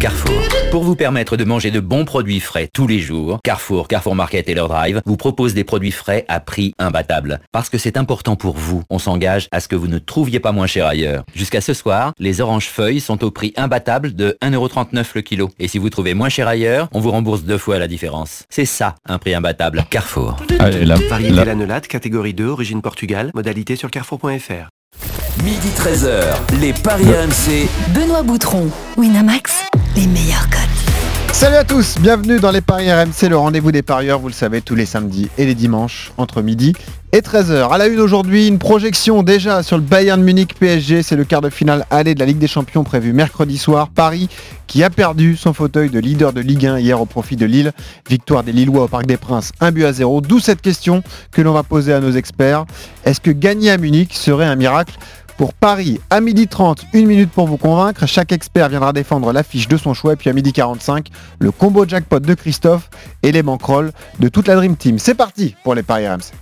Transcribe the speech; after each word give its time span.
Carrefour. 0.00 0.32
Pour 0.70 0.82
vous 0.84 0.94
permettre 0.94 1.36
de 1.36 1.44
manger 1.44 1.70
de 1.70 1.80
bons 1.80 2.04
produits 2.04 2.40
frais 2.40 2.68
tous 2.72 2.86
les 2.86 2.98
jours, 2.98 3.40
Carrefour, 3.42 3.88
Carrefour 3.88 4.14
Market 4.14 4.48
et 4.48 4.54
leur 4.54 4.68
drive 4.68 5.00
vous 5.06 5.16
proposent 5.16 5.54
des 5.54 5.64
produits 5.64 5.90
frais 5.90 6.24
à 6.28 6.38
prix 6.38 6.74
imbattable. 6.78 7.40
Parce 7.50 7.70
que 7.70 7.78
c'est 7.78 7.96
important 7.96 8.36
pour 8.36 8.56
vous, 8.56 8.82
on 8.90 8.98
s'engage 8.98 9.48
à 9.52 9.60
ce 9.60 9.68
que 9.68 9.76
vous 9.76 9.86
ne 9.88 9.98
trouviez 9.98 10.38
pas 10.38 10.52
moins 10.52 10.66
cher 10.66 10.86
ailleurs. 10.86 11.24
Jusqu'à 11.34 11.60
ce 11.62 11.72
soir, 11.72 12.12
les 12.18 12.40
oranges 12.42 12.66
feuilles 12.66 13.00
sont 13.00 13.24
au 13.24 13.30
prix 13.30 13.54
imbattable 13.56 14.14
de 14.14 14.36
1,39€ 14.42 15.06
le 15.14 15.22
kilo. 15.22 15.50
Et 15.58 15.66
si 15.68 15.78
vous 15.78 15.88
trouvez 15.88 16.12
moins 16.14 16.28
cher 16.28 16.46
ailleurs, 16.46 16.88
on 16.92 17.00
vous 17.00 17.10
rembourse 17.10 17.44
deux 17.44 17.58
fois 17.58 17.78
la 17.78 17.88
différence. 17.88 18.44
C'est 18.50 18.66
ça, 18.66 18.96
un 19.08 19.18
prix 19.18 19.34
imbattable. 19.34 19.84
Carrefour. 19.88 20.36
Allez, 20.58 20.84
la, 20.84 20.96
Variété 20.96 21.32
la- 21.34 21.44
lanolate, 21.46 21.88
catégorie 21.88 22.34
2, 22.34 22.46
origine 22.46 22.82
Portugal, 22.82 23.30
modalité 23.34 23.76
sur 23.76 23.90
carrefour.fr. 23.90 24.68
Midi 25.44 25.68
13h, 25.76 26.22
les 26.60 26.72
Paris 26.72 27.04
RMC. 27.04 27.68
Benoît 27.94 28.22
Boutron, 28.22 28.68
Winamax, 28.96 29.52
les 29.94 30.06
meilleurs 30.06 30.48
cotes. 30.48 31.34
Salut 31.34 31.56
à 31.56 31.64
tous, 31.64 31.96
bienvenue 32.00 32.40
dans 32.40 32.50
les 32.50 32.62
Paris 32.62 32.90
RMC, 32.90 33.28
le 33.28 33.36
rendez-vous 33.36 33.70
des 33.70 33.82
parieurs, 33.82 34.18
vous 34.18 34.28
le 34.28 34.32
savez, 34.32 34.62
tous 34.62 34.74
les 34.74 34.86
samedis 34.86 35.28
et 35.36 35.44
les 35.44 35.54
dimanches, 35.54 36.12
entre 36.16 36.40
midi 36.40 36.72
et 37.12 37.20
13h. 37.20 37.70
À 37.70 37.78
la 37.78 37.86
une 37.86 38.00
aujourd'hui, 38.00 38.48
une 38.48 38.58
projection 38.58 39.22
déjà 39.22 39.62
sur 39.62 39.76
le 39.76 39.82
Bayern 39.82 40.22
Munich 40.22 40.54
PSG, 40.58 41.02
c'est 41.02 41.16
le 41.16 41.24
quart 41.24 41.42
de 41.42 41.50
finale 41.50 41.86
aller 41.90 42.14
de 42.14 42.20
la 42.20 42.26
Ligue 42.26 42.38
des 42.38 42.48
Champions 42.48 42.84
prévu 42.84 43.12
mercredi 43.12 43.58
soir. 43.58 43.88
Paris 43.88 44.28
qui 44.66 44.82
a 44.82 44.90
perdu 44.90 45.36
son 45.36 45.52
fauteuil 45.52 45.90
de 45.90 45.98
leader 45.98 46.32
de 46.32 46.40
Ligue 46.40 46.66
1 46.66 46.78
hier 46.78 47.00
au 47.00 47.06
profit 47.06 47.36
de 47.36 47.46
Lille. 47.46 47.72
Victoire 48.08 48.42
des 48.42 48.52
Lillois 48.52 48.84
au 48.84 48.88
Parc 48.88 49.06
des 49.06 49.16
Princes, 49.16 49.52
un 49.60 49.72
but 49.72 49.84
à 49.84 49.92
zéro. 49.92 50.20
D'où 50.20 50.40
cette 50.40 50.60
question 50.60 51.02
que 51.30 51.42
l'on 51.42 51.52
va 51.52 51.62
poser 51.62 51.92
à 51.92 52.00
nos 52.00 52.12
experts. 52.12 52.64
Est-ce 53.04 53.20
que 53.20 53.30
gagner 53.30 53.70
à 53.70 53.78
Munich 53.78 54.14
serait 54.14 54.46
un 54.46 54.56
miracle 54.56 54.94
pour 55.36 55.54
Paris, 55.54 56.00
à 56.10 56.20
12h30, 56.20 56.78
une 56.92 57.06
minute 57.06 57.30
pour 57.30 57.46
vous 57.46 57.56
convaincre. 57.56 58.06
Chaque 58.06 58.32
expert 58.32 58.68
viendra 58.68 58.92
défendre 58.92 59.32
l'affiche 59.32 59.68
de 59.68 59.76
son 59.76 59.94
choix. 59.94 60.14
Et 60.14 60.16
puis 60.16 60.30
à 60.30 60.32
12h45, 60.32 61.06
le 61.38 61.50
combo 61.50 61.86
jackpot 61.86 62.20
de 62.20 62.34
Christophe 62.34 62.88
et 63.22 63.32
les 63.32 63.42
banquerolles 63.42 63.92
de 64.18 64.28
toute 64.28 64.48
la 64.48 64.56
Dream 64.56 64.76
Team. 64.76 64.98
C'est 64.98 65.14
parti 65.14 65.54
pour 65.64 65.74
les 65.74 65.82
paris 65.82 66.08
RMC. 66.08 66.32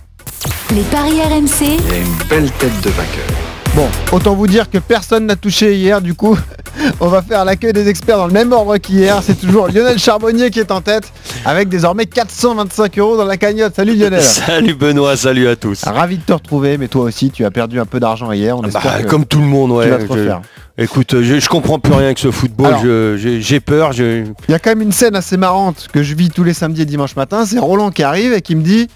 Les 0.73 0.83
paris 0.83 1.21
RMC, 1.21 1.61
Il 1.61 1.87
y 1.87 1.93
a 1.93 1.97
une 1.97 2.27
belle 2.29 2.51
tête 2.51 2.81
de 2.81 2.89
vainqueur. 2.89 3.54
Bon, 3.75 3.87
autant 4.13 4.35
vous 4.35 4.47
dire 4.47 4.69
que 4.69 4.77
personne 4.77 5.25
n'a 5.25 5.35
touché 5.35 5.75
hier. 5.75 6.01
Du 6.01 6.13
coup, 6.13 6.37
on 7.01 7.07
va 7.07 7.21
faire 7.21 7.43
l'accueil 7.43 7.73
des 7.73 7.89
experts 7.89 8.15
dans 8.17 8.27
le 8.27 8.31
même 8.31 8.53
ordre 8.53 8.77
qu'hier. 8.77 9.21
C'est 9.21 9.37
toujours 9.37 9.67
Lionel 9.67 9.99
Charbonnier 9.99 10.49
qui 10.49 10.61
est 10.61 10.71
en 10.71 10.79
tête 10.79 11.11
avec 11.43 11.67
désormais 11.67 12.05
425 12.05 12.97
euros 12.99 13.17
dans 13.17 13.25
la 13.25 13.35
cagnotte. 13.35 13.75
Salut 13.75 13.95
Lionel. 13.95 14.21
Salut 14.23 14.75
Benoît, 14.75 15.17
salut 15.17 15.49
à 15.49 15.57
tous. 15.57 15.83
Ravi 15.83 16.17
de 16.17 16.23
te 16.23 16.31
retrouver, 16.31 16.77
mais 16.77 16.87
toi 16.87 17.03
aussi, 17.03 17.31
tu 17.31 17.43
as 17.43 17.51
perdu 17.51 17.77
un 17.81 17.85
peu 17.85 17.99
d'argent 17.99 18.31
hier. 18.31 18.57
On 18.57 18.61
Bah, 18.61 18.69
espère 18.69 19.01
que 19.01 19.07
comme 19.07 19.25
tout 19.25 19.39
le 19.39 19.45
monde, 19.47 19.71
tu 19.71 19.75
ouais. 19.75 19.89
vas 19.89 19.97
te 19.97 20.03
je- 20.03 20.07
refaire. 20.07 20.41
écoute, 20.77 21.21
je, 21.21 21.39
je 21.41 21.49
comprends 21.49 21.77
plus 21.79 21.91
rien 21.93 22.05
avec 22.05 22.19
ce 22.19 22.31
football. 22.31 22.75
Je- 22.81 23.37
j'ai 23.41 23.59
peur. 23.59 23.91
je- 23.91 24.23
Il 24.47 24.51
y 24.51 24.53
a 24.53 24.59
quand 24.59 24.69
même 24.69 24.83
une 24.83 24.93
scène 24.93 25.17
assez 25.17 25.35
marrante 25.35 25.89
que 25.91 26.01
je 26.01 26.15
vis 26.15 26.29
tous 26.29 26.45
les 26.45 26.53
samedis 26.53 26.83
et 26.83 26.85
dimanches 26.85 27.17
matin. 27.17 27.45
C'est 27.45 27.59
Roland 27.59 27.91
qui 27.91 28.03
arrive 28.03 28.31
et 28.31 28.41
qui 28.41 28.55
me 28.55 28.61
dit 28.61 28.87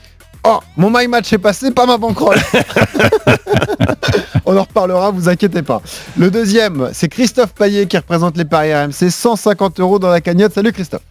Oh, 0.45 0.59
mon 0.77 0.89
my 0.89 1.07
match 1.07 1.31
est 1.33 1.37
passé, 1.37 1.71
pas 1.71 1.85
ma 1.85 1.97
banquerolle. 1.97 2.39
On 4.45 4.57
en 4.57 4.63
reparlera, 4.63 5.11
vous 5.11 5.27
inquiétez 5.29 5.61
pas. 5.61 5.81
Le 6.17 6.31
deuxième, 6.31 6.89
c'est 6.93 7.09
Christophe 7.09 7.53
Payet 7.53 7.85
qui 7.87 7.97
représente 7.97 8.37
les 8.37 8.45
paris 8.45 8.73
RMC. 8.73 9.09
150 9.11 9.79
euros 9.79 9.99
dans 9.99 10.09
la 10.09 10.21
cagnotte. 10.21 10.53
Salut 10.53 10.71
Christophe. 10.71 11.01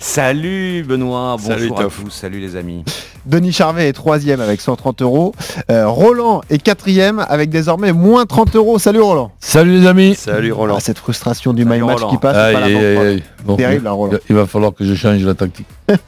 Salut 0.00 0.84
Benoît, 0.86 1.36
Salut, 1.40 1.62
bonjour 1.70 1.80
à 1.80 1.82
Toff. 1.82 2.00
tous, 2.04 2.10
salut 2.10 2.38
les 2.38 2.54
amis. 2.54 2.84
Denis 3.26 3.52
Charvet 3.52 3.88
est 3.88 3.92
troisième 3.92 4.40
avec 4.40 4.60
130 4.60 5.02
euros. 5.02 5.34
Euh, 5.72 5.88
Roland 5.88 6.40
est 6.50 6.58
quatrième 6.58 7.24
avec 7.28 7.50
désormais 7.50 7.92
moins 7.92 8.24
30 8.24 8.54
euros. 8.54 8.78
Salut 8.78 9.00
Roland. 9.00 9.32
Salut 9.40 9.80
les 9.80 9.86
amis. 9.88 10.14
Salut 10.14 10.52
Roland. 10.52 10.76
Ah, 10.78 10.80
cette 10.80 10.98
frustration 10.98 11.52
du 11.52 11.64
Salut 11.64 11.74
my 11.80 11.84
match 11.86 11.96
Roland. 11.98 12.10
qui 12.10 12.16
passe, 12.18 12.36
c'est 12.36 12.42
Aïe, 12.42 12.54
pas 12.54 12.60
la 12.60 12.66
aïe, 12.66 12.76
aïe, 12.76 12.84
banquerolle. 12.94 13.06
aïe. 13.08 13.22
Bon, 13.44 13.56
Terrible, 13.56 13.86
hein, 13.88 13.90
Roland. 13.90 14.18
il 14.30 14.36
va 14.36 14.46
falloir 14.46 14.72
que 14.72 14.84
je 14.84 14.94
change 14.94 15.22
la 15.24 15.34
tactique. 15.34 15.66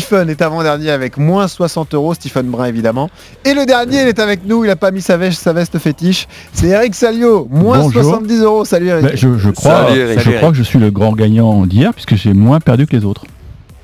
Stephen 0.00 0.28
est 0.28 0.42
avant-dernier 0.42 0.90
avec 0.90 1.18
moins 1.18 1.46
60 1.46 1.94
euros, 1.94 2.14
Stephen 2.14 2.46
Brun 2.46 2.64
évidemment. 2.66 3.10
Et 3.44 3.54
le 3.54 3.64
dernier, 3.64 4.02
il 4.02 4.08
est 4.08 4.18
avec 4.18 4.40
nous, 4.44 4.64
il 4.64 4.70
a 4.70 4.76
pas 4.76 4.90
mis 4.90 5.00
sa 5.02 5.16
veste, 5.16 5.40
sa 5.40 5.52
veste 5.52 5.78
fétiche. 5.78 6.26
C'est 6.52 6.66
Eric 6.66 6.94
Salio, 6.96 7.46
moins 7.50 7.78
Bonjour. 7.78 8.02
70 8.02 8.40
euros. 8.42 8.64
Salut 8.64 8.88
Eric. 8.88 9.16
Je, 9.16 9.38
je 9.38 9.50
crois, 9.50 9.86
Salut, 9.88 10.00
Eric. 10.00 10.20
je 10.20 10.30
crois 10.32 10.50
que 10.50 10.56
je 10.56 10.62
suis 10.64 10.78
le 10.80 10.90
grand 10.90 11.12
gagnant 11.12 11.64
d'hier 11.66 11.92
puisque 11.94 12.16
j'ai 12.16 12.32
moins 12.32 12.58
perdu 12.58 12.86
que 12.86 12.96
les 12.96 13.04
autres. 13.04 13.24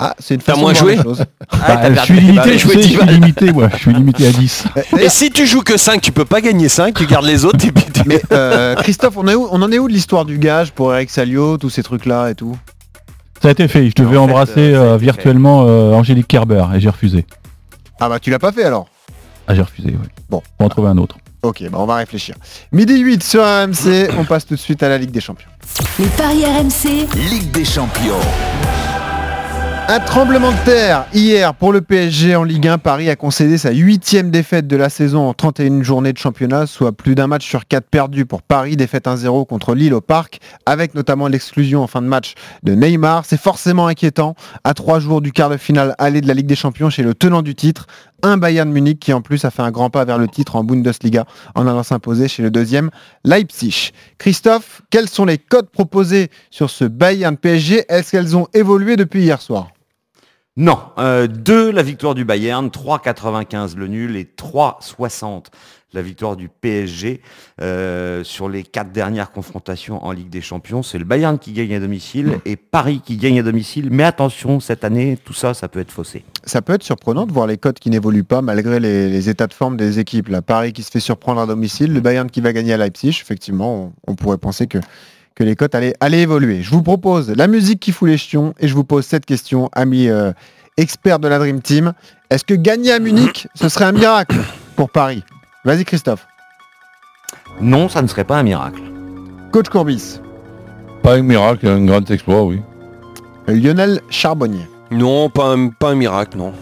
Ah, 0.03 0.15
c'est 0.19 0.35
une 0.35 0.41
T'as 0.41 0.53
façon 0.55 0.63
moins 0.63 0.73
de 0.73 0.79
joué 0.79 0.97
choses. 0.97 1.25
Ah, 1.51 1.57
Bah, 1.69 1.77
t'as 1.83 1.95
je 1.95 2.01
suis 2.05 2.15
limité, 2.21 2.59
je 2.59 2.69
sais, 2.69 2.83
suis 2.83 3.07
limité, 3.07 3.51
ouais, 3.51 3.69
je 3.75 3.77
suis 3.77 3.93
limité 3.93 4.27
à 4.29 4.33
10. 4.33 4.65
Euh, 4.79 4.83
Et 4.99 5.09
si 5.11 5.31
tu 5.31 5.47
joues 5.47 5.61
que 5.61 5.77
5, 5.77 6.01
tu 6.01 6.11
peux 6.11 6.25
pas 6.25 6.41
gagner 6.41 6.71
5, 6.71 6.95
tu 6.95 7.05
gardes 7.07 7.27
les 7.27 7.45
autres 7.45 7.65
et 7.67 7.71
puis 7.71 7.85
tu- 7.93 8.01
Mais 8.07 8.21
euh, 8.33 8.75
Christophe, 8.77 9.15
on, 9.19 9.29
est 9.29 9.35
où, 9.35 9.47
on 9.51 9.61
en 9.61 9.71
est 9.71 9.79
où 9.79 9.89
de 9.89 9.93
l'histoire 9.93 10.25
du 10.25 10.39
gage 10.39 10.73
pour 10.73 10.93
Eric 10.95 11.11
Salio, 11.11 11.59
tous 11.59 11.69
ces 11.71 11.83
trucs-là 11.83 12.31
et 12.31 12.35
tout? 12.35 12.57
Ça 13.41 13.49
a 13.49 13.51
été 13.53 13.69
fait, 13.69 13.89
je 13.89 13.95
devais 13.95 14.19
En 14.19 14.27
fait, 14.27 14.33
embrasser 14.33 14.75
euh, 14.75 14.95
euh, 14.95 14.97
virtuellement 14.99 15.65
euh, 15.67 15.93
Angélique 15.95 16.29
Kerber 16.29 16.67
et 16.75 16.81
j'ai 16.81 16.91
refusé. 16.91 17.25
Ah 17.99 18.09
bah 18.09 18.21
tu 18.21 18.31
l'as 18.31 18.39
pas 18.39 18.53
fait 18.53 18.65
alors? 18.65 18.87
Ah 19.47 19.55
j'ai 19.55 19.63
refusé, 19.63 19.89
oui. 19.91 20.09
Bon. 20.29 20.43
Pour 20.59 20.67
en 20.67 20.69
trouver 20.69 20.89
un 20.89 20.99
autre. 20.99 21.17
Ok, 21.43 21.63
bah 21.71 21.79
on 21.81 21.87
va 21.87 21.97
réfléchir. 21.97 22.35
Midi 22.71 22.99
8 22.99 23.23
sur 23.23 23.43
RMC, 23.43 24.11
on 24.19 24.25
passe 24.25 24.47
tout 24.47 24.55
de 24.55 24.61
suite 24.61 24.83
à 24.83 24.91
la 24.91 24.99
Ligue 24.99 25.11
des 25.11 25.21
Champions. 25.21 25.49
les 25.99 26.07
paris 26.09 26.45
RMC, 26.45 27.09
Ligue 27.31 27.51
des 27.51 27.65
champions. 27.65 28.21
Un 29.93 29.99
tremblement 29.99 30.53
de 30.53 30.65
terre 30.65 31.07
hier 31.13 31.53
pour 31.53 31.73
le 31.73 31.81
PSG 31.81 32.37
en 32.37 32.45
Ligue 32.45 32.69
1. 32.69 32.79
Paris 32.79 33.11
a 33.11 33.17
concédé 33.17 33.59
sa 33.59 33.73
huitième 33.73 34.31
défaite 34.31 34.69
de 34.69 34.77
la 34.77 34.89
saison 34.89 35.29
en 35.29 35.35
31 35.35 35.83
journées 35.83 36.13
de 36.13 36.19
championnat, 36.19 36.69
soit 36.69 36.93
plus 36.93 37.17
d'un 37.17 37.27
match 37.27 37.45
sur 37.45 37.67
quatre 37.67 37.89
perdu 37.89 38.25
pour 38.25 38.43
Paris. 38.43 38.77
Défaite 38.77 39.07
1-0 39.07 39.49
contre 39.49 39.75
Lille 39.75 39.93
au 39.93 40.01
Parc, 40.01 40.39
avec 40.65 40.95
notamment 40.95 41.27
l'exclusion 41.27 41.83
en 41.83 41.89
fin 41.89 42.03
de 42.03 42.07
match 42.07 42.35
de 42.63 42.77
Neymar. 42.77 43.25
C'est 43.25 43.37
forcément 43.41 43.89
inquiétant 43.89 44.37
à 44.63 44.75
trois 44.75 45.01
jours 45.01 45.21
du 45.21 45.33
quart 45.33 45.51
de 45.51 45.57
finale 45.57 45.97
aller 45.99 46.21
de 46.21 46.29
la 46.29 46.35
Ligue 46.35 46.47
des 46.47 46.55
Champions 46.55 46.89
chez 46.89 47.03
le 47.03 47.13
tenant 47.13 47.43
du 47.43 47.57
titre, 47.57 47.89
un 48.23 48.37
Bayern 48.37 48.71
Munich 48.71 49.01
qui 49.01 49.13
en 49.13 49.23
plus 49.23 49.45
a 49.45 49.51
fait 49.51 49.63
un 49.63 49.73
grand 49.73 49.91
pas 49.91 50.05
vers 50.05 50.19
le 50.19 50.29
titre 50.29 50.55
en 50.55 50.63
Bundesliga 50.63 51.25
en 51.57 51.67
allant 51.67 51.83
s'imposer 51.83 52.29
chez 52.29 52.45
le 52.45 52.53
deuxième 52.53 52.91
Leipzig. 53.25 53.91
Christophe, 54.19 54.83
quels 54.91 55.09
sont 55.09 55.25
les 55.25 55.39
codes 55.39 55.69
proposés 55.69 56.31
sur 56.53 56.71
ce 56.71 56.85
Bayern 56.85 57.37
PSG 57.37 57.87
Est-ce 57.89 58.13
qu'elles 58.13 58.37
ont 58.37 58.47
évolué 58.55 58.95
depuis 58.95 59.23
hier 59.23 59.43
soir? 59.43 59.67
Non, 60.57 60.79
2 60.99 61.71
la 61.71 61.83
victoire 61.83 62.15
du 62.15 62.25
Bayern, 62.25 62.69
3,95 62.69 63.77
le 63.77 63.87
nul 63.87 64.17
et 64.17 64.25
3,60 64.25 65.47
la 65.93 66.03
victoire 66.03 66.37
du 66.37 66.49
PSG 66.49 67.21
Euh, 67.63 68.25
sur 68.25 68.49
les 68.49 68.63
quatre 68.63 68.91
dernières 68.91 69.33
confrontations 69.33 70.03
en 70.03 70.13
Ligue 70.13 70.31
des 70.31 70.41
Champions. 70.41 70.83
C'est 70.83 70.97
le 70.97 71.05
Bayern 71.05 71.39
qui 71.39 71.53
gagne 71.53 71.75
à 71.75 71.81
domicile 71.81 72.39
et 72.47 72.57
Paris 72.57 73.03
qui 73.05 73.19
gagne 73.19 73.39
à 73.39 73.43
domicile. 73.43 73.89
Mais 73.91 74.03
attention, 74.03 74.61
cette 74.61 74.83
année, 74.83 75.19
tout 75.23 75.35
ça, 75.35 75.53
ça 75.53 75.69
peut 75.69 75.79
être 75.81 75.91
faussé. 75.91 76.25
ça 76.45 76.63
peut 76.63 76.73
être 76.73 76.83
surprenant 76.83 77.27
de 77.27 77.33
voir 77.33 77.47
les 77.47 77.59
cotes 77.59 77.79
qui 77.79 77.91
n'évoluent 77.91 78.25
pas 78.25 78.41
malgré 78.41 78.81
les, 78.81 79.29
états 79.29 79.47
de 79.47 79.53
forme 79.53 79.77
des 79.77 79.99
équipes. 79.99 80.35
Paris 80.41 80.73
qui 80.73 80.83
se 80.83 80.91
fait 80.91 81.01
surprendre 81.01 81.39
à 81.39 81.47
domicile, 81.47 81.93
le 81.93 82.01
Bayern 82.01 82.31
qui 82.31 82.41
va 82.41 82.55
gagner 82.55 82.73
à 82.73 82.79
Leipzig. 82.79 83.19
Effectivement, 83.21 83.93
on 84.07 84.15
pourrait 84.15 84.39
penser 84.39 84.67
que, 84.67 84.79
que 85.41 85.45
les 85.45 85.57
cotes 85.57 85.75
allaient, 85.75 85.95
allaient 86.01 86.21
évoluer. 86.21 86.61
Je 86.63 86.69
vous 86.69 86.83
propose 86.83 87.31
la 87.35 87.47
musique 87.47 87.81
qui 87.81 87.93
fout 87.93 88.07
les 88.07 88.19
chiens 88.19 88.53
et 88.61 88.69
je 88.69 88.75
vous 88.75 88.85
pose 88.85 89.07
cette 89.07 89.25
question, 89.25 89.71
amis 89.73 90.07
euh, 90.11 90.33
experts 90.77 91.19
de 91.19 91.29
la 91.29 91.39
Dream 91.39 91.63
Team. 91.63 91.95
Est-ce 92.29 92.45
que 92.45 92.53
gagner 92.53 92.93
à 92.93 92.99
Munich, 92.99 93.49
ce 93.55 93.71
serait 93.71 93.87
un 93.87 93.93
miracle 93.93 94.37
pour 94.77 94.91
Paris? 94.91 95.25
Vas-y 95.65 95.87
Christophe. 95.87 96.27
Non, 97.59 97.89
ça 97.89 98.03
ne 98.03 98.07
serait 98.07 98.25
pas 98.25 98.37
un 98.39 98.43
miracle. 98.43 98.83
Coach 99.51 99.71
Courbis, 99.71 100.21
Pas 101.03 101.15
un 101.15 101.23
miracle, 101.23 101.67
un 101.69 101.87
grand 101.87 102.11
exploit, 102.11 102.43
oui. 102.45 102.61
Lionel 103.49 104.03
Charbonnier. 104.11 104.69
Non, 104.91 105.31
pas 105.31 105.55
un, 105.55 105.69
pas 105.69 105.93
un 105.93 105.95
miracle, 105.95 106.37
non. 106.37 106.53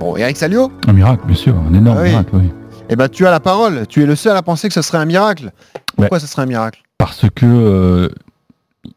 Bon, 0.00 0.16
Eric 0.16 0.38
Salio? 0.38 0.72
Un 0.88 0.94
miracle, 0.94 1.26
bien 1.26 1.36
sûr, 1.36 1.54
un 1.70 1.74
énorme 1.74 1.98
Ah 1.98 2.02
oui. 2.04 2.08
miracle, 2.08 2.30
oui. 2.32 2.50
Eh 2.88 2.96
ben, 2.96 3.10
tu 3.10 3.26
as 3.26 3.30
la 3.30 3.40
parole. 3.40 3.86
Tu 3.86 4.02
es 4.02 4.06
le 4.06 4.16
seul 4.16 4.34
à 4.34 4.40
penser 4.40 4.68
que 4.68 4.74
ce 4.74 4.80
serait 4.80 4.96
un 4.98 5.04
miracle. 5.04 5.50
Pourquoi 5.94 6.18
ce 6.20 6.26
serait 6.26 6.40
un 6.42 6.46
miracle? 6.46 6.80
Parce 7.04 7.26
que 7.34 7.44
euh, 7.44 8.08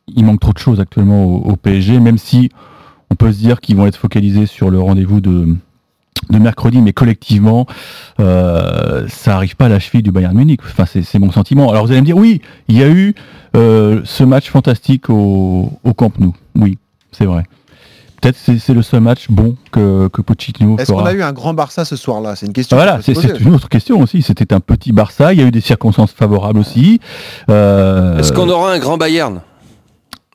il 0.07 0.24
manque 0.24 0.39
trop 0.39 0.54
de 0.54 0.57
choses 0.57 0.80
actuellement 0.80 1.25
au, 1.25 1.57
PSG, 1.57 2.00
même 2.00 2.18
si 2.18 2.50
on 3.12 3.15
peut 3.15 3.33
se 3.33 3.38
dire 3.38 3.59
qu'ils 3.59 3.75
vont 3.75 3.86
être 3.86 3.98
focalisés 3.98 4.45
sur 4.45 4.69
le 4.69 4.80
rendez-vous 4.80 5.19
de, 5.19 5.57
mercredi, 6.31 6.81
mais 6.81 6.94
collectivement, 6.94 7.65
euh, 8.21 9.06
ça 9.09 9.36
arrive 9.36 9.57
pas 9.57 9.65
à 9.65 9.69
la 9.69 9.80
cheville 9.80 10.04
du 10.04 10.12
Bayern 10.13 10.33
Munich. 10.38 10.62
Enfin, 10.63 10.86
c'est 10.86 11.01
c'est 11.01 11.19
mon 11.19 11.33
sentiment. 11.33 11.69
Alors 11.69 11.86
vous 11.86 11.92
allez 11.92 12.00
me 12.00 12.06
dire, 12.06 12.15
oui, 12.15 12.42
il 12.69 12.77
y 12.77 12.83
a 12.83 12.89
eu 12.89 13.13
euh, 13.57 14.00
ce 14.06 14.24
match 14.24 14.50
fantastique 14.50 15.09
au, 15.09 15.77
au 15.83 15.94
Camp 15.94 16.18
Nou. 16.18 16.33
Oui, 16.56 16.77
c'est 17.12 17.25
vrai. 17.25 17.44
Peut-être 18.22 18.36
c'est 18.38 18.58
c'est 18.58 18.74
le 18.74 18.81
seul 18.81 19.02
match 19.02 19.28
bon 19.30 19.56
que, 19.72 20.08
que 20.08 20.22
Pochettino 20.22 20.78
Est-ce 20.80 20.92
qu'on 20.92 21.06
a 21.06 21.14
eu 21.14 21.22
un 21.22 21.34
grand 21.34 21.54
Barça 21.54 21.86
ce 21.86 21.96
soir-là? 21.96 22.36
C'est 22.36 22.46
une 22.48 22.54
question. 22.54 22.75
Voilà, 22.78 23.00
c'est 23.02 23.14
une 23.40 23.54
autre 23.54 23.69
question 23.69 24.00
aussi. 24.02 24.22
C'était 24.22 24.54
un 24.54 24.60
petit 24.60 24.92
Barça, 24.92 25.34
il 25.34 25.40
y 25.40 25.44
a 25.44 25.46
eu 25.46 25.52
des 25.52 25.62
circonstances 25.62 26.12
favorables 26.14 26.60
aussi. 26.60 27.00
Euh, 27.50 28.18
Est-ce 28.18 28.34
qu'on 28.34 28.50
aura 28.50 28.74
un 28.74 28.80
grand 28.80 28.98
Bayern? 28.98 29.42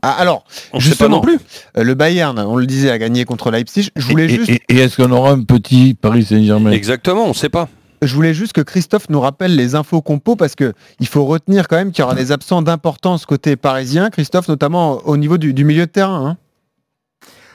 Ah, 0.05 0.17
alors, 0.19 0.45
On 0.73 0.79
ne 0.79 0.83
sait 0.83 0.89
pas 0.89 0.91
justement, 0.91 1.17
non 1.17 1.21
plus. 1.23 1.39
euh, 1.79 1.85
le 1.85 1.95
Bayern, 1.95 2.37
on 2.41 2.57
le 2.57 2.67
disait, 2.67 2.91
a 2.91 2.99
gagné 2.99 3.25
contre 3.25 3.51
Leipzig. 3.53 3.91
Je 3.95 4.07
voulais 4.09 4.25
et, 4.25 4.29
juste. 4.29 4.51
et- 4.51 4.61
et 4.69 4.79
est-ce 4.79 4.97
qu'on 5.01 5.13
aura 5.13 5.31
un 5.31 5.43
petit 5.45 5.95
Paris 5.95 6.25
Saint-Germain? 6.25 6.73
Exactement, 6.73 7.25
on 7.25 7.29
ne 7.29 7.35
sait 7.35 7.49
pas. 7.49 7.69
Je 8.01 8.13
voulais 8.17 8.35
juste 8.35 8.53
que 8.53 8.61
Christophe 8.63 9.09
nous 9.11 9.21
rappelle 9.21 9.55
les 9.55 9.77
infos 9.77 10.03
compos 10.03 10.35
parce 10.35 10.57
que 10.57 10.73
il 10.99 11.07
faut 11.07 11.25
retenir 11.25 11.69
quand 11.69 11.77
même 11.77 11.93
qu'il 11.93 12.03
y 12.03 12.05
aura 12.05 12.17
des 12.17 12.33
absents 12.33 12.63
d'importance 12.63 13.27
côté 13.27 13.55
parisien, 13.55 14.11
Christophe, 14.11 14.49
notamment 14.49 14.99
au 15.05 15.17
niveau 15.17 15.39
du, 15.39 15.55
du 15.55 15.65
milieu 15.65 15.87
de 15.87 15.91
terrain. 15.93 16.27
hein. 16.31 16.37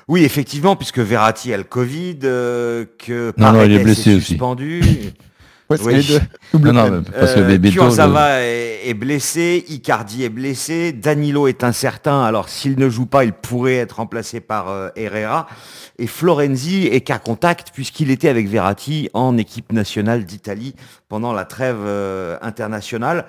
Oui, 0.07 0.23
effectivement, 0.23 0.75
puisque 0.77 0.99
Verratti 0.99 1.53
a 1.53 1.57
le 1.57 1.63
Covid, 1.63 2.19
euh, 2.23 2.85
que 2.97 3.33
Non, 3.37 3.51
non, 3.51 3.63
il 3.63 3.73
est 3.73 3.79
blessé 3.83 4.15
aussi. 4.15 4.27
suspendu. 4.27 4.81
Ouais, 5.69 5.77
c'est 5.77 5.85
Oui. 5.85 5.95
les 5.95 6.03
deux. 6.03 6.21
Double 6.53 6.71
Non, 6.71 6.89
non, 6.89 7.03
parce 7.03 7.33
que 7.33 7.39
Euh, 7.41 7.47
Bebeto, 7.47 7.81
Kurzawa 7.81 8.41
est, 8.41 8.81
est 8.89 8.93
blessé, 8.93 9.65
Icardi 9.67 10.23
est 10.23 10.29
blessé, 10.29 10.93
Danilo 10.93 11.47
est 11.47 11.63
incertain, 11.63 12.23
alors 12.23 12.47
s'il 12.47 12.79
ne 12.79 12.87
joue 12.89 13.05
pas, 13.05 13.25
il 13.25 13.33
pourrait 13.33 13.75
être 13.75 13.97
remplacé 13.97 14.39
par 14.39 14.69
euh, 14.69 14.89
Herrera. 14.95 15.47
Et 15.99 16.05
Florenzi 16.07 16.85
est 16.87 17.01
qu'à 17.01 17.17
contact 17.17 17.71
puisqu'il 17.73 18.11
était 18.11 18.29
avec 18.29 18.47
Verratti 18.47 19.09
en 19.13 19.35
équipe 19.37 19.71
nationale 19.73 20.25
d'Italie 20.25 20.75
pendant 21.09 21.33
la 21.33 21.43
trêve 21.43 21.79
euh, 21.83 22.37
internationale. 22.43 23.25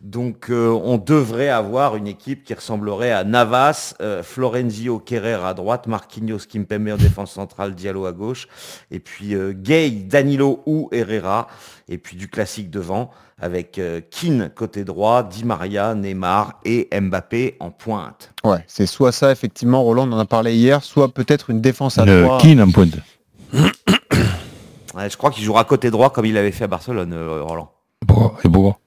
Donc 0.00 0.48
euh, 0.48 0.68
on 0.68 0.98
devrait 0.98 1.48
avoir 1.48 1.96
une 1.96 2.06
équipe 2.06 2.44
qui 2.44 2.54
ressemblerait 2.54 3.10
à 3.10 3.24
Navas, 3.24 3.94
euh, 4.00 4.22
Florenzio 4.22 4.98
Kerrer 5.00 5.40
à 5.44 5.52
droite, 5.52 5.88
Marquinhos 5.88 6.38
Kimpembe 6.48 6.90
en 6.92 6.96
défense 6.96 7.32
centrale, 7.32 7.74
Diallo 7.74 8.06
à 8.06 8.12
gauche, 8.12 8.46
et 8.92 9.00
puis 9.00 9.34
euh, 9.34 9.52
Gay, 9.52 9.90
Danilo 9.90 10.62
ou 10.64 10.88
Herrera, 10.92 11.48
et 11.92 11.98
puis 11.98 12.16
du 12.16 12.28
classique 12.28 12.70
devant 12.70 13.10
avec 13.38 13.78
euh, 13.78 14.00
Keane 14.10 14.50
côté 14.54 14.84
droit, 14.84 15.22
Di 15.22 15.44
Maria, 15.44 15.94
Neymar 15.94 16.60
et 16.64 16.88
Mbappé 16.98 17.56
en 17.60 17.70
pointe. 17.70 18.32
Ouais, 18.44 18.64
c'est 18.66 18.86
soit 18.86 19.12
ça, 19.12 19.30
effectivement, 19.30 19.82
Roland 19.82 20.08
on 20.08 20.12
en 20.12 20.18
a 20.18 20.24
parlé 20.24 20.54
hier, 20.54 20.82
soit 20.82 21.12
peut-être 21.12 21.50
une 21.50 21.60
défense 21.60 21.98
à 21.98 22.04
Le. 22.06 22.26
Keane 22.40 22.62
en 22.62 22.70
pointe. 22.70 22.96
Ouais, 24.94 25.08
je 25.08 25.16
crois 25.16 25.30
qu'il 25.30 25.42
jouera 25.42 25.64
côté 25.64 25.90
droit 25.90 26.10
comme 26.10 26.26
il 26.26 26.36
avait 26.36 26.52
fait 26.52 26.64
à 26.64 26.66
Barcelone, 26.66 27.14
euh, 27.14 27.42
Roland. 27.42 27.72
Pourquoi? 28.06 28.36
Et 28.44 28.48
pourquoi? 28.50 28.78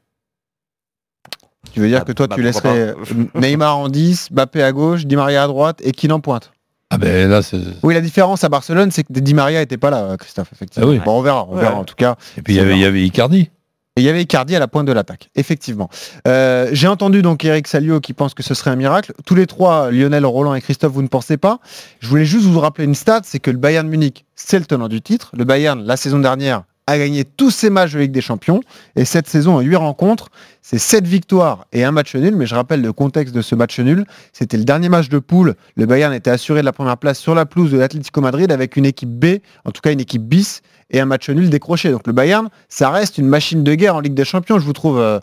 Tu 1.74 1.80
veux 1.80 1.88
dire 1.88 2.02
Bah, 2.02 2.06
que 2.06 2.12
toi, 2.12 2.28
bah, 2.28 2.36
tu 2.36 2.44
laisserais 2.44 2.94
Neymar 3.34 3.76
en 3.76 3.90
10, 3.90 4.30
Mbappé 4.32 4.62
à 4.62 4.72
gauche, 4.72 5.08
Di 5.08 5.16
Maria 5.16 5.44
à 5.44 5.48
droite 5.48 5.82
et 5.84 5.94
Keane 5.94 6.12
en 6.12 6.20
pointe? 6.20 6.52
Ah 6.96 6.98
ben 6.98 7.30
là, 7.30 7.42
c'est... 7.42 7.58
Oui, 7.84 7.94
la 7.94 8.02
différence 8.02 8.44
à 8.44 8.50
Barcelone, 8.50 8.90
c'est 8.92 9.04
que 9.04 9.12
Di 9.12 9.34
Maria 9.34 9.62
était 9.62 9.78
pas 9.78 9.90
là, 9.90 10.16
Christophe, 10.18 10.50
effectivement. 10.54 10.88
Ah 10.88 10.92
oui. 10.92 11.00
Bon, 11.04 11.20
on 11.20 11.22
verra, 11.22 11.46
on 11.50 11.56
Ouais. 11.56 11.62
verra 11.62 11.76
en 11.76 11.84
tout 11.84 11.96
cas. 11.96 12.16
Et 12.38 12.42
puis 12.42 12.54
il 12.54 12.58
y 12.58 12.60
avait, 12.60 12.74
il 12.76 12.80
y 12.80 12.86
avait 12.86 13.04
Icardi. 13.04 13.50
Et 13.98 14.02
il 14.02 14.04
y 14.04 14.10
avait 14.10 14.22
Icardi 14.24 14.56
à 14.56 14.60
la 14.60 14.68
pointe 14.68 14.86
de 14.88 14.92
l'attaque, 14.92 15.30
effectivement. 15.36 15.90
Euh, 16.28 16.68
J'ai 16.74 16.88
entendu 16.88 17.22
donc 17.22 17.46
Eric 17.46 17.68
Salio 17.68 18.02
qui 18.02 18.12
pense 18.14 18.34
que 18.34 18.44
ce 18.44 18.54
serait 18.54 18.72
un 18.72 18.76
miracle. 18.76 19.14
Tous 19.26 19.36
les 19.36 19.48
trois, 19.48 19.90
Lionel, 19.92 20.26
Roland 20.26 20.54
et 20.54 20.60
Christophe, 20.62 20.92
vous 20.92 21.02
ne 21.02 21.08
pensez 21.08 21.38
pas. 21.38 21.60
Je 22.02 22.08
voulais 22.10 22.26
juste 22.26 22.46
vous 22.46 22.60
rappeler 22.60 22.84
une 22.86 22.96
stat, 22.96 23.22
c'est 23.24 23.40
que 23.40 23.52
le 23.52 23.58
Bayern 23.58 23.88
Munich, 23.88 24.26
c'est 24.36 24.60
le 24.60 24.66
tenant 24.66 24.90
du 24.90 25.02
titre. 25.02 25.32
Le 25.38 25.46
Bayern, 25.46 25.82
la 25.86 25.96
saison 25.96 26.20
dernière, 26.20 26.64
a 26.88 26.98
gagné 26.98 27.24
tous 27.26 27.50
ses 27.50 27.70
matchs 27.70 27.94
de 27.94 28.00
Ligue 28.00 28.12
des 28.12 28.22
Champions. 28.22 28.62
Et 28.96 29.06
cette 29.06 29.28
saison, 29.28 29.56
en 29.56 29.62
8 29.62 29.76
rencontres, 29.76 30.30
c'est 30.62 30.78
7 30.78 31.06
victoires 31.08 31.66
et 31.74 31.84
un 31.84 31.92
match 31.92 32.16
nul. 32.16 32.36
Mais 32.36 32.46
je 32.46 32.54
rappelle 32.56 32.82
le 32.82 32.94
contexte 32.94 33.34
de 33.34 33.42
ce 33.42 33.56
match 33.56 33.80
nul. 33.80 34.06
C'était 34.34 34.58
le 34.58 34.64
dernier 34.66 34.90
match 34.90 35.10
de 35.10 35.20
poule. 35.20 35.56
Le 35.76 35.86
Bayern 35.88 36.14
était 36.14 36.30
assuré 36.30 36.60
de 36.62 36.66
la 36.66 36.74
première 36.74 36.98
place 36.98 37.18
sur 37.20 37.34
la 37.34 37.46
pelouse 37.46 37.72
de 37.72 37.78
l'Atlético 37.78 38.22
Madrid 38.22 38.52
avec 38.52 38.76
une 38.78 38.86
équipe 38.86 39.10
B, 39.10 39.38
en 39.66 39.72
tout 39.72 39.82
cas 39.82 39.92
une 39.92 40.00
équipe 40.00 40.22
bis, 40.24 40.62
et 40.92 41.00
un 41.00 41.06
match 41.06 41.28
nul 41.30 41.50
décroché. 41.50 41.90
Donc 41.92 42.06
le 42.06 42.14
Bayern, 42.14 42.50
ça 42.70 42.92
reste 42.92 43.18
une 43.18 43.28
machine 43.28 43.64
de 43.64 43.74
guerre 43.74 43.96
en 43.96 44.00
Ligue 44.00 44.14
des 44.14 44.26
Champions. 44.26 44.60
Je 44.60 44.66
vous 44.66 44.74
trouve 44.74 45.00
euh, 45.00 45.20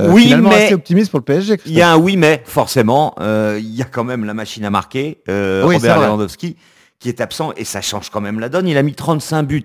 euh, 0.00 0.10
Oui, 0.10 0.24
finalement 0.24 0.48
mais- 0.50 0.64
assez 0.64 0.74
optimiste 0.74 1.10
pour 1.12 1.20
le 1.20 1.24
PSG. 1.24 1.60
Il 1.66 1.74
y 1.74 1.82
a 1.82 1.92
un 1.92 1.96
oui 1.96 2.16
mais, 2.16 2.42
forcément, 2.44 3.14
euh, 3.20 3.56
il 3.60 3.72
y 3.72 3.82
a 3.82 3.84
quand 3.84 4.02
même 4.02 4.24
la 4.24 4.34
machine 4.34 4.64
à 4.64 4.70
marquer, 4.70 5.18
euh, 5.28 5.64
Oui, 5.64 5.76
Robert. 5.76 6.00
Lewandowski, 6.00 6.56
qui 6.98 7.08
est 7.08 7.20
absent, 7.20 7.52
et 7.56 7.62
ça 7.64 7.80
change 7.80 8.10
quand 8.10 8.20
même 8.20 8.40
la 8.40 8.48
donne. 8.48 8.66
Il 8.66 8.76
a 8.76 8.82
mis 8.82 8.94
35 8.94 9.44
buts 9.44 9.64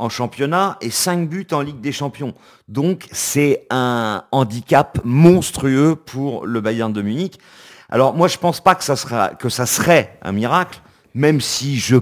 en 0.00 0.08
championnat 0.08 0.78
et 0.80 0.90
5 0.90 1.28
buts 1.28 1.46
en 1.52 1.60
Ligue 1.60 1.80
des 1.80 1.92
Champions. 1.92 2.34
Donc 2.68 3.06
c'est 3.12 3.66
un 3.70 4.24
handicap 4.32 4.98
monstrueux 5.04 5.94
pour 5.94 6.46
le 6.46 6.60
Bayern 6.60 6.92
de 6.92 7.02
Munich. 7.02 7.38
Alors 7.90 8.14
moi 8.14 8.26
je 8.26 8.38
pense 8.38 8.60
pas 8.60 8.74
que 8.74 8.82
ça, 8.82 8.96
sera, 8.96 9.30
que 9.30 9.48
ça 9.48 9.66
serait 9.66 10.18
un 10.22 10.32
miracle, 10.32 10.80
même 11.14 11.40
si 11.40 11.76
je 11.78 11.96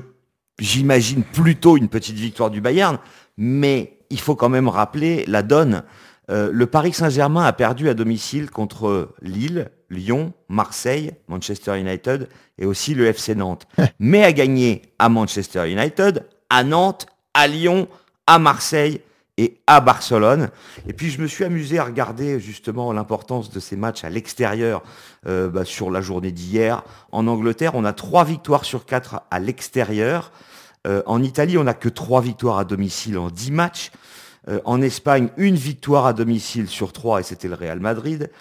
j'imagine 0.58 1.22
plutôt 1.22 1.76
une 1.76 1.88
petite 1.88 2.16
victoire 2.16 2.50
du 2.50 2.60
Bayern, 2.60 2.98
mais 3.36 3.98
il 4.10 4.20
faut 4.20 4.34
quand 4.34 4.48
même 4.48 4.68
rappeler 4.68 5.24
la 5.26 5.42
donne. 5.42 5.82
Euh, 6.30 6.50
le 6.52 6.66
Paris 6.66 6.92
Saint-Germain 6.92 7.44
a 7.44 7.52
perdu 7.52 7.88
à 7.88 7.94
domicile 7.94 8.50
contre 8.50 9.14
Lille, 9.22 9.70
Lyon, 9.88 10.32
Marseille, 10.48 11.12
Manchester 11.28 11.78
United 11.78 12.28
et 12.58 12.66
aussi 12.66 12.94
le 12.94 13.06
FC 13.06 13.34
Nantes, 13.34 13.66
mais 13.98 14.24
a 14.24 14.32
gagné 14.32 14.82
à 14.98 15.08
Manchester 15.08 15.70
United, 15.70 16.26
à 16.50 16.64
Nantes, 16.64 17.06
à 17.38 17.46
Lyon, 17.46 17.86
à 18.26 18.40
Marseille 18.40 19.00
et 19.36 19.60
à 19.68 19.80
Barcelone. 19.80 20.50
Et 20.88 20.92
puis 20.92 21.08
je 21.08 21.22
me 21.22 21.28
suis 21.28 21.44
amusé 21.44 21.78
à 21.78 21.84
regarder 21.84 22.40
justement 22.40 22.92
l'importance 22.92 23.48
de 23.50 23.60
ces 23.60 23.76
matchs 23.76 24.02
à 24.02 24.10
l'extérieur 24.10 24.82
euh, 25.28 25.48
bah, 25.48 25.64
sur 25.64 25.88
la 25.92 26.00
journée 26.00 26.32
d'hier. 26.32 26.82
En 27.12 27.28
Angleterre, 27.28 27.76
on 27.76 27.84
a 27.84 27.92
trois 27.92 28.24
victoires 28.24 28.64
sur 28.64 28.86
quatre 28.86 29.22
à 29.30 29.38
l'extérieur. 29.38 30.32
Euh, 30.88 31.04
en 31.06 31.22
Italie, 31.22 31.56
on 31.58 31.64
n'a 31.64 31.74
que 31.74 31.88
trois 31.88 32.20
victoires 32.20 32.58
à 32.58 32.64
domicile 32.64 33.16
en 33.18 33.30
10 33.30 33.52
matchs. 33.52 33.92
Euh, 34.48 34.60
en 34.64 34.82
Espagne, 34.82 35.28
une 35.36 35.54
victoire 35.54 36.06
à 36.06 36.14
domicile 36.14 36.68
sur 36.68 36.92
trois 36.92 37.20
et 37.20 37.22
c'était 37.22 37.46
le 37.46 37.54
Real 37.54 37.78
Madrid. 37.78 38.32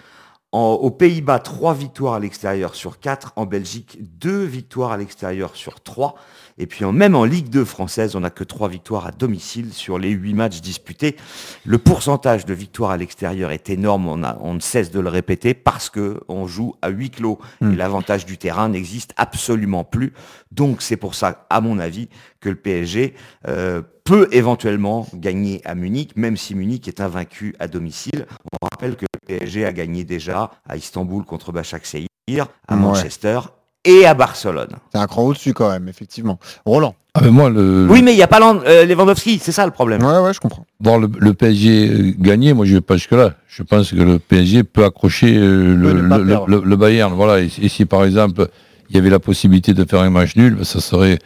Aux 0.50 0.90
Pays-Bas, 0.90 1.40
trois 1.40 1.74
victoires 1.74 2.14
à 2.14 2.20
l'extérieur 2.20 2.74
sur 2.74 2.98
quatre. 2.98 3.34
En 3.36 3.44
Belgique, 3.44 3.98
deux 4.00 4.44
victoires 4.44 4.92
à 4.92 4.96
l'extérieur 4.96 5.54
sur 5.54 5.82
trois. 5.82 6.14
Et 6.58 6.66
puis 6.66 6.84
en- 6.84 6.92
même 6.92 7.14
en 7.14 7.24
Ligue 7.24 7.48
2 7.50 7.64
française, 7.64 8.16
on 8.16 8.20
n'a 8.20 8.30
que 8.30 8.44
trois 8.44 8.68
victoires 8.68 9.06
à 9.06 9.10
domicile 9.12 9.72
sur 9.72 9.98
les 9.98 10.10
huit 10.10 10.34
matchs 10.34 10.60
disputés. 10.60 11.16
Le 11.64 11.78
pourcentage 11.78 12.44
de 12.46 12.52
victoires 12.54 12.90
à 12.90 12.96
l'extérieur 12.96 13.50
est 13.52 13.70
énorme, 13.70 14.08
on, 14.08 14.22
a- 14.24 14.36
on 14.40 14.54
ne 14.54 14.60
cesse 14.60 14.90
de 14.90 15.00
le 15.00 15.08
répéter, 15.08 15.54
parce 15.54 15.88
que 15.90 16.20
on 16.28 16.46
joue 16.46 16.74
à 16.82 16.88
huis 16.88 17.10
clos 17.10 17.38
Hmm. 17.60 17.72
et 17.72 17.76
l'avantage 17.76 18.26
du 18.26 18.38
terrain 18.38 18.68
n'existe 18.68 19.12
absolument 19.16 19.84
plus. 19.84 20.12
Donc 20.52 20.82
c'est 20.82 20.96
pour 20.96 21.14
ça, 21.14 21.46
à 21.50 21.60
mon 21.60 21.78
avis, 21.78 22.08
que 22.40 22.48
le 22.48 22.56
PSG 22.56 23.14
euh, 23.46 23.82
peut 24.04 24.28
éventuellement 24.32 25.06
gagner 25.14 25.60
à 25.64 25.74
Munich, 25.74 26.12
même 26.16 26.36
si 26.36 26.54
Munich 26.54 26.88
est 26.88 27.00
invaincu 27.00 27.54
à 27.58 27.68
domicile. 27.68 28.26
On 28.60 28.66
rappelle 28.66 28.96
que 28.96 29.04
le 29.12 29.26
PSG 29.38 29.64
a 29.64 29.72
gagné 29.72 30.04
déjà 30.04 30.50
à 30.68 30.76
Istanbul 30.76 31.24
contre 31.24 31.52
Başakşehir, 31.52 32.08
à 32.66 32.74
Ouais. 32.74 32.80
Manchester 32.80 33.40
et 33.84 34.04
à 34.06 34.14
Barcelone. 34.14 34.68
C'est 34.92 34.98
un 34.98 35.06
cran 35.06 35.22
au-dessus 35.22 35.54
quand 35.54 35.70
même, 35.70 35.88
effectivement. 35.88 36.38
Roland. 36.66 36.94
Ah 37.14 37.20
ben 37.20 37.30
moi, 37.30 37.48
le, 37.50 37.86
Oui, 37.90 38.02
mais 38.02 38.12
il 38.12 38.16
n'y 38.16 38.22
a 38.22 38.26
pas 38.28 38.38
Land- 38.38 38.60
euh, 38.66 38.84
Lewandowski, 38.84 39.38
c'est 39.42 39.50
ça 39.52 39.64
le 39.66 39.72
problème. 39.72 40.02
Ouais, 40.04 40.18
ouais, 40.18 40.32
je 40.34 40.40
comprends. 40.40 40.64
voir 40.80 40.98
le, 40.98 41.08
le 41.18 41.34
PSG 41.34 41.88
euh, 41.88 42.12
gagner, 42.18 42.52
moi 42.52 42.64
je 42.66 42.74
vais 42.74 42.80
pas 42.80 42.96
jusque-là. 42.96 43.34
Je 43.48 43.62
pense 43.62 43.90
que 43.90 43.96
le 43.96 44.18
PSG 44.18 44.62
peut 44.62 44.84
accrocher 44.84 45.36
euh, 45.36 45.74
le, 45.74 45.92
ne 46.02 46.76
Bayern. 46.76 47.12
Voilà. 47.14 47.40
Et, 47.40 47.50
et 47.60 47.68
si 47.68 47.86
par 47.86 48.04
exemple 48.04 48.48
il 48.90 48.96
y 48.96 48.98
avait 48.98 49.10
la 49.10 49.18
possibilité 49.18 49.74
de 49.74 49.84
faire 49.84 50.00
un 50.02 50.10
match 50.10 50.36
nul, 50.36 50.54
ben, 50.56 50.64
ça 50.64 50.80
serait 50.80 51.18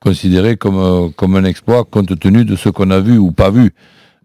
considéré 0.00 0.56
comme, 0.56 0.78
euh, 0.78 1.08
comme 1.16 1.36
un 1.36 1.44
exploit 1.44 1.84
compte 1.84 2.18
tenu 2.18 2.44
de 2.44 2.56
ce 2.56 2.68
qu'on 2.68 2.90
a 2.90 3.00
vu 3.00 3.18
ou 3.18 3.30
pas 3.32 3.50
vu 3.50 3.72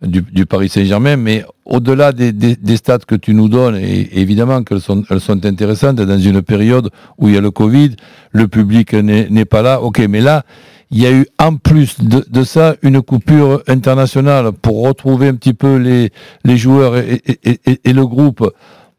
du, 0.01 0.24
Paris 0.46 0.70
Saint-Germain. 0.70 1.18
Mais 1.18 1.44
au-delà 1.65 2.12
des, 2.12 2.32
des- 2.32 2.56
stats 2.77 3.00
que 3.00 3.15
tu 3.15 3.34
nous 3.34 3.50
donnes, 3.50 3.75
et 3.75 4.20
évidemment 4.20 4.63
qu'elles 4.63 4.82
sont, 4.82 5.03
elles 5.10 5.20
sont 5.22 5.46
intéressantes 5.46 5.98
dans 5.98 6.18
une 6.20 6.41
période 6.41 6.89
où 7.18 7.27
il 7.27 7.36
y 7.36 7.38
a 7.38 7.41
le 7.41 7.51
Covid, 7.51 7.91
le 8.32 8.48
public 8.48 8.94
n'est 8.94 9.46
pas 9.46 9.62
là. 9.62 9.82
Ok, 9.82 10.00
mais 10.10 10.22
là, 10.22 10.44
il 10.91 11.00
y 11.01 11.06
a 11.06 11.12
eu 11.12 11.27
en 11.38 11.56
plus 11.56 11.98
de, 12.01 12.44
ça 12.44 12.75
une 12.82 13.01
coupure 13.03 13.62
internationale 13.68 14.51
pour 14.53 14.84
retrouver 14.88 15.27
un 15.27 15.36
petit 15.36 15.53
peu 15.53 15.75
les, 15.77 16.12
les 16.44 16.58
joueurs 16.58 16.98
et- 16.98 17.22
et- 17.44 17.79
et 17.84 17.94
le 17.94 18.08
groupe. 18.08 18.50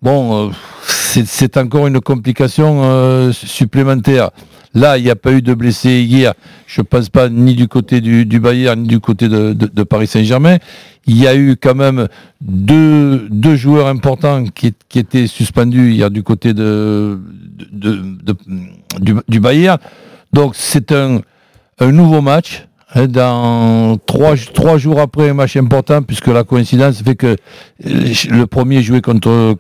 Bon, 0.03 0.49
euh, 0.49 0.51
c'est 0.87 1.57
encore 1.57 1.87
une 1.87 2.01
complication 2.01 2.83
euh, 2.85 3.33
supplémentaire. 3.33 4.31
Là, 4.73 4.97
il 4.99 5.05
n'y 5.05 5.11
a 5.11 5.17
pas 5.17 5.33
eu 5.33 5.43
de 5.43 5.53
blessés 5.53 6.01
hier. 6.03 6.33
Je 6.67 6.81
pense 6.81 7.09
pas 7.09 7.29
ni 7.29 7.55
du 7.55 7.67
côté 7.69 8.01
du, 8.01 8.25
du 8.25 8.39
Bayern 8.41 8.81
ni 8.81 8.89
du 8.89 9.01
côté 9.01 9.29
de, 9.29 9.53
de- 9.53 9.83
Paris 9.83 10.07
Saint-Germain. 10.07 10.59
Il 11.07 11.19
y 11.19 11.27
a 11.27 11.35
eu 11.35 11.57
quand 11.61 11.75
même 11.75 12.07
deux, 12.41 13.27
deux 13.31 13.57
joueurs 13.57 13.89
importants 13.89 14.45
qui, 14.45 14.73
qui 14.89 15.01
étaient 15.01 15.27
suspendus 15.27 15.91
hier 15.93 16.11
du 16.11 16.23
côté 16.23 16.55
de- 16.55 17.19
de- 17.73 18.37
du, 19.01 19.15
du 19.29 19.41
Bayern. 19.41 19.79
Donc 20.33 20.53
c'est 20.55 20.93
un, 20.93 21.21
un 21.81 21.91
nouveau 21.93 22.21
match. 22.23 22.67
Hein, 22.95 23.07
Dans 23.07 23.97
trois, 24.07 24.35
trois 24.55 24.79
jours 24.79 25.01
après 25.01 25.31
un 25.31 25.35
match 25.35 25.57
important, 25.57 26.03
puisque 26.03 26.27
la 26.29 26.45
coïncidence 26.45 27.03
fait 27.03 27.15
que 27.17 27.37
le 27.85 28.45
premier 28.45 28.83
jouait 28.83 29.01
contre, 29.01 29.55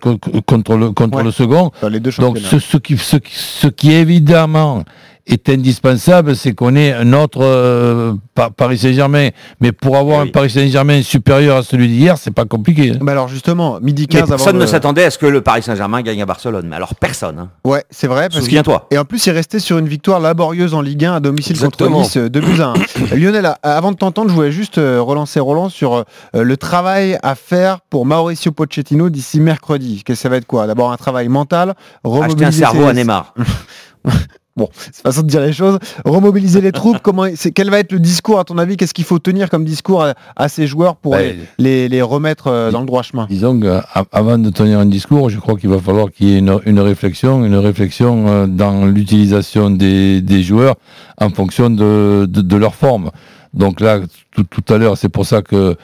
contre, 0.46 0.76
le, 0.76 0.90
contre 0.92 1.18
Ouais. 1.18 1.24
le 1.24 1.30
second. 1.30 1.70
Dans 1.82 1.88
les 1.88 2.00
deux 2.00 2.10
Donc 2.18 2.38
ce, 2.38 2.58
ce 2.58 2.76
qui, 2.76 2.96
ce, 2.96 3.16
ce 3.30 3.66
qui 3.68 3.92
évidemment 3.92 4.84
est 5.26 5.48
indispensable, 5.48 6.34
c'est 6.36 6.52
qu'on 6.54 6.74
ait 6.76 6.92
un 6.92 7.12
autre 7.12 7.40
euh, 7.42 8.14
Pa- 8.34 8.50
Paris 8.50 8.78
Saint-Germain. 8.78 9.28
Mais 9.60 9.72
pour 9.72 9.96
avoir 9.96 10.22
oui. 10.22 10.28
un 10.28 10.32
Paris 10.32 10.50
Saint-Germain 10.50 11.02
supérieur 11.02 11.56
à 11.58 11.62
celui 11.62 11.88
d'hier, 11.88 12.16
c'est 12.18 12.30
pas 12.30 12.44
compliqué. 12.44 12.92
hein. 12.94 12.98
Mais 13.02 13.12
alors 13.12 13.28
justement, 13.28 13.78
midi 13.80 14.02
Mais 14.08 14.18
15 14.20 14.22
avant 14.22 14.28
personne 14.30 14.56
le- 14.56 14.62
ne 14.62 14.66
s'attendait 14.66 15.04
à 15.04 15.10
ce 15.10 15.18
que 15.18 15.26
le 15.26 15.40
Paris 15.40 15.62
Saint-Germain 15.62 16.02
gagne 16.02 16.22
à 16.22 16.26
Barcelone. 16.26 16.66
Mais 16.68 16.76
alors 16.76 16.94
personne. 16.94 17.38
hein. 17.38 17.48
Ouais, 17.64 17.84
c'est 17.90 18.06
vrai. 18.06 18.28
Parce 18.28 18.36
que- 18.40 18.44
Souviens-toi. 18.44 18.86
Et 18.90 18.98
en 18.98 19.04
plus, 19.04 19.24
il 19.26 19.30
restait 19.32 19.58
sur 19.60 19.78
une 19.78 19.88
victoire 19.88 20.20
laborieuse 20.20 20.74
en 20.74 20.80
Ligue 20.82 21.04
1 21.04 21.14
à 21.14 21.20
domicile 21.20 21.52
Exactement. 21.56 21.90
contre 21.90 22.02
Nice, 22.02 22.16
euh, 22.16 22.28
2 22.28 22.40
buts 22.40 22.60
à 22.60 22.74
1. 23.12 23.14
Lionel, 23.16 23.54
avant 23.62 23.92
de 23.92 23.96
t'entendre, 23.96 24.30
je 24.30 24.34
voulais 24.34 24.52
juste 24.52 24.78
euh, 24.78 25.00
relancer 25.00 25.40
Roland 25.40 25.68
sur 25.68 25.94
euh, 25.94 26.04
le 26.34 26.56
travail 26.56 27.18
à 27.22 27.34
faire 27.34 27.80
pour 27.90 28.06
Mauricio 28.06 28.52
Pochettino 28.52 29.10
d'ici 29.10 29.40
mercredi. 29.40 30.02
Que 30.04 30.14
ça 30.14 30.28
va 30.28 30.36
être 30.36 30.46
quoi? 30.46 30.66
D'abord 30.66 30.92
un 30.92 30.96
travail 30.96 31.28
mental, 31.28 31.70
Acheter 31.70 31.76
un 32.04 32.08
remobiliser 32.10 32.58
cerveau 32.60 32.82
ses- 32.84 32.88
à 32.88 32.92
Neymar. 32.94 33.34
Bon, 34.60 34.68
c'est 34.92 35.02
façon 35.02 35.22
de 35.22 35.26
dire 35.28 35.40
les 35.40 35.52
choses. 35.54 35.78
Remobiliser 36.04 36.60
les 36.60 36.70
troupes. 36.72 36.98
Comment 37.02 37.24
c'est 37.34 37.50
quel 37.50 37.70
va 37.70 37.78
être 37.78 37.92
le 37.92 37.98
discours 37.98 38.38
à 38.38 38.44
ton 38.44 38.58
avis 38.58 38.76
Qu'est-ce 38.76 38.92
qu'il 38.94 39.04
faut 39.06 39.18
tenir 39.18 39.48
comme 39.48 39.64
discours 39.64 40.02
à, 40.04 40.14
à 40.36 40.48
ces 40.50 40.66
joueurs 40.66 40.96
pour 40.96 41.12
Ouais. 41.12 41.36
les, 41.58 41.64
les- 41.64 41.88
les 41.88 42.02
remettre 42.02 42.48
euh, 42.48 42.70
dans 42.70 42.80
le 42.80 42.86
droit 42.86 43.02
chemin? 43.02 43.26
Disons 43.30 43.58
qu'avant 43.58 44.36
de 44.38 44.50
tenir 44.50 44.78
un 44.78 44.86
discours, 44.86 45.30
je 45.30 45.38
crois 45.40 45.56
qu'il 45.56 45.70
va 45.70 45.78
falloir 45.78 46.10
qu'il 46.10 46.28
y 46.28 46.34
ait 46.34 46.38
une, 46.38 46.58
une 46.66 46.78
réflexion, 46.80 47.44
une 47.44 47.56
réflexion 47.56 48.26
euh, 48.28 48.46
dans 48.46 48.84
l'utilisation 48.86 49.70
des, 49.70 50.20
des 50.20 50.42
joueurs 50.42 50.74
en 51.18 51.30
fonction 51.30 51.70
de, 51.70 52.26
de, 52.28 52.40
de 52.42 52.56
leur 52.56 52.74
forme. 52.74 53.10
Donc 53.54 53.80
là, 53.80 54.00
tout, 54.32 54.44
tout 54.44 54.72
à 54.72 54.78
l'heure, 54.78 54.96
c'est 54.98 55.08
pour 55.08 55.26
ça 55.26 55.42
que 55.42 55.76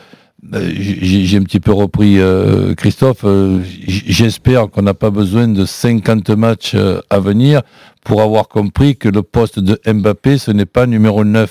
j'ai 0.53 1.25
j'ai 1.25 1.37
un 1.39 1.43
petit 1.43 1.61
peu 1.61 1.73
repris 1.73 2.19
euh, 2.21 2.75
Christophe. 2.75 3.25
euh, 3.25 3.61
J'espère 3.87 4.69
qu'on 4.71 4.83
n'a 4.83 4.95
pas 4.95 5.11
besoin 5.11 5.49
de 5.49 5.65
50 5.65 6.31
matchs 6.31 6.73
euh, 6.75 7.01
à 7.11 7.21
venir 7.21 7.63
pour 8.05 8.23
avoir 8.23 8.49
compris 8.49 8.97
que 8.97 9.09
le 9.09 9.23
poste 9.23 9.59
de 9.59 9.81
Mbappé, 9.91 10.39
ce 10.39 10.51
n'est 10.53 10.67
pas 10.67 10.87
numéro 10.87 11.25
9. 11.25 11.51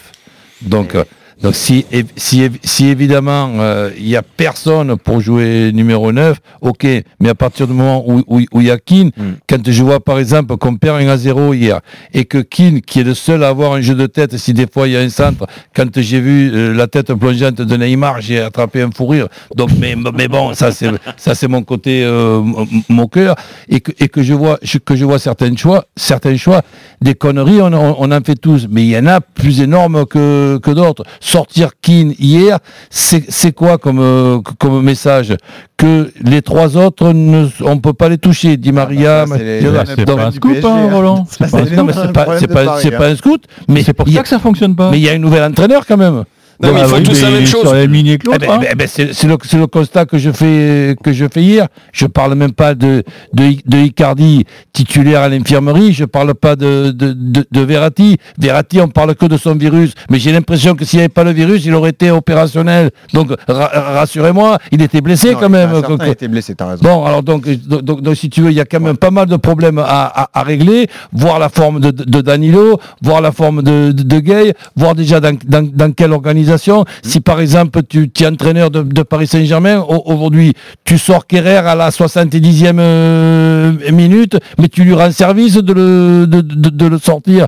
Donc, 0.61 0.95
euh, 0.95 1.03
donc 1.41 1.53
si, 1.55 1.85
si, 2.15 2.49
si 2.63 2.87
évidemment 2.87 3.51
euh, 3.59 3.91
il 3.97 4.05
n'y 4.05 4.15
a 4.15 4.21
personne 4.21 4.95
pour 4.97 5.19
jouer 5.21 5.71
numéro 5.73 6.11
9, 6.11 6.37
ok, 6.61 6.87
mais 7.19 7.29
à 7.29 7.35
partir 7.35 7.67
du 7.67 7.73
moment 7.73 8.03
où 8.07 8.23
où- 8.27 8.41
où 8.53 8.61
il 8.61 8.67
y 8.67 8.71
a 8.71 8.77
Keane, 8.77 9.11
quand 9.47 9.69
je 9.69 9.83
vois 9.83 9.99
par 9.99 10.17
exemple 10.19 10.55
qu'on 10.57 10.75
perd 10.77 11.01
1 11.01 11.07
à 11.09 11.17
0 11.17 11.53
hier, 11.53 11.81
et 12.13 12.25
que 12.25 12.37
Keane, 12.39 12.81
qui 12.81 13.01
est 13.01 13.03
le 13.03 13.13
seul 13.13 13.43
à 13.43 13.49
avoir 13.49 13.73
un 13.73 13.81
jeu 13.81 13.95
de 13.95 14.05
tête, 14.07 14.37
si 14.37 14.53
des 14.53 14.65
fois 14.71 14.87
il 14.87 14.93
y 14.93 14.97
a 14.97 15.01
un 15.01 15.09
centre, 15.09 15.45
quand 15.75 15.99
j'ai 15.99 16.19
vu 16.21 16.51
euh, 16.53 16.73
la 16.73 16.87
tête 16.87 17.13
plongeante 17.13 17.55
de 17.55 17.75
Neymar, 17.77 18.21
j'ai 18.21 18.39
attrapé 18.39 18.81
un 18.81 18.89
fou 18.91 19.07
rire. 19.07 19.27
Donc, 19.55 19.69
mais, 19.79 19.95
mais 20.15 20.27
bon, 20.27 20.53
ça 20.53 20.71
c'est 20.71 20.89
ça 21.17 21.35
c'est 21.35 21.47
mon 21.47 21.63
côté 21.63 22.03
euh, 22.03 22.41
moqueur, 22.89 23.35
et 23.69 23.81
que, 23.81 23.91
et 23.99 24.07
que 24.07 24.23
je 24.23 24.33
vois 24.33 24.57
que 24.85 24.95
je 24.95 25.05
vois 25.05 25.19
certains 25.19 25.55
choix, 25.55 25.85
certains 25.95 26.37
choix, 26.37 26.61
des 27.01 27.13
conneries, 27.15 27.61
on, 27.61 27.73
on- 27.73 27.95
on 27.99 28.11
en 28.11 28.21
fait 28.23 28.35
tous, 28.35 28.67
mais 28.69 28.83
il 28.83 28.89
y 28.89 28.97
en 28.97 29.07
a 29.07 29.21
plus 29.21 29.61
énormes 29.61 30.05
que, 30.05 30.57
que 30.61 30.71
d'autres. 30.71 31.03
Sortir 31.27 31.71
Keane 31.81 32.13
hier, 32.19 32.59
c'est 32.91 33.51
quoi 33.51 33.79
comme, 33.79 33.99
euh, 33.99 34.37
comme 34.59 34.83
message 34.83 35.33
Que 35.75 36.11
les 36.23 36.43
trois 36.43 36.77
autres, 36.77 37.13
ne, 37.13 37.47
on 37.61 37.79
peut 37.79 37.93
pas 37.93 38.09
les 38.09 38.19
toucher, 38.19 38.57
Di 38.57 38.71
Maria. 38.71 39.23
Ah 39.23 39.25
bah 39.25 39.37
c'est 39.39 40.05
pas 40.05 40.25
un 40.27 40.31
scoop, 40.31 40.57
hein, 40.63 40.87
hein. 40.87 40.93
Roland. 40.93 41.25
C'est 41.27 41.39
pas 41.39 41.45
un 41.45 41.49
c'est 41.49 41.65
scoop. 41.65 41.77
non, 41.77 41.83
mais 41.85 41.93
le 41.93 41.99
c'est 41.99 42.13
pas, 42.13 42.25
pas, 42.25 42.97
pas 42.99 43.07
un 43.07 43.15
scout, 43.15 43.43
mais 43.67 43.81
C'est 43.81 43.93
pour 43.93 44.07
il 44.07 44.11
y 44.11 44.13
ça 44.13 44.19
a- 44.19 44.23
que 44.23 44.29
ça 44.29 44.37
fonctionne 44.37 44.75
pas. 44.75 44.91
mais 44.91 44.99
il 44.99 45.03
y 45.03 45.09
a 45.09 45.13
un 45.13 45.17
nouvel 45.17 45.41
entraîneur 45.43 45.87
quand 45.87 45.97
même. 45.97 46.25
Non, 46.61 46.73
mais 46.73 46.79
il 46.81 46.83
Ah 46.83 46.87
oui, 46.97 47.03
tous 47.03 47.21
la 47.21 47.29
même 47.31 47.45
chose. 47.45 47.61
Sur 47.61 47.73
la 47.73 47.83
Eh 47.83 47.87
ben, 47.87 48.49
hein. 48.49 48.57
ben, 48.61 48.75
ben, 48.77 48.87
c'est 48.87 49.13
c'est 49.13 49.27
le, 49.27 49.37
c'est 49.43 49.57
le 49.57 49.67
constat 49.67 50.05
que 50.05 50.17
je 50.17 50.31
fais 50.31 50.95
que 51.03 51.11
je 51.11 51.25
fais 51.31 51.41
hier. 51.43 51.67
Je 51.91 52.05
parle 52.05 52.35
même 52.35 52.53
pas 52.53 52.75
de 52.75 53.03
de, 53.33 53.55
de 53.65 53.77
Icardi 53.77 54.45
titulaire 54.73 55.21
à 55.21 55.29
l'infirmerie. 55.29 55.93
Je 55.93 56.05
parle 56.05 56.33
pas 56.35 56.55
de 56.55 56.91
de, 56.91 57.13
de, 57.13 57.45
de 57.51 57.61
Verratti. 57.61 58.17
Verratti, 58.39 58.79
on 58.81 58.87
parle 58.87 59.15
que 59.15 59.25
de 59.25 59.37
son 59.37 59.55
virus. 59.55 59.93
Mais 60.09 60.19
j'ai 60.19 60.31
l'impression 60.31 60.75
que 60.75 60.85
s'il 60.85 60.97
n'y 60.99 61.03
avait 61.03 61.09
pas 61.09 61.23
le 61.23 61.31
virus, 61.31 61.65
il 61.65 61.73
aurait 61.73 61.89
été 61.91 62.11
opérationnel. 62.11 62.91
Donc 63.13 63.31
ra- 63.47 63.71
rassurez-moi, 63.99 64.57
il 64.71 64.81
était 64.81 65.01
blessé 65.01 65.31
Non, 65.33 65.39
quand 65.39 65.49
même. 65.49 65.69
certain 65.73 65.97
a 66.05 66.07
été 66.09 66.27
blessé, 66.27 66.55
t'as 66.55 66.67
raison. 66.67 66.83
Bon, 66.83 67.05
alors 67.05 67.23
donc, 67.23 67.47
donc, 67.67 67.81
donc, 67.81 68.01
donc, 68.01 68.15
si 68.15 68.29
tu 68.29 68.41
veux, 68.41 68.51
il 68.51 68.55
y 68.57 68.61
a 68.61 68.65
quand 68.65 68.79
même 68.79 68.97
pas 68.97 69.11
mal 69.11 69.25
de 69.27 69.35
problèmes 69.35 69.79
à, 69.79 69.83
à, 70.05 70.29
à 70.33 70.43
régler, 70.43 70.87
voir 71.11 71.39
la 71.39 71.49
forme 71.49 71.79
de, 71.79 72.21
Danilo, 72.21 72.79
voir 73.01 73.21
la 73.21 73.31
forme 73.31 73.61
de, 73.61 73.91
de, 73.91 74.19
Gay, 74.19 74.53
voir 74.75 74.95
déjà 74.95 75.19
dans, 75.19 75.37
dans, 75.45 75.67
dans 75.73 75.91
quelle 75.91 76.13
organisation. 76.45 76.85
Si 77.03 77.19
par 77.21 77.39
exemple 77.39 77.81
tu, 77.87 78.09
tu 78.09 78.23
es 78.23 78.27
entraîneur 78.27 78.69
de, 78.71 78.81
de 78.83 79.03
Paris 79.03 79.27
Saint-Germain, 79.27 79.79
au- 79.79 80.03
aujourd'hui 80.05 80.53
tu 80.83 80.97
sors 80.97 81.25
Kerrer 81.27 81.57
à 81.57 81.75
la 81.75 81.89
70e 81.89 82.77
euh, 82.79 83.73
minute, 83.91 84.37
mais 84.59 84.67
tu 84.67 84.83
lui 84.83 84.93
rends 84.93 85.11
service 85.11 85.55
de 85.55 85.73
le, 85.73 86.27
de, 86.27 86.41
de, 86.41 86.69
de 86.69 86.85
le 86.87 86.97
sortir. 86.97 87.47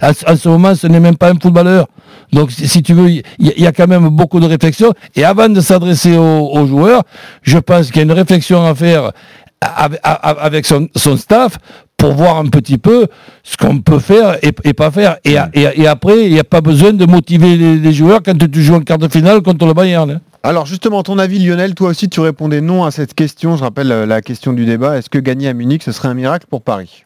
À, 0.00 0.12
ce- 0.12 0.24
à 0.26 0.36
ce 0.36 0.48
moment, 0.48 0.74
ce 0.74 0.86
n'est 0.86 1.00
même 1.00 1.16
pas 1.16 1.30
un 1.30 1.34
footballeur. 1.40 1.86
Donc 2.32 2.50
si, 2.50 2.82
tu 2.82 2.94
veux, 2.94 3.08
il 3.10 3.22
y, 3.38 3.66
a 3.66 3.72
quand 3.72 3.86
même 3.86 4.08
beaucoup 4.08 4.40
de 4.40 4.46
réflexion. 4.46 4.92
Et 5.14 5.24
avant 5.24 5.48
de 5.48 5.60
s'adresser 5.60 6.16
aux, 6.16 6.48
aux 6.52 6.66
joueurs, 6.66 7.02
je 7.42 7.58
pense 7.58 7.88
qu'il 7.88 7.96
y 7.96 8.00
a 8.00 8.02
une 8.04 8.12
réflexion 8.12 8.64
à 8.64 8.74
faire 8.74 9.12
avec, 9.60 10.00
avec 10.02 10.66
son, 10.66 10.88
son 10.96 11.16
staff 11.16 11.58
pour 11.96 12.12
voir 12.12 12.36
un 12.38 12.46
petit 12.46 12.78
peu 12.78 13.06
ce 13.42 13.56
qu'on 13.56 13.78
peut 13.80 13.98
faire 13.98 14.36
et, 14.44 14.52
et 14.64 14.72
pas 14.74 14.90
faire. 14.90 15.16
Et, 15.24 15.36
a- 15.36 15.48
et, 15.54 15.66
et 15.82 15.86
après, 15.86 16.26
il 16.26 16.32
n'y 16.32 16.38
a 16.38 16.44
pas 16.44 16.60
besoin 16.60 16.92
de 16.92 17.06
motiver 17.06 17.56
les, 17.56 17.76
les 17.76 17.92
joueurs 17.92 18.20
quand 18.24 18.36
tu 18.36 18.62
joues 18.62 18.74
en 18.74 18.80
quart 18.80 18.98
de 18.98 19.08
finale 19.08 19.40
contre 19.42 19.66
le 19.66 19.74
Bayern. 19.74 20.10
hein. 20.10 20.20
Alors 20.42 20.66
justement, 20.66 21.02
ton 21.02 21.18
avis 21.18 21.38
Lionel, 21.38 21.74
toi 21.74 21.88
aussi 21.88 22.10
tu 22.10 22.20
répondais 22.20 22.60
non 22.60 22.84
à 22.84 22.90
cette 22.90 23.14
question. 23.14 23.56
Je 23.56 23.62
rappelle 23.62 23.90
euh, 23.90 24.04
la 24.04 24.20
question 24.20 24.52
du 24.52 24.66
débat. 24.66 24.98
Est-ce 24.98 25.08
que 25.08 25.18
gagner 25.18 25.48
à 25.48 25.54
Munich, 25.54 25.82
ce 25.82 25.90
serait 25.92 26.08
un 26.08 26.14
miracle 26.14 26.46
pour 26.50 26.60
Paris? 26.60 27.04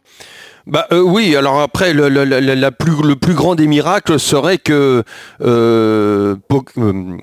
Bah 0.68 0.87
euh, 0.92 1.00
oui, 1.00 1.34
alors 1.34 1.62
après 1.62 1.94
le, 1.94 2.70
plus, 3.14 3.34
grand 3.34 3.54
des 3.54 3.66
miracles 3.66 4.20
serait 4.20 4.58
que 4.58 5.02
euh, 5.40 6.37
euh, 6.76 7.16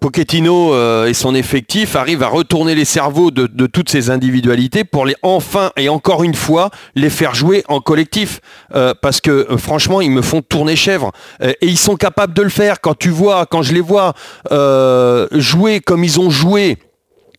Pochettino 0.00 0.74
euh, 0.74 1.06
et 1.06 1.14
son 1.14 1.34
effectif 1.34 1.96
arrivent 1.96 2.22
à 2.22 2.28
retourner 2.28 2.74
les 2.74 2.84
cerveaux 2.84 3.30
de, 3.30 3.46
de 3.46 3.66
toutes 3.66 3.88
ces 3.88 4.10
individualités 4.10 4.84
pour 4.84 5.06
les 5.06 5.16
enfin 5.22 5.70
et 5.78 5.88
encore 5.88 6.24
une 6.24 6.34
fois 6.34 6.68
les 6.94 7.08
faire 7.08 7.34
jouer 7.34 7.64
en 7.68 7.80
collectif. 7.80 8.40
Parce 9.00 9.22
que 9.22 9.46
franchement 9.56 10.02
ils 10.02 10.10
me 10.10 10.20
font 10.20 10.42
tourner 10.42 10.76
chèvre. 10.76 11.12
Et 11.40 11.56
ils 11.62 11.78
sont 11.78 11.96
capables 11.96 12.34
de 12.34 12.42
le 12.42 12.50
faire. 12.50 12.82
Quand 12.82 12.98
tu 12.98 13.08
vois 13.08 13.46
quand 13.46 13.62
je 13.62 13.72
les 13.72 13.80
vois 13.80 14.12
jouer 15.32 15.80
comme 15.80 16.04
ils 16.04 16.20
ont 16.20 16.28
joué 16.28 16.76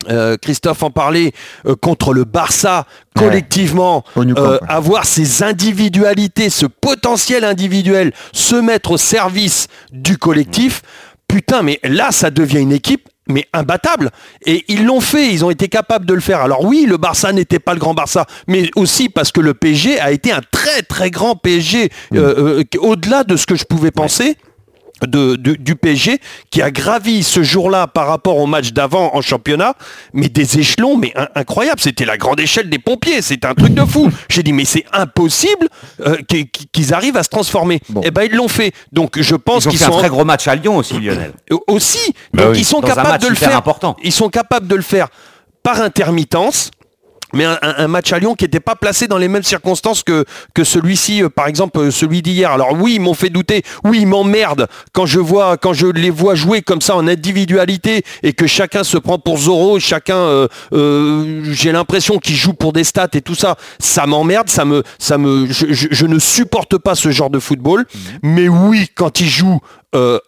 euh, 0.10 0.38
Christophe 0.42 0.84
en 0.84 0.92
parlait 0.92 1.32
euh, 1.66 1.76
contre 1.76 2.14
le 2.14 2.24
Barça 2.24 2.86
collectivement 3.16 4.04
euh, 4.18 4.58
avoir 4.68 5.06
ces 5.06 5.44
individualités, 5.44 6.50
ce 6.50 6.66
potentiel 6.66 7.44
individuel, 7.44 8.12
se 8.34 8.56
mettre 8.56 8.92
au 8.92 8.98
service 8.98 9.68
du 9.92 10.18
collectif, 10.18 10.82
putain, 11.28 11.62
mais 11.62 11.80
là, 11.84 12.12
ça 12.12 12.30
devient 12.30 12.60
une 12.60 12.74
équipe 12.74 13.10
mais 13.28 13.48
imbattable. 13.54 14.12
Et 14.46 14.66
ils 14.68 14.86
l'ont 14.86 15.02
fait, 15.02 15.32
ils 15.32 15.44
ont 15.44 15.50
été 15.50 15.68
capables 15.68 16.06
de 16.06 16.14
le 16.14 16.20
faire. 16.20 16.42
Alors 16.42 16.64
oui, 16.64 16.86
le 16.88 16.98
Barça 16.98 17.32
n'était 17.34 17.60
pas 17.60 17.74
le 17.74 17.80
grand 17.80 17.94
Barça, 17.94 18.26
mais 18.48 18.70
aussi 18.76 19.10
parce 19.10 19.32
que 19.32 19.42
le 19.42 19.54
PSG 19.54 20.00
a 20.00 20.12
été 20.12 20.32
un 20.32 20.42
très 20.52 20.82
très 20.84 21.12
grand 21.12 21.36
PSG, 21.36 21.90
euh, 22.14 22.60
euh, 22.60 22.80
au-delà 22.80 23.24
de 23.24 23.36
ce 23.36 23.46
que 23.46 23.56
je 23.56 23.66
pouvais 23.66 23.92
penser. 23.92 24.38
De, 25.02 25.36
de- 25.36 25.56
du 25.56 25.76
PSG 25.76 26.20
qui 26.50 26.62
a 26.62 26.72
gravi 26.72 27.22
ce 27.24 27.44
jour-là 27.44 27.86
par 27.86 28.08
rapport 28.08 28.38
au 28.38 28.46
match 28.48 28.72
d'avant 28.72 29.14
en 29.14 29.22
championnat, 29.22 29.74
mais 30.14 30.30
des 30.30 30.58
échelons 30.58 30.96
mais 30.96 31.12
in- 31.18 31.28
incroyables. 31.36 31.82
C'était 31.82 32.06
la 32.06 32.16
grande 32.18 32.40
échelle 32.40 32.70
des 32.70 32.80
pompiers, 32.80 33.22
c'était 33.22 33.46
un 33.46 33.56
truc 33.56 33.74
de 33.74 33.84
fou. 33.84 34.10
J'ai 34.30 34.42
dit 34.42 34.54
mais 34.54 34.64
c'est 34.64 34.86
impossible 34.94 35.68
euh, 36.00 36.16
qu'ils 36.72 36.94
arrivent 36.94 37.18
à 37.18 37.24
se 37.24 37.30
transformer. 37.30 37.82
Bon. 37.90 38.02
Et 38.04 38.12
ben 38.12 38.24
ils 38.24 38.36
l'ont 38.38 38.48
fait. 38.48 38.72
Donc 38.94 39.20
je 39.22 39.36
pense 39.36 39.68
qu'ils 39.68 39.78
fait 39.78 39.84
un 39.84 39.92
sont 39.92 39.98
très 40.00 40.08
gros 40.08 40.24
match 40.24 40.48
à 40.48 40.56
Lyon 40.56 40.78
aussi, 40.78 40.98
Lionel. 40.98 41.34
euh, 41.52 41.58
aussi. 41.68 42.14
Bah 42.34 42.44
Donc 42.44 42.54
oui. 42.54 42.60
ils 42.62 42.66
sont 42.66 42.80
Dans 42.80 42.88
capables 42.88 43.22
de 43.22 43.28
le 43.28 43.36
faire. 43.36 43.58
important. 43.58 43.98
Ils 44.02 44.14
sont 44.14 44.30
capables 44.30 44.68
de 44.68 44.76
le 44.76 44.82
faire 44.82 45.10
par 45.62 45.82
intermittence. 45.82 46.72
Mais 47.36 47.46
un, 47.62 47.88
match 47.88 48.12
à 48.14 48.20
Lyon 48.20 48.34
qui 48.36 48.46
n'était 48.46 48.60
pas 48.60 48.76
placé 48.76 49.08
dans 49.08 49.18
les 49.18 49.28
mêmes 49.28 49.44
circonstances 49.44 50.02
que, 50.04 50.26
que 50.54 50.64
celui-ci, 50.64 51.22
euh, 51.24 51.30
par 51.30 51.48
exemple 51.48 51.80
euh, 51.80 51.92
celui 51.92 52.22
d'hier. 52.22 52.52
Alors 52.52 52.74
oui, 52.74 52.94
ils 52.96 53.00
m'ont 53.02 53.14
fait 53.14 53.30
douter, 53.30 53.64
oui, 53.84 54.00
ils 54.02 54.08
m'emmerdent 54.08 54.68
quand 54.94 55.06
je 55.06 55.20
vois, 55.20 55.58
quand 55.58 55.74
je 55.74 55.88
les 55.88 56.10
vois 56.10 56.36
jouer 56.36 56.62
comme 56.62 56.82
ça 56.82 56.96
en 56.96 57.08
individualité 57.08 58.04
et 58.24 58.34
que 58.34 58.48
chacun 58.48 58.84
se 58.84 58.98
prend 58.98 59.20
pour 59.20 59.38
Zorro, 59.38 59.80
chacun, 59.80 60.16
euh, 60.18 60.48
euh, 60.74 61.44
j'ai 61.52 61.72
l'impression 61.72 62.18
qu'il 62.20 62.36
joue 62.36 62.54
pour 62.54 62.74
des 62.74 62.84
stats 62.84 63.10
et 63.14 63.22
tout 63.22 63.36
ça. 63.36 63.56
Ça 63.80 64.06
m'emmerde, 64.08 64.50
ça 64.50 64.66
me, 64.66 64.84
ça 65.00 65.18
me, 65.18 65.46
je, 65.48 65.72
je- 65.74 65.88
je 65.92 66.06
ne 66.06 66.20
supporte 66.20 66.78
pas 66.78 66.96
ce 66.96 67.12
genre 67.12 67.30
de 67.30 67.40
football. 67.40 67.86
Mais 68.24 68.48
oui, 68.48 68.88
quand 68.96 69.20
ils 69.20 69.30
jouent 69.30 69.60
euh, 69.96 70.20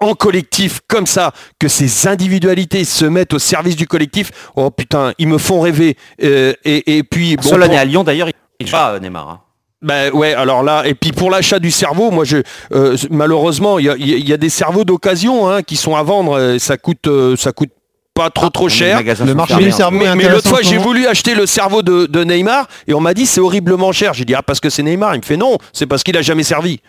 en 0.00 0.14
collectif 0.14 0.80
comme 0.88 1.06
ça, 1.06 1.32
que 1.58 1.68
ces 1.68 2.06
individualités 2.06 2.84
se 2.84 3.04
mettent 3.04 3.32
au 3.34 3.38
service 3.38 3.76
du 3.76 3.86
collectif, 3.86 4.30
oh 4.56 4.70
putain, 4.70 5.12
ils 5.18 5.28
me 5.28 5.38
font 5.38 5.60
rêver. 5.60 5.96
Euh, 6.22 6.52
et, 6.64 6.98
et 6.98 7.02
puis, 7.02 7.36
bon, 7.36 7.42
Seul 7.42 7.60
pour- 7.66 7.78
à 7.78 7.84
Lyon, 7.84 8.04
d'ailleurs, 8.04 8.28
il 8.60 8.70
pas 8.70 8.92
euh, 8.92 8.98
Neymar. 9.00 9.28
hein. 9.28 9.40
ben 9.82 10.12
ouais, 10.12 10.34
alors 10.34 10.62
là, 10.62 10.86
et 10.86 10.94
puis 10.94 11.12
pour 11.12 11.30
l'achat 11.30 11.58
du 11.58 11.70
cerveau, 11.70 12.10
moi 12.10 12.24
je 12.24 12.38
euh, 12.72 12.96
malheureusement, 13.10 13.78
il 13.78 13.84
y 13.86 13.90
a, 13.90 13.96
il 13.96 14.26
y 14.28 14.32
a 14.32 14.36
des 14.38 14.48
cerveaux 14.48 14.84
d'occasion 14.84 15.48
hein, 15.50 15.62
qui 15.62 15.76
sont 15.76 15.94
à 15.96 16.02
vendre. 16.02 16.56
Ça 16.58 16.76
coûte, 16.78 17.08
ça 17.36 17.52
coûte 17.52 17.70
pas 18.16 18.30
trop 18.30 18.48
trop 18.48 18.66
Les 18.68 18.74
cher. 18.74 19.00
Le 19.24 19.34
marché 19.34 19.56
du 19.56 19.68
hein. 19.68 19.70
cerveau 19.70 19.98
Mais, 20.16 20.28
l'autre 20.28 20.48
fois, 20.48 20.60
j'ai 20.62 20.78
voulu 20.78 21.06
acheter 21.06 21.34
le 21.34 21.44
cerveau 21.46 21.82
de, 21.82 22.06
de 22.06 22.24
Neymar 22.24 22.66
et 22.88 22.94
on 22.94 23.00
m'a 23.00 23.12
dit 23.14 23.26
c'est 23.26 23.40
horriblement 23.42 23.92
cher. 23.92 24.14
J'ai 24.14 24.24
dit 24.24 24.34
ah 24.34 24.42
parce 24.42 24.58
que 24.58 24.70
c'est 24.70 24.82
Neymar. 24.82 25.14
Il 25.14 25.18
me 25.18 25.24
fait 25.24 25.36
non, 25.36 25.58
c'est 25.74 25.86
parce 25.86 26.02
qu'il 26.02 26.16
a 26.16 26.22
jamais 26.22 26.42
servi. 26.42 26.80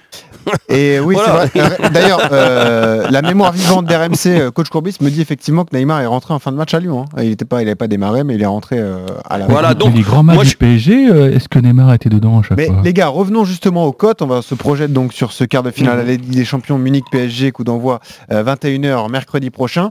Et 0.69 0.99
oui, 0.99 1.15
Voilà. 1.15 1.45
D'ailleurs, 1.91 2.29
euh, 2.31 3.07
la 3.11 3.21
mémoire 3.21 3.51
vivante 3.51 3.85
d'RMC, 3.85 4.27
euh, 4.27 4.51
coach 4.51 4.69
Courbis, 4.69 4.95
me 5.01 5.09
dit 5.09 5.19
effectivement 5.21 5.65
que 5.65 5.75
Neymar 5.75 5.99
est 6.01 6.05
rentré 6.05 6.33
en 6.33 6.39
fin 6.39 6.53
de 6.53 6.57
match 6.57 6.73
à 6.73 6.79
Lyon. 6.79 7.01
hein. 7.13 7.21
Il 7.21 7.29
n'était 7.29 7.43
pas, 7.45 7.61
il 7.61 7.65
n'avait 7.65 7.75
pas 7.75 7.87
démarré, 7.89 8.23
mais 8.23 8.35
il 8.35 8.41
est 8.41 8.45
rentré 8.45 8.77
euh, 8.79 9.05
à 9.29 9.37
la. 9.37 9.47
Voilà, 9.47 9.73
donc, 9.73 9.93
les 9.93 10.01
grands 10.01 10.23
matchs 10.23 10.35
moi, 10.35 10.43
du 10.45 10.51
je- 10.51 10.57
PSG, 10.57 11.09
euh, 11.09 11.35
est-ce 11.35 11.49
que 11.49 11.59
Neymar 11.59 11.93
était 11.93 12.09
dedans 12.09 12.39
à 12.39 12.43
chaque 12.43 12.57
Mais 12.57 12.67
fois 12.67 12.81
les 12.83 12.93
gars, 12.93 13.07
revenons 13.07 13.43
justement 13.43 13.85
aux 13.85 13.91
cotes. 13.91 14.21
On 14.21 14.27
va 14.27 14.41
se 14.41 14.55
projeter 14.55 14.87
donc 14.87 15.11
sur 15.11 15.33
ce 15.33 15.43
quart 15.43 15.63
de 15.63 15.71
finale 15.71 15.99
à 15.99 16.03
la 16.03 16.11
Ligue 16.11 16.29
des 16.29 16.45
Champions 16.45 16.77
Munich 16.77 17.03
PSG, 17.11 17.51
coup 17.51 17.65
d'envoi 17.65 17.99
euh, 18.31 18.43
21h 18.43 19.09
mercredi 19.11 19.49
prochain. 19.49 19.89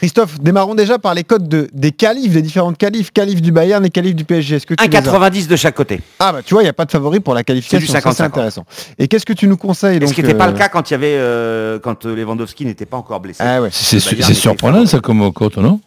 Christophe, 0.00 0.40
démarrons 0.40 0.74
déjà 0.74 0.98
par 0.98 1.12
les 1.12 1.24
cotes 1.24 1.46
de, 1.46 1.68
des 1.74 1.92
qualifs, 1.92 2.32
des 2.32 2.40
différentes 2.40 2.78
qualifs, 2.78 3.12
qualifs 3.12 3.42
du 3.42 3.52
Bayern 3.52 3.84
et 3.84 3.90
qualifs 3.90 4.14
du 4.14 4.24
PSG. 4.24 4.56
Est-ce 4.56 4.66
que 4.66 4.72
tu 4.72 4.88
les 4.88 4.96
as 4.96 5.02
1,90 5.02 5.46
de 5.46 5.56
chaque 5.56 5.74
côté. 5.74 6.00
Ah 6.18 6.32
bah 6.32 6.40
tu 6.42 6.54
vois, 6.54 6.62
il 6.62 6.64
n'y 6.64 6.70
a 6.70 6.72
pas 6.72 6.86
de 6.86 6.90
favori 6.90 7.20
pour 7.20 7.34
la 7.34 7.44
qualification. 7.44 7.86
C'est 7.86 7.98
du 7.98 8.02
ça, 8.02 8.10
C'est 8.10 8.22
50-50. 8.22 8.26
intéressant. 8.26 8.64
Et 8.98 9.08
qu'est-ce 9.08 9.26
que 9.26 9.34
tu 9.34 9.46
nous 9.46 9.58
conseilles 9.58 10.00
Ce 10.06 10.14
qui 10.14 10.22
n'était 10.22 10.32
pas 10.32 10.48
euh, 10.48 10.52
le 10.52 10.56
cas 10.56 10.70
quand 10.70 10.88
il 10.88 10.94
y 10.94 10.96
avait 10.96 11.16
euh, 11.18 11.78
quand 11.78 12.06
euh, 12.06 12.16
Lewandowski 12.16 12.64
n'était 12.64 12.86
pas 12.86 12.96
encore 12.96 13.20
blessé? 13.20 13.42
Ah 13.44 13.60
ouais. 13.60 13.68
C'est 13.70 14.00
surprenant 14.00 14.86
ça 14.86 15.00
comme 15.00 15.30
cote, 15.34 15.58
non? 15.58 15.78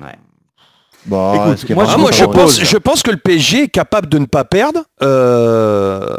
Ouais. 0.00 0.14
Bah, 1.06 1.32
Écoute, 1.54 1.70
moi, 1.70 1.84
Ah, 1.86 1.92
je 1.92 1.98
moi, 2.24 2.32
pense, 2.32 2.60
je 2.60 2.76
pense 2.78 3.02
que 3.02 3.10
le 3.10 3.18
PSG 3.18 3.64
est 3.64 3.68
capable 3.68 4.08
de 4.08 4.18
ne 4.18 4.24
pas 4.26 4.44
perdre 4.44 4.84
euh, 5.02 6.14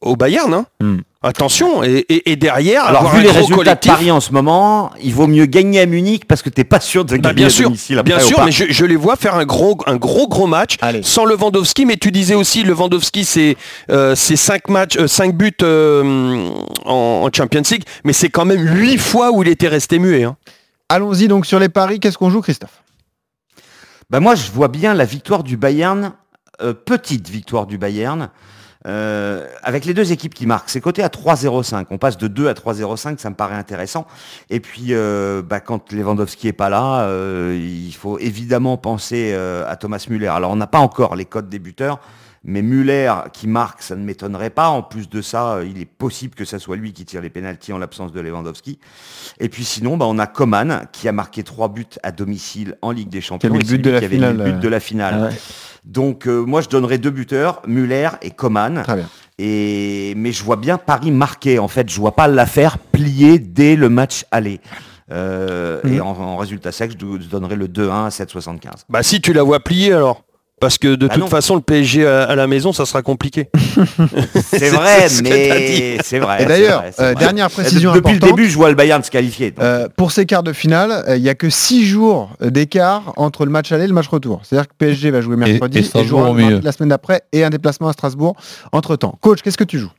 au 0.00 0.16
Bayern. 0.16 0.52
hein. 0.54 0.66
Hmm. 0.80 0.98
Attention, 1.22 1.82
et, 1.82 2.04
et- 2.10 2.32
et 2.32 2.36
derrière, 2.36 2.84
Alors 2.84 3.00
avoir 3.00 3.14
vu 3.14 3.20
un 3.20 3.22
les 3.22 3.28
gros 3.28 3.38
résultats 3.38 3.56
collectif. 3.56 3.90
de 3.90 3.96
Paris 3.96 4.10
en 4.10 4.20
ce 4.20 4.30
moment, 4.32 4.90
il 5.02 5.14
vaut 5.14 5.26
mieux 5.26 5.46
gagner 5.46 5.80
à 5.80 5.86
Munich 5.86 6.24
parce 6.28 6.42
que 6.42 6.50
t'es 6.50 6.64
pas 6.64 6.80
sûr 6.80 7.06
de 7.06 7.12
Bah, 7.16 7.18
gagner 7.18 7.34
bien 7.34 7.46
à 7.46 7.50
sûr, 7.50 7.64
domicile 7.64 7.98
après 7.98 8.14
bien 8.14 8.20
sûr, 8.22 8.36
parc. 8.36 8.46
mais 8.46 8.52
je, 8.52 8.64
je 8.70 8.84
les 8.84 8.96
vois 8.96 9.16
faire 9.16 9.34
un 9.34 9.46
gros, 9.46 9.78
un 9.86 9.96
gros, 9.96 10.28
gros 10.28 10.46
match 10.46 10.76
Allez. 10.82 11.02
sans 11.02 11.24
Lewandowski. 11.24 11.86
Mais 11.86 11.96
tu 11.96 12.10
disais 12.10 12.34
aussi, 12.34 12.62
Lewandowski, 12.62 13.24
c'est 13.24 13.56
euh, 13.90 14.14
c'est 14.14 14.36
cinq 14.36 14.68
matchs, 14.68 14.98
euh, 14.98 15.06
cinq 15.06 15.34
buts 15.34 15.50
euh, 15.62 16.46
en, 16.84 17.22
en 17.26 17.30
Champions 17.34 17.62
League, 17.70 17.84
mais 18.04 18.12
c'est 18.12 18.28
quand 18.28 18.44
même 18.44 18.60
huit 18.76 18.98
fois 18.98 19.30
où 19.32 19.42
il 19.42 19.48
était 19.48 19.68
resté 19.68 19.98
muet. 19.98 20.24
hein. 20.24 20.36
Allons-y 20.90 21.26
donc 21.28 21.46
sur 21.46 21.58
les 21.58 21.70
paris. 21.70 22.00
Qu'est-ce 22.00 22.18
qu'on 22.18 22.28
joue, 22.28 22.42
Christophe? 22.42 22.82
Bah 24.10 24.20
moi, 24.20 24.34
je 24.34 24.50
vois 24.50 24.68
bien 24.68 24.94
la 24.94 25.04
victoire 25.04 25.42
du 25.42 25.56
Bayern, 25.56 26.12
euh, 26.60 26.74
petite 26.74 27.28
victoire 27.28 27.66
du 27.66 27.78
Bayern, 27.78 28.30
euh, 28.86 29.48
avec 29.62 29.86
les 29.86 29.94
deux 29.94 30.12
équipes 30.12 30.34
qui 30.34 30.46
marquent. 30.46 30.68
C'est 30.68 30.80
coté 30.80 31.02
à 31.02 31.08
3,05. 31.08 31.86
On 31.90 31.96
passe 31.96 32.18
de 32.18 32.28
2 32.28 32.48
à 32.48 32.52
3,05, 32.52 33.18
ça 33.18 33.30
me 33.30 33.34
paraît 33.34 33.54
intéressant. 33.54 34.06
Et 34.50 34.60
puis, 34.60 34.88
euh, 34.90 35.40
bah, 35.42 35.60
quand 35.60 35.90
Lewandowski 35.92 36.48
est 36.48 36.52
pas 36.52 36.68
là, 36.68 37.02
euh, 37.02 37.58
il 37.58 37.94
faut 37.94 38.18
évidemment 38.18 38.76
penser 38.76 39.32
euh, 39.32 39.64
à 39.66 39.76
Thomas 39.76 40.04
Müller. 40.10 40.26
Alors, 40.26 40.50
on 40.50 40.56
n'a 40.56 40.66
pas 40.66 40.80
encore 40.80 41.16
les 41.16 41.24
codes 41.24 41.48
des 41.48 41.58
buteurs. 41.58 41.98
Mais 42.44 42.60
Müller 42.60 43.12
qui 43.32 43.46
marque, 43.46 43.82
ça 43.82 43.96
ne 43.96 44.04
m'étonnerait 44.04 44.50
pas. 44.50 44.68
En 44.68 44.82
plus 44.82 45.08
de 45.08 45.22
ça, 45.22 45.54
euh, 45.54 45.66
il 45.66 45.80
est 45.80 45.86
possible 45.86 46.34
que 46.34 46.44
ça 46.44 46.58
soit 46.58 46.76
lui 46.76 46.92
qui 46.92 47.06
tire 47.06 47.22
les 47.22 47.30
pénalties 47.30 47.72
en 47.72 47.78
l'absence 47.78 48.12
de 48.12 48.20
Lewandowski. 48.20 48.78
Et 49.40 49.48
puis 49.48 49.64
sinon, 49.64 49.96
bah, 49.96 50.04
on 50.06 50.18
a 50.18 50.26
Coman 50.26 50.86
qui 50.92 51.08
a 51.08 51.12
marqué 51.12 51.42
trois 51.42 51.68
buts 51.68 51.86
à 52.02 52.12
domicile 52.12 52.76
en 52.82 52.90
Ligue 52.90 53.08
des 53.08 53.22
Champions. 53.22 53.48
Qui 53.48 53.56
avait 53.56 53.64
le 53.64 53.68
but 53.68 53.82
de 53.82 53.90
la 53.90 53.98
qui 53.98 54.04
avait 54.04 54.14
finale, 54.16 54.36
mis 54.36 54.38
le 54.38 54.44
but 54.44 54.56
euh. 54.56 54.60
de 54.60 54.68
la 54.68 54.80
finale. 54.80 55.14
Ah 55.16 55.24
ouais. 55.26 55.34
Donc 55.84 56.26
euh, 56.26 56.40
moi 56.40 56.60
je 56.60 56.68
donnerais 56.68 56.98
deux 56.98 57.10
buteurs, 57.10 57.62
Muller 57.66 58.10
et 58.22 58.30
Coman. 58.30 58.82
Très 58.82 58.96
bien. 58.96 59.08
Et 59.38 60.14
mais 60.16 60.32
je 60.32 60.44
vois 60.44 60.56
bien 60.56 60.78
Paris 60.78 61.10
marquer. 61.10 61.58
En 61.58 61.68
fait, 61.68 61.90
je 61.90 61.98
vois 61.98 62.14
pas 62.14 62.28
l'affaire 62.28 62.78
plier 62.78 63.38
dès 63.38 63.74
le 63.74 63.88
match 63.88 64.24
aller. 64.30 64.60
Euh. 65.10 65.80
Et 65.84 66.00
en, 66.00 66.08
en 66.08 66.36
résultat 66.36 66.72
sec, 66.72 66.92
je, 66.92 67.22
je 67.22 67.28
donnerais 67.28 67.56
le 67.56 67.68
2-1 67.68 68.06
à 68.06 68.08
7,75. 68.08 68.84
Bah 68.88 69.02
si 69.02 69.20
tu 69.20 69.32
la 69.32 69.42
vois 69.42 69.60
plier 69.60 69.92
alors. 69.92 70.24
Parce 70.60 70.78
que 70.78 70.94
de 70.94 71.06
Bah 71.08 71.14
toute 71.14 71.24
non. 71.24 71.28
façon, 71.28 71.56
le 71.56 71.60
PSG 71.60 72.06
à, 72.06 72.22
à 72.24 72.34
la 72.36 72.46
maison, 72.46 72.72
ça 72.72 72.86
sera 72.86 73.02
compliqué. 73.02 73.48
C'est 74.34 74.70
vrai, 74.70 75.08
ce 75.08 75.22
mais 75.22 75.98
c'est 76.02 76.18
vrai. 76.20 76.42
Et 76.42 76.46
d'ailleurs, 76.46 76.84
euh, 77.00 77.14
dernière 77.14 77.50
précision 77.50 77.92
Depuis 77.92 78.14
le 78.14 78.18
début, 78.20 78.48
je 78.48 78.54
vois 78.56 78.68
le 78.70 78.74
Bayern 78.74 79.02
se 79.02 79.10
qualifier. 79.10 79.52
Euh, 79.60 79.88
pour 79.96 80.12
ces 80.12 80.26
quarts 80.26 80.42
de 80.44 80.52
finale, 80.52 81.04
euh, 81.08 81.16
il 81.16 81.22
n'y 81.22 81.28
a 81.28 81.34
que 81.34 81.50
6 81.50 81.84
jours 81.86 82.30
d'écart 82.40 83.12
entre 83.16 83.44
le 83.44 83.50
match 83.50 83.72
aller 83.72 83.84
et 83.84 83.88
le 83.88 83.92
match 83.94 84.08
retour. 84.08 84.40
C'est-à-dire 84.44 84.68
que 84.68 84.74
PSG 84.78 85.10
va 85.10 85.20
jouer 85.20 85.36
mercredi 85.36 85.78
et 85.78 85.80
et, 85.80 85.84
Strasbourg 85.84 86.36
jouera 86.38 86.50
la 86.62 86.72
semaine 86.72 86.88
d'après 86.90 87.22
et 87.32 87.44
un 87.44 87.50
déplacement 87.50 87.88
à 87.88 87.92
Strasbourg 87.92 88.34
entre 88.72 88.96
temps. 88.96 89.18
Coach, 89.20 89.42
qu'est-ce 89.42 89.58
que 89.58 89.64
tu 89.64 89.78
joues? 89.78 89.92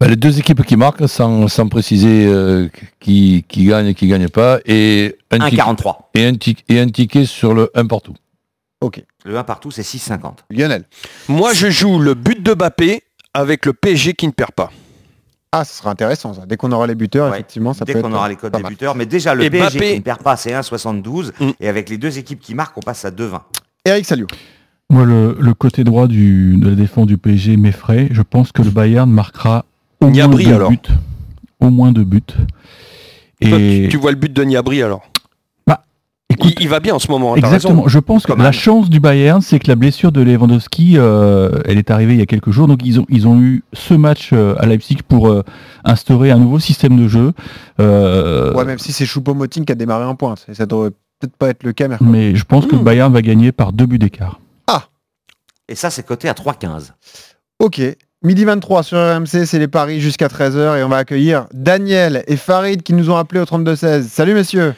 Bah, 0.00 0.06
Les 0.08 0.16
deux 0.16 0.38
équipes 0.38 0.64
qui 0.64 0.76
marquent, 0.76 1.08
sans, 1.08 1.48
sans 1.48 1.68
préciser 1.68 2.26
euh, 2.26 2.68
qui, 3.00 3.44
qui 3.48 3.64
gagne 3.66 3.88
et 3.88 3.94
qui 3.94 4.06
gagne 4.06 4.28
pas, 4.28 4.58
et 4.64 5.16
un, 5.30 5.38
ticket, 5.50 5.62
1,43. 5.62 5.94
et, 6.14 6.24
un 6.26 6.34
tic- 6.34 6.64
et 6.68 6.80
un 6.80 6.88
ticket 6.88 7.24
sur 7.26 7.52
le 7.52 7.70
1 7.74 7.86
partout. 7.86 8.14
Ok. 8.82 9.02
Le 9.24 9.36
1 9.38 9.44
partout, 9.44 9.70
c'est 9.70 9.82
6,50. 9.82 10.38
Lionel. 10.50 10.84
Moi, 11.28 11.52
je 11.54 11.70
joue 11.70 11.98
le 11.98 12.14
but 12.14 12.42
de 12.42 12.52
Mbappé 12.54 13.02
avec 13.32 13.64
le 13.64 13.72
PSG 13.72 14.12
qui 14.14 14.26
ne 14.26 14.32
perd 14.32 14.50
pas. 14.52 14.70
Ah, 15.52 15.64
ce 15.64 15.78
sera 15.78 15.90
intéressant 15.90 16.34
ça. 16.34 16.46
Dès 16.46 16.56
qu'on 16.56 16.72
aura 16.72 16.86
les 16.86 16.94
buteurs, 16.94 17.30
Ouais. 17.30 17.36
effectivement, 17.38 17.74
ça 17.74 17.84
Dès 17.84 17.92
peut 17.92 18.00
qu'on 18.02 18.08
être 18.08 18.14
aura 18.16 18.28
les 18.28 18.36
codes 18.36 18.52
des 18.54 18.62
mal. 18.62 18.72
buteurs. 18.72 18.94
Mais 18.94 19.06
déjà, 19.06 19.34
le 19.34 19.44
Et 19.44 19.50
PSG 19.50 19.78
qui 19.78 19.96
ne 19.96 20.00
perd 20.00 20.22
pas, 20.22 20.36
c'est 20.36 20.52
1,72. 20.52 21.32
Mm. 21.40 21.50
Et 21.60 21.68
avec 21.68 21.88
les 21.90 21.98
deux 21.98 22.18
équipes 22.18 22.40
qui 22.40 22.54
marquent, 22.54 22.76
on 22.78 22.80
passe 22.80 23.04
à 23.04 23.10
2,20. 23.10 23.40
Eric 23.84 24.04
Salio. 24.06 24.26
Moi, 24.90 25.04
le, 25.04 25.36
le 25.40 25.54
côté 25.54 25.84
droit 25.84 26.06
du, 26.06 26.56
de 26.56 26.68
la 26.70 26.74
défense 26.74 27.06
du 27.06 27.18
PSG 27.18 27.56
m'effraie. 27.56 28.08
Je 28.10 28.22
pense 28.22 28.50
que 28.52 28.62
le 28.62 28.70
Bayern 28.70 29.10
marquera 29.10 29.64
au 30.00 30.08
moins 30.08 30.28
deux 30.28 30.52
alors. 30.54 30.70
buts. 30.70 30.78
Au 31.60 31.70
moins 31.70 31.92
deux 31.92 32.04
buts. 32.04 32.20
Toi, 33.40 33.58
tu, 33.58 33.88
tu 33.90 33.96
vois 33.96 34.10
le 34.10 34.16
but 34.16 34.32
de 34.32 34.42
Niabri 34.44 34.82
alors? 34.82 35.02
Écoute, 36.32 36.54
il, 36.58 36.62
il 36.64 36.68
va 36.68 36.80
bien 36.80 36.94
en 36.94 36.98
ce 36.98 37.10
moment. 37.10 37.32
hein, 37.32 37.36
Exactement. 37.36 37.82
raison. 37.82 37.88
Je 37.88 37.98
pense 37.98 38.26
que 38.26 38.32
la 38.32 38.52
chance 38.52 38.90
du 38.90 39.00
Bayern, 39.00 39.40
c'est 39.40 39.58
que 39.58 39.68
la 39.68 39.74
blessure 39.76 40.12
de 40.12 40.20
Lewandowski, 40.20 40.94
euh, 40.96 41.50
elle 41.64 41.78
est 41.78 41.90
arrivée 41.90 42.14
il 42.14 42.18
y 42.18 42.22
a 42.22 42.26
quelques 42.26 42.50
jours. 42.50 42.66
Donc 42.68 42.80
ils 42.84 43.00
ont 43.00 43.06
ils 43.08 43.26
ont 43.28 43.40
eu 43.40 43.62
ce 43.72 43.94
match 43.94 44.30
euh, 44.32 44.54
à 44.58 44.66
Leipzig 44.66 44.98
pour 45.06 45.28
euh, 45.28 45.42
instaurer 45.84 46.30
un 46.30 46.38
nouveau 46.38 46.58
système 46.58 46.96
de 46.96 47.08
jeu. 47.08 47.32
Euh, 47.80 48.52
Ouais, 48.54 48.64
même 48.64 48.78
si 48.78 48.92
c'est 48.92 49.04
Choupo-Moting 49.06 49.64
qui 49.64 49.72
a 49.72 49.74
démarré 49.76 50.04
en 50.04 50.14
pointe. 50.14 50.44
Et 50.48 50.54
ça 50.54 50.66
devrait 50.66 50.90
peut-être 50.90 51.36
pas 51.36 51.48
être 51.50 51.62
le 51.62 51.72
cas 51.72 51.88
mercredi. 51.88 52.10
mais 52.10 52.34
je 52.34 52.44
pense 52.44 52.66
que 52.66 52.72
le 52.74 52.80
Mm. 52.80 52.84
Bayern 52.84 53.12
va 53.12 53.22
gagner 53.22 53.52
par 53.52 53.72
deux 53.72 53.86
buts 53.86 53.98
d'écart. 53.98 54.40
Et 55.68 55.74
ça, 55.76 55.88
c'est 55.90 56.04
coté 56.04 56.28
à 56.28 56.32
3,15. 56.34 56.90
Ok. 57.60 57.80
Midi 58.24 58.44
23 58.44 58.82
sur 58.82 58.98
RMC, 58.98 59.46
c'est 59.46 59.58
les 59.58 59.68
paris 59.68 60.00
jusqu'à 60.00 60.26
13h 60.28 60.76
et 60.78 60.82
on 60.84 60.88
va 60.88 60.96
accueillir 60.98 61.46
Daniel 61.54 62.24
et 62.26 62.36
Farid 62.36 62.82
qui 62.82 62.92
nous 62.92 63.10
ont 63.10 63.16
appelé 63.16 63.40
au 63.40 63.44
32-16. 63.44 64.02
Salut 64.02 64.34
messieurs. 64.34 64.74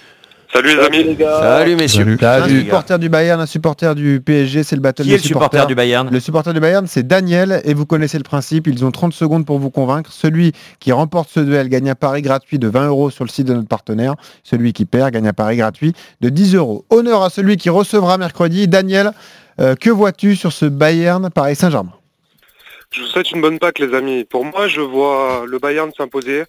Salut 0.54 0.68
les 0.68 0.84
amis. 0.84 1.16
Salut 1.18 1.74
messieurs. 1.74 2.16
Salut. 2.20 2.44
Un 2.44 2.46
les 2.46 2.54
gars. 2.54 2.60
supporter 2.60 2.98
du 3.00 3.08
Bayern, 3.08 3.40
un 3.40 3.46
supporter 3.46 3.94
du 3.96 4.20
PSG, 4.20 4.62
c'est 4.62 4.76
le 4.76 4.82
battle 4.82 5.02
Qui 5.02 5.08
des 5.08 5.14
est 5.14 5.18
le 5.18 5.22
supporter 5.24 5.66
du 5.66 5.74
Bayern 5.74 6.08
Le 6.08 6.20
supporter 6.20 6.54
du 6.54 6.60
Bayern, 6.60 6.86
c'est 6.86 7.04
Daniel, 7.04 7.60
et 7.64 7.74
vous 7.74 7.86
connaissez 7.86 8.18
le 8.18 8.22
principe, 8.22 8.68
ils 8.68 8.84
ont 8.84 8.92
30 8.92 9.12
secondes 9.12 9.44
pour 9.44 9.58
vous 9.58 9.70
convaincre. 9.70 10.12
Celui 10.12 10.52
qui 10.78 10.92
remporte 10.92 11.28
ce 11.28 11.40
duel 11.40 11.68
gagne 11.68 11.90
un 11.90 11.96
pari 11.96 12.22
gratuit 12.22 12.60
de 12.60 12.68
20 12.68 12.86
euros 12.86 13.10
sur 13.10 13.24
le 13.24 13.30
site 13.30 13.48
de 13.48 13.54
notre 13.54 13.66
partenaire. 13.66 14.14
Celui 14.44 14.72
qui 14.72 14.84
perd 14.84 15.10
gagne 15.10 15.26
un 15.26 15.32
pari 15.32 15.56
gratuit 15.56 15.92
de 16.20 16.28
10 16.28 16.54
euros. 16.54 16.84
Honneur 16.88 17.24
à 17.24 17.30
celui 17.30 17.56
qui 17.56 17.68
recevra 17.68 18.16
mercredi. 18.16 18.68
Daniel, 18.68 19.10
euh, 19.60 19.74
que 19.74 19.90
vois-tu 19.90 20.36
sur 20.36 20.52
ce 20.52 20.66
Bayern 20.66 21.30
Paris 21.30 21.56
Saint-Germain? 21.56 21.94
Je 22.92 23.00
vous 23.00 23.08
souhaite 23.08 23.32
une 23.32 23.40
bonne 23.40 23.58
Pâques 23.58 23.80
les 23.80 23.92
amis. 23.92 24.22
Pour 24.22 24.44
moi, 24.44 24.68
je 24.68 24.80
vois 24.80 25.46
le 25.48 25.58
Bayern 25.58 25.90
s'imposer. 25.96 26.44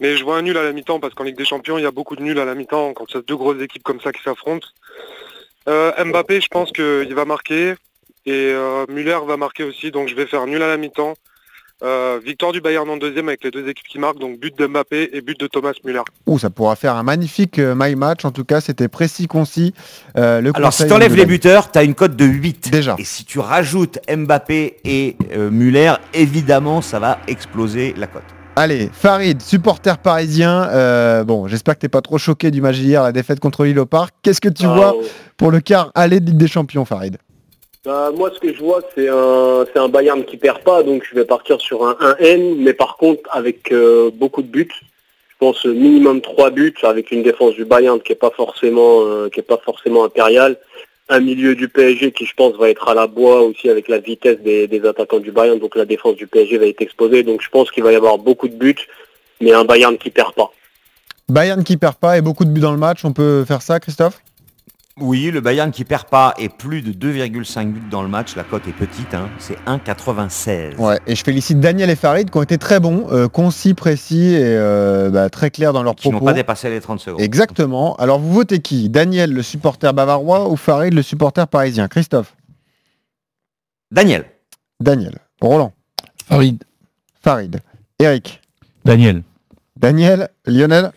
Mais 0.00 0.16
je 0.16 0.24
vois 0.24 0.38
un 0.38 0.42
nul 0.42 0.56
à 0.56 0.62
la 0.62 0.72
mi-temps 0.72 1.00
parce 1.00 1.14
qu'en 1.14 1.24
Ligue 1.24 1.36
des 1.36 1.44
Champions, 1.44 1.78
il 1.78 1.82
y 1.82 1.86
a 1.86 1.90
beaucoup 1.90 2.16
de 2.16 2.22
nuls 2.22 2.38
à 2.38 2.44
la 2.44 2.54
mi-temps 2.54 2.92
quand 2.94 3.04
il 3.10 3.14
y 3.14 3.18
a 3.18 3.22
deux 3.22 3.36
grosses 3.36 3.60
équipes 3.60 3.82
comme 3.82 4.00
ça 4.00 4.12
qui 4.12 4.22
s'affrontent. 4.22 4.66
Euh, 5.68 5.92
Mbappé, 6.04 6.40
je 6.40 6.48
pense 6.48 6.72
qu'il 6.72 7.14
va 7.14 7.24
marquer. 7.24 7.74
Et 8.24 8.52
euh, 8.52 8.86
Müller 8.88 9.18
va 9.26 9.36
marquer 9.36 9.64
aussi. 9.64 9.90
Donc 9.90 10.08
je 10.08 10.14
vais 10.14 10.26
faire 10.26 10.46
nul 10.46 10.62
à 10.62 10.68
la 10.68 10.76
mi-temps. 10.76 11.14
Euh, 11.82 12.20
victoire 12.24 12.52
du 12.52 12.60
Bayern 12.60 12.88
en 12.88 12.96
deuxième 12.96 13.26
avec 13.26 13.42
les 13.42 13.50
deux 13.50 13.68
équipes 13.68 13.88
qui 13.88 13.98
marquent. 13.98 14.20
Donc 14.20 14.38
but 14.38 14.56
de 14.56 14.66
Mbappé 14.66 15.10
et 15.12 15.20
but 15.20 15.38
de 15.40 15.48
Thomas 15.48 15.72
Müller. 15.84 16.02
Ouh, 16.26 16.38
ça 16.38 16.48
pourra 16.48 16.76
faire 16.76 16.94
un 16.94 17.02
magnifique 17.02 17.58
euh, 17.58 17.74
my 17.76 17.96
match. 17.96 18.24
En 18.24 18.30
tout 18.30 18.44
cas, 18.44 18.60
c'était 18.60 18.86
précis, 18.86 19.26
concis. 19.26 19.74
Euh, 20.16 20.40
le 20.40 20.52
Alors, 20.54 20.72
si 20.72 20.82
conseil 20.82 20.88
tu 20.88 20.94
enlèves 20.94 21.12
de 21.12 21.16
les 21.16 21.26
buteurs, 21.26 21.72
tu 21.72 21.78
as 21.78 21.82
une 21.82 21.96
cote 21.96 22.14
de 22.14 22.24
8. 22.24 22.70
Déjà. 22.70 22.94
Et 22.98 23.04
si 23.04 23.24
tu 23.24 23.40
rajoutes 23.40 23.98
Mbappé 24.08 24.76
et 24.84 25.16
euh, 25.32 25.50
Muller, 25.50 25.94
évidemment, 26.14 26.82
ça 26.82 27.00
va 27.00 27.18
exploser 27.26 27.94
la 27.96 28.06
cote. 28.06 28.22
Allez, 28.54 28.90
Farid, 28.92 29.40
supporter 29.40 29.96
parisien. 29.98 30.68
euh, 30.70 31.24
bon, 31.24 31.46
j'espère 31.48 31.74
que 31.74 31.80
t'es 31.80 31.88
pas 31.88 32.02
trop 32.02 32.18
choqué 32.18 32.50
du 32.50 32.60
match 32.60 32.76
d'hier, 32.76 33.02
la 33.02 33.12
défaite 33.12 33.40
contre 33.40 33.64
Lille 33.64 33.78
au 33.78 33.86
Parc. 33.86 34.14
Qu'est-ce 34.22 34.42
que 34.42 34.48
tu 34.50 34.66
Ah, 34.66 34.74
vois 34.74 34.96
pour 35.38 35.50
le 35.50 35.60
quart 35.60 35.90
aller 35.94 36.20
de 36.20 36.26
Ligue 36.26 36.36
des 36.36 36.48
Champions, 36.48 36.84
Farid? 36.84 37.16
Bah, 37.84 38.10
moi, 38.14 38.30
ce 38.34 38.38
que 38.38 38.52
je 38.54 38.60
vois, 38.62 38.80
c'est 38.94 39.08
un, 39.08 39.64
c'est 39.72 39.78
un 39.80 39.88
Bayern 39.88 40.22
qui 40.24 40.36
perd 40.36 40.58
pas, 40.62 40.82
donc 40.82 41.02
je 41.10 41.14
vais 41.14 41.24
partir 41.24 41.60
sur 41.60 41.84
un 41.86 41.96
1N, 42.00 42.56
mais 42.58 42.74
par 42.74 42.96
contre 42.98 43.22
avec 43.32 43.72
euh, 43.72 44.10
beaucoup 44.14 44.42
de 44.42 44.48
buts. 44.48 44.68
Je 45.30 45.34
pense 45.46 45.64
minimum 45.64 46.20
3 46.20 46.50
buts 46.50 46.74
avec 46.84 47.10
une 47.10 47.22
défense 47.24 47.54
du 47.54 47.64
Bayern 47.64 48.00
qui 48.00 48.12
est 48.12 48.16
pas 48.16 48.30
forcément, 48.30 49.00
euh, 49.00 49.28
qui 49.30 49.40
est 49.40 49.44
pas 49.44 49.58
forcément 49.64 50.04
impériale. 50.04 50.56
Un 51.08 51.20
milieu 51.20 51.54
du 51.54 51.68
PSG 51.68 52.12
qui, 52.12 52.26
je 52.26 52.34
pense, 52.34 52.56
va 52.56 52.70
être 52.70 52.88
à 52.88 52.94
la 52.94 53.06
bois 53.06 53.42
aussi 53.42 53.68
avec 53.68 53.88
la 53.88 53.98
vitesse 53.98 54.40
des, 54.40 54.66
des 54.66 54.86
attaquants 54.86 55.18
du 55.18 55.32
Bayern, 55.32 55.58
donc 55.58 55.76
la 55.76 55.84
défense 55.84 56.16
du 56.16 56.26
PSG 56.26 56.58
va 56.58 56.66
être 56.66 56.80
exposée. 56.80 57.22
Donc 57.22 57.42
je 57.42 57.48
pense 57.48 57.70
qu'il 57.70 57.82
va 57.82 57.92
y 57.92 57.96
avoir 57.96 58.18
beaucoup 58.18 58.48
de 58.48 58.54
buts, 58.54 58.86
mais 59.40 59.52
un 59.52 59.64
Bayern 59.64 59.98
qui 59.98 60.10
perd 60.10 60.34
pas. 60.34 60.52
Bayern 61.28 61.64
qui 61.64 61.76
perd 61.76 61.96
pas 61.96 62.18
et 62.18 62.20
beaucoup 62.20 62.44
de 62.44 62.50
buts 62.50 62.60
dans 62.60 62.72
le 62.72 62.78
match. 62.78 63.04
On 63.04 63.12
peut 63.12 63.44
faire 63.44 63.62
ça, 63.62 63.80
Christophe? 63.80 64.20
Oui, 65.00 65.30
le 65.30 65.40
Bayern 65.40 65.70
qui 65.70 65.84
perd 65.84 66.04
pas 66.04 66.34
et 66.38 66.50
plus 66.50 66.82
de 66.82 66.92
2,5 66.92 67.72
buts 67.72 67.82
dans 67.90 68.02
le 68.02 68.08
match, 68.08 68.36
la 68.36 68.44
cote 68.44 68.68
est 68.68 68.72
petite, 68.74 69.14
hein, 69.14 69.30
c'est 69.38 69.56
1,96. 69.64 70.76
Ouais, 70.76 70.98
et 71.06 71.14
je 71.14 71.24
félicite 71.24 71.60
Daniel 71.60 71.88
et 71.88 71.96
Farid 71.96 72.30
qui 72.30 72.36
ont 72.36 72.42
été 72.42 72.58
très 72.58 72.78
bons, 72.78 73.06
euh, 73.10 73.26
concis, 73.26 73.72
précis 73.72 74.34
et 74.34 74.42
euh, 74.44 75.08
bah, 75.08 75.30
très 75.30 75.50
clairs 75.50 75.72
dans 75.72 75.82
leurs 75.82 75.94
Qui 75.94 76.10
propos. 76.10 76.18
n'ont 76.18 76.24
pas 76.26 76.34
dépassé 76.34 76.68
les 76.68 76.80
30 76.82 77.00
secondes. 77.00 77.20
Exactement. 77.22 77.96
Alors 77.96 78.18
vous 78.18 78.32
votez 78.34 78.60
qui? 78.60 78.90
Daniel, 78.90 79.32
le 79.32 79.42
supporter 79.42 79.94
bavarois 79.94 80.50
ou 80.50 80.56
Farid, 80.56 80.92
le 80.92 81.02
supporter 81.02 81.48
parisien? 81.48 81.88
Christophe 81.88 82.36
Daniel. 83.90 84.26
Daniel. 84.78 85.18
Roland. 85.40 85.72
Farid. 86.26 86.62
Farid. 87.22 87.60
Eric. 87.98 88.42
Daniel. 88.84 89.22
Daniel. 89.76 90.28
Lionel. 90.46 90.92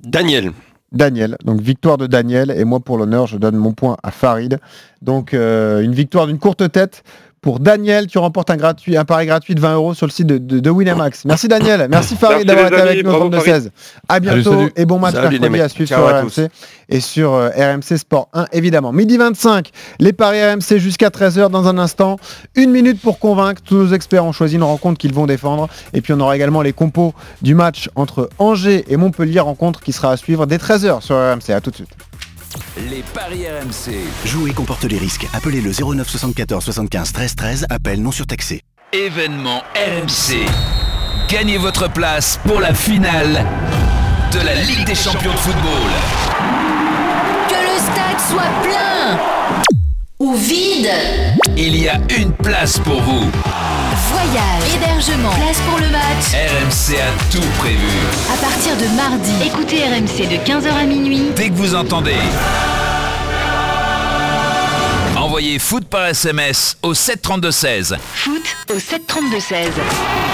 Daniel. 0.00 0.52
Daniel. 0.92 1.36
Donc 1.44 1.60
victoire 1.60 1.98
de 1.98 2.06
Daniel 2.06 2.50
et 2.50 2.64
moi 2.64 2.80
pour 2.80 2.98
l'honneur 2.98 3.26
je 3.26 3.38
donne 3.38 3.56
mon 3.56 3.72
point 3.72 3.96
à 4.02 4.10
Farid. 4.10 4.58
Donc 5.00 5.34
euh, 5.34 5.80
une 5.82 5.94
victoire 5.94 6.26
d'une 6.26 6.38
courte 6.38 6.70
tête. 6.70 7.02
Pour 7.42 7.58
Daniel, 7.58 8.06
tu 8.06 8.18
remportes 8.18 8.50
un, 8.50 8.56
gratuit, 8.56 8.96
un 8.96 9.04
pari 9.04 9.26
gratuit 9.26 9.56
de 9.56 9.60
20 9.60 9.74
euros 9.74 9.94
sur 9.94 10.06
le 10.06 10.12
site 10.12 10.28
de, 10.28 10.38
de, 10.38 10.60
de 10.60 10.70
Winamax. 10.70 11.24
Merci 11.24 11.48
Daniel, 11.48 11.88
merci 11.90 12.14
Farid 12.14 12.46
d'avoir 12.46 12.68
été 12.68 12.76
amis, 12.76 12.88
avec 12.90 13.04
nous 13.04 13.10
au 13.10 13.14
bravo 13.14 13.30
32 13.30 13.38
Farid. 13.44 13.62
16. 13.64 13.70
À 14.08 14.20
bientôt 14.20 14.42
Salut, 14.44 14.56
salut. 14.58 14.72
et 14.76 14.84
bon 14.86 15.00
match 15.00 15.14
Salut 15.14 15.38
les 15.38 15.48
mercredi 15.48 15.60
à 15.60 15.68
suivre 15.68 15.88
Ciao 15.88 16.06
sur 16.06 16.14
à 16.16 16.20
RMC 16.20 16.50
et 16.88 17.00
sur 17.00 17.32
euh, 17.34 17.48
RMC 17.48 17.96
Sport 17.98 18.28
1 18.32 18.46
évidemment. 18.52 18.92
Midi 18.92 19.16
25, 19.16 19.70
les 19.98 20.12
paris 20.12 20.38
RMC 20.40 20.78
jusqu'à 20.78 21.08
13h 21.08 21.50
dans 21.50 21.66
un 21.66 21.78
instant. 21.78 22.16
Une 22.54 22.70
minute 22.70 23.00
pour 23.00 23.18
convaincre. 23.18 23.60
Tous 23.60 23.74
nos 23.74 23.92
experts 23.92 24.24
ont 24.24 24.30
choisi 24.30 24.54
une 24.54 24.62
rencontre 24.62 24.98
qu'ils 24.98 25.12
vont 25.12 25.26
défendre. 25.26 25.68
Et 25.94 26.00
puis 26.00 26.12
on 26.12 26.20
aura 26.20 26.36
également 26.36 26.62
les 26.62 26.72
compos 26.72 27.12
du 27.42 27.56
match 27.56 27.90
entre 27.96 28.30
Angers 28.38 28.84
et 28.86 28.96
Montpellier, 28.96 29.40
rencontre 29.40 29.80
qui 29.80 29.90
sera 29.90 30.12
à 30.12 30.16
suivre 30.16 30.46
dès 30.46 30.58
13h 30.58 31.00
sur 31.00 31.16
RMC. 31.16 31.50
À 31.52 31.60
tout 31.60 31.70
de 31.70 31.74
suite. 31.74 31.90
Les 32.88 33.02
paris 33.14 33.44
RMC. 33.46 33.94
Jouer 34.26 34.52
comporte 34.52 34.84
les 34.84 34.98
risques. 34.98 35.26
Appelez 35.32 35.60
le 35.60 35.72
09 35.72 36.08
74 36.08 36.64
75 36.64 37.12
13 37.12 37.34
13. 37.34 37.66
Appel 37.70 38.02
non 38.02 38.12
surtaxé. 38.12 38.62
Événement 38.92 39.62
RMC. 39.74 40.46
Gagnez 41.28 41.58
votre 41.58 41.90
place 41.90 42.38
pour 42.46 42.60
la 42.60 42.74
finale 42.74 43.46
de 44.32 44.38
la 44.40 44.54
Ligue 44.54 44.84
des 44.84 44.94
champions 44.94 45.32
de 45.32 45.38
football. 45.38 45.90
Que 47.48 47.54
le 47.54 47.78
stade 47.78 48.20
soit 48.30 48.50
plein 48.62 49.18
ou 50.18 50.34
vide. 50.34 50.90
Il 51.56 51.76
y 51.76 51.88
a 51.88 51.98
une 52.18 52.32
place 52.32 52.78
pour 52.78 53.00
vous. 53.02 53.30
Voyage, 54.24 54.74
hébergement, 54.76 55.30
place 55.30 55.60
pour 55.68 55.78
le 55.80 55.88
match. 55.88 56.32
RMC 56.32 56.96
a 56.96 57.32
tout 57.32 57.44
prévu. 57.58 57.88
À 58.32 58.36
partir 58.36 58.76
de 58.76 58.86
mardi, 58.94 59.32
écoutez 59.44 59.82
RMC 59.82 60.28
de 60.28 60.36
15h 60.36 60.72
à 60.80 60.84
minuit. 60.84 61.32
Dès 61.34 61.48
que 61.48 61.54
vous 61.54 61.74
entendez. 61.74 62.14
Envoyez 65.16 65.58
foot 65.58 65.84
par 65.88 66.06
SMS 66.06 66.76
au 66.82 66.94
732-16. 66.94 67.96
Foot 68.14 68.56
au 68.70 68.74
732-16. 68.74 69.70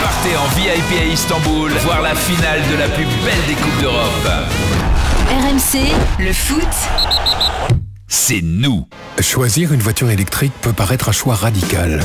Partez 0.02 0.36
en 0.36 0.46
VIP 0.56 1.00
à 1.00 1.04
Istanbul 1.06 1.72
voir 1.84 2.02
la 2.02 2.14
finale 2.14 2.60
de 2.70 2.76
la 2.76 2.88
plus 2.88 3.06
belle 3.24 3.46
des 3.46 3.54
Coupes 3.54 3.80
d'Europe. 3.80 4.28
RMC, 5.30 5.94
le 6.18 6.32
foot, 6.32 6.62
C'est 8.10 8.40
nous. 8.40 8.86
Choisir 9.20 9.74
une 9.74 9.80
voiture 9.80 10.08
électrique 10.08 10.54
peut 10.62 10.72
paraître 10.72 11.10
un 11.10 11.12
choix 11.12 11.34
radical. 11.34 12.00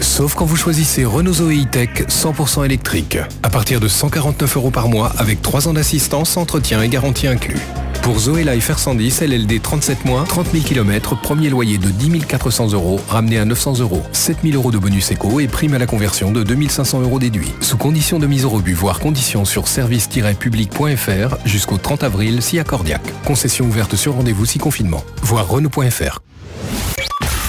Sauf 0.00 0.34
quand 0.34 0.44
vous 0.44 0.54
choisissez 0.54 1.04
Renault 1.04 1.32
Zoé 1.32 1.62
E-Tech 1.62 2.06
100% 2.08 2.64
électrique. 2.64 3.18
À 3.42 3.50
partir 3.50 3.80
de 3.80 3.88
149 3.88 4.56
euros 4.56 4.70
par 4.70 4.88
mois 4.88 5.12
avec 5.18 5.42
3 5.42 5.66
ans 5.66 5.72
d'assistance, 5.72 6.36
entretien 6.36 6.80
et 6.82 6.88
garantie 6.88 7.26
inclus. 7.26 7.58
Pour 8.02 8.18
Zoé 8.18 8.44
Life 8.44 8.70
R110 8.70 9.24
LLD 9.24 9.60
37 9.62 10.04
mois, 10.04 10.24
30 10.26 10.48
000 10.52 10.64
km, 10.64 11.20
premier 11.20 11.50
loyer 11.50 11.78
de 11.78 11.90
10 11.90 12.24
400 12.26 12.72
euros, 12.72 12.98
ramené 13.08 13.38
à 13.38 13.44
900 13.44 13.78
euros. 13.80 14.02
7 14.12 14.38
000 14.42 14.54
euros 14.54 14.70
de 14.70 14.78
bonus 14.78 15.10
éco 15.10 15.38
et 15.40 15.48
prime 15.48 15.74
à 15.74 15.78
la 15.78 15.86
conversion 15.86 16.32
de 16.32 16.42
2500 16.42 17.02
euros 17.02 17.18
déduits. 17.18 17.52
Sous 17.60 17.76
condition 17.76 18.18
de 18.18 18.26
mise 18.26 18.44
au 18.44 18.50
rebut, 18.50 18.74
voire 18.74 19.00
conditions 19.00 19.44
sur 19.44 19.68
service-public.fr 19.68 21.36
jusqu'au 21.44 21.76
30 21.76 22.02
avril 22.02 22.42
si 22.42 22.58
accordiaque. 22.58 23.02
Concession 23.24 23.66
ouverte 23.66 23.96
sur 23.96 24.14
rendez-vous 24.14 24.46
si 24.46 24.58
confinement. 24.58 25.04
Voir 25.22 25.46
Renault.fr. 25.48 26.20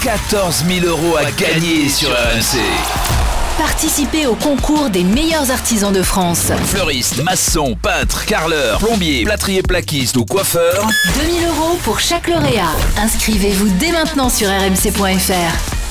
14 0.02 0.64
000 0.68 0.86
euros 0.86 1.16
à 1.16 1.30
gagner 1.30 1.88
sur 1.88 2.10
RMC. 2.10 3.21
Participez 3.58 4.26
au 4.26 4.34
concours 4.34 4.90
des 4.90 5.04
meilleurs 5.04 5.50
artisans 5.50 5.92
de 5.92 6.02
France. 6.02 6.52
Fleuriste, 6.66 7.22
maçon, 7.22 7.76
peintre, 7.80 8.24
carreleur, 8.24 8.78
plombier, 8.78 9.24
plâtrier 9.24 9.62
plaquiste 9.62 10.16
ou 10.16 10.24
coiffeur. 10.24 10.86
2000 11.18 11.46
euros 11.48 11.78
pour 11.84 12.00
chaque 12.00 12.28
lauréat. 12.28 12.74
Inscrivez-vous 12.98 13.68
dès 13.78 13.92
maintenant 13.92 14.28
sur 14.28 14.48
rmc.fr. 14.48 15.82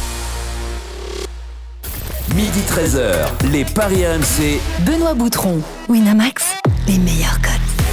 Midi 2.35 2.61
13h, 2.67 3.27
les 3.51 3.65
paris 3.65 4.05
RMC. 4.07 4.59
Benoît 4.79 5.13
Boutron, 5.13 5.61
Winamax, 5.89 6.45
les 6.87 6.97
meilleurs 6.97 7.41
codes. 7.41 7.51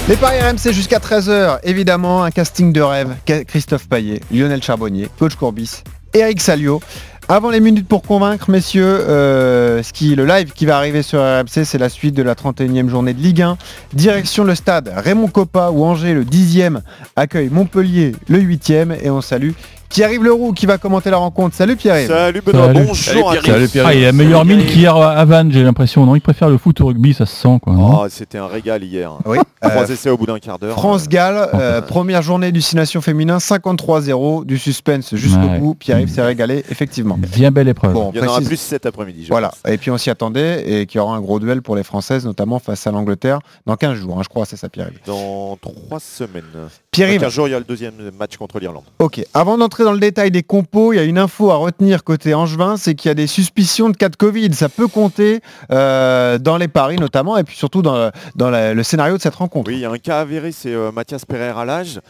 Les 0.09 0.17
paris 0.17 0.41
RMC 0.41 0.73
jusqu'à 0.73 0.99
13h, 0.99 1.59
évidemment, 1.65 2.23
un 2.23 2.31
casting 2.31 2.73
de 2.73 2.81
rêve. 2.81 3.17
Christophe 3.47 3.89
Paillet, 3.89 4.21
Lionel 4.33 4.63
Charbonnier, 4.63 5.09
Coach 5.19 5.35
Courbis, 5.35 5.83
Eric 6.15 6.41
Salio. 6.41 6.81
Avant 7.31 7.51
les 7.51 7.61
minutes 7.61 7.87
pour 7.87 8.01
convaincre, 8.01 8.51
messieurs, 8.51 8.87
euh, 8.87 9.83
ce 9.83 9.93
qui, 9.93 10.15
le 10.15 10.25
live 10.25 10.53
qui 10.55 10.65
va 10.65 10.79
arriver 10.79 11.03
sur 11.03 11.21
RMC, 11.21 11.67
c'est 11.67 11.77
la 11.77 11.91
suite 11.91 12.15
de 12.15 12.23
la 12.23 12.35
31e 12.35 12.89
journée 12.89 13.13
de 13.13 13.21
Ligue 13.21 13.43
1. 13.43 13.59
Direction 13.93 14.45
le 14.45 14.55
stade 14.55 14.91
Raymond 14.97 15.29
Coppa 15.29 15.71
où 15.71 15.85
Angers, 15.85 16.15
le 16.15 16.25
10e, 16.25 16.81
accueille 17.17 17.51
Montpellier, 17.51 18.17
le 18.29 18.39
8e. 18.39 18.97
Et 19.03 19.11
on 19.11 19.21
salue 19.21 19.51
Pierre-Yves 19.89 20.23
Leroux 20.23 20.53
qui 20.53 20.67
va 20.67 20.77
commenter 20.79 21.11
la 21.11 21.17
rencontre. 21.17 21.55
Salut 21.57 21.77
Pierre-Yves. 21.77 22.09
Salut 22.09 22.43
Benoît, 22.43 22.67
Salut. 22.67 22.79
bonjour 22.87 22.97
Salut 22.97 23.23
à 23.39 23.41
Pierre-Yves. 23.41 23.71
tous. 23.73 23.79
Ah, 23.85 23.95
il 23.95 24.05
a 24.05 24.13
meilleure 24.13 24.45
mine 24.45 24.65
qu'hier 24.67 24.95
à 24.97 25.25
Vannes, 25.25 25.51
j'ai 25.51 25.63
l'impression. 25.63 26.05
Non, 26.05 26.15
il 26.15 26.21
préfère 26.21 26.49
le 26.51 26.59
foot 26.59 26.81
au 26.81 26.87
rugby, 26.87 27.15
ça 27.15 27.25
se 27.27 27.35
sent 27.35 27.59
quoi. 27.63 27.73
non 27.73 28.01
Oh, 28.03 28.07
C'était 28.11 28.39
un 28.39 28.47
régal 28.47 28.85
hier. 28.85 29.13
Oui, 29.25 29.39
Trois 29.63 29.83
euh, 29.91 29.93
essais 29.93 30.11
au 30.11 30.17
bout 30.19 30.27
d'un 30.27 30.39
quart 30.39 30.59
d'heure. 30.59 30.77
France-Galles, 30.77 31.49
euh, 31.55 31.81
première 31.81 32.23
journée 32.23 32.53
du 32.53 32.61
6 32.61 32.77
Nations 32.77 33.01
féminin, 33.01 33.39
53-0, 33.39 34.45
du 34.45 34.59
suspense 34.59 35.15
jusqu'au 35.17 35.39
Ouais. 35.49 35.59
bout. 35.59 35.75
Pierre-Yves 35.75 36.11
s'est 36.11 36.23
régalé, 36.23 36.65
effectivement. 36.71 37.17
Bien 37.19 37.51
belle 37.51 37.69
épreuve. 37.69 37.93
Bon, 37.95 38.11
Il 38.15 38.19
y 38.19 38.21
en 38.23 38.25
aura 38.27 38.35
précise- 38.37 38.49
plus 38.49 38.57
cet 38.61 38.87
après-midi. 38.87 39.25
je 39.25 39.29
Voilà, 39.31 39.49
pense. 39.49 39.73
et 39.73 39.79
puis 39.79 39.91
on 39.91 39.99
s'y 39.99 40.11
attendait 40.11 40.65
et 40.83 40.87
qu'il 40.87 40.99
y 40.99 41.01
aura 41.01 41.17
un 41.17 41.21
gros 41.21 41.41
duel 41.41 41.63
pour 41.63 41.75
les 41.77 41.83
Françaises, 41.83 42.25
notamment 42.27 42.59
face 42.59 42.87
à 42.87 42.91
l'Angleterre, 42.93 43.41
dans 43.67 43.77
15 43.77 43.95
jours, 43.97 44.19
hein, 44.19 44.23
je 44.23 44.29
crois, 44.29 44.45
c'est 44.45 44.57
ça 44.57 44.69
Pierre-Yves. 44.69 45.01
Dans 45.07 45.57
trois 45.61 45.99
semaines. 46.01 46.45
Pierre-Yves, 46.91 47.21
15 47.21 47.33
jours, 47.33 47.49
il 47.49 47.51
y 47.51 47.55
a 47.55 47.59
le 47.59 47.67
deuxième 47.67 47.93
match 48.19 48.37
contre 48.39 48.59
l'Irlande. 48.59 48.83
ok, 48.99 49.21
avant 49.35 49.59
d'entrer 49.59 49.85
dans 49.85 49.93
le 49.93 49.99
détail 50.01 50.31
des 50.31 50.43
compos, 50.43 50.93
il 50.95 50.97
y 50.97 50.99
a 50.99 51.03
une 51.05 51.19
info 51.19 51.51
à 51.51 51.57
retenir 51.57 52.03
côté 52.03 52.33
Angevin, 52.33 52.77
c'est 52.79 52.95
qu'il 52.95 53.09
y 53.11 53.13
a 53.13 53.15
des 53.15 53.27
suspicions 53.27 53.91
de 53.91 53.97
cas 53.97 54.09
de 54.09 54.17
Covid, 54.17 54.55
ça 54.55 54.71
peut 54.71 54.89
compter 54.89 55.41
euh, 55.71 56.39
dans 56.39 56.57
les 56.57 56.67
paris 56.67 56.97
notamment, 56.97 57.37
et 57.37 57.45
puis 57.45 57.57
surtout 57.57 57.83
dans, 57.83 58.11
dans 58.37 58.49
la- 58.49 58.73
le 58.73 58.83
scénario 58.83 59.17
de 59.19 59.23
cette 59.23 59.35
rencontre. 59.35 59.71
Oui, 59.71 59.77
il 59.77 59.81
y 59.81 59.85
a 59.85 59.91
un 59.91 59.99
cas 59.99 60.21
avéré, 60.21 60.51
c'est 60.51 60.73
euh, 60.73 60.91
Mathias 60.91 61.27
Pereira 61.27 61.67
l'âge, 61.67 62.01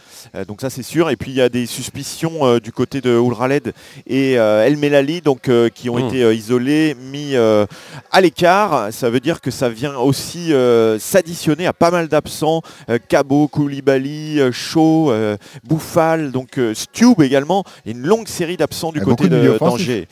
donc 0.47 0.61
ça 0.61 0.69
c'est 0.69 0.81
sûr. 0.83 1.09
Et 1.09 1.17
puis 1.17 1.31
il 1.31 1.35
y 1.37 1.41
a 1.41 1.49
des 1.49 1.65
suspicions 1.65 2.45
euh, 2.47 2.59
du 2.61 2.71
côté 2.71 3.01
de 3.01 3.15
Oulraled 3.17 3.73
et 4.07 4.39
euh, 4.39 4.65
El 4.65 4.77
Melali, 4.77 5.19
donc 5.21 5.49
euh, 5.49 5.67
qui 5.69 5.89
ont 5.89 5.97
Mm. 5.99 6.07
été 6.07 6.23
euh, 6.23 6.33
isolés, 6.33 6.95
mis 7.11 7.35
euh, 7.35 7.65
à 8.11 8.21
l'écart. 8.21 8.87
Ça 8.91 9.09
veut 9.09 9.19
dire 9.19 9.41
que 9.41 9.51
ça 9.51 9.67
vient 9.67 9.97
aussi 9.97 10.53
euh, 10.53 10.97
s'additionner 10.99 11.67
à 11.67 11.73
pas 11.73 11.91
mal 11.91 12.07
d'absents. 12.07 12.61
Euh, 12.89 12.97
Cabot, 13.09 13.49
Koulibaly, 13.49 14.39
euh, 14.39 14.51
Euh, 14.77 15.37
Bouffal, 15.63 16.31
donc 16.31 16.57
euh, 16.57 16.73
Stube 16.73 17.21
également. 17.21 17.63
Et 17.85 17.91
une 17.91 18.05
longue 18.05 18.27
série 18.27 18.57
d'absents 18.57 18.91
du 18.91 18.99
Il 18.99 19.01
y 19.01 19.03
a 19.03 19.15
côté 19.15 19.29
d'Angers. 19.29 20.07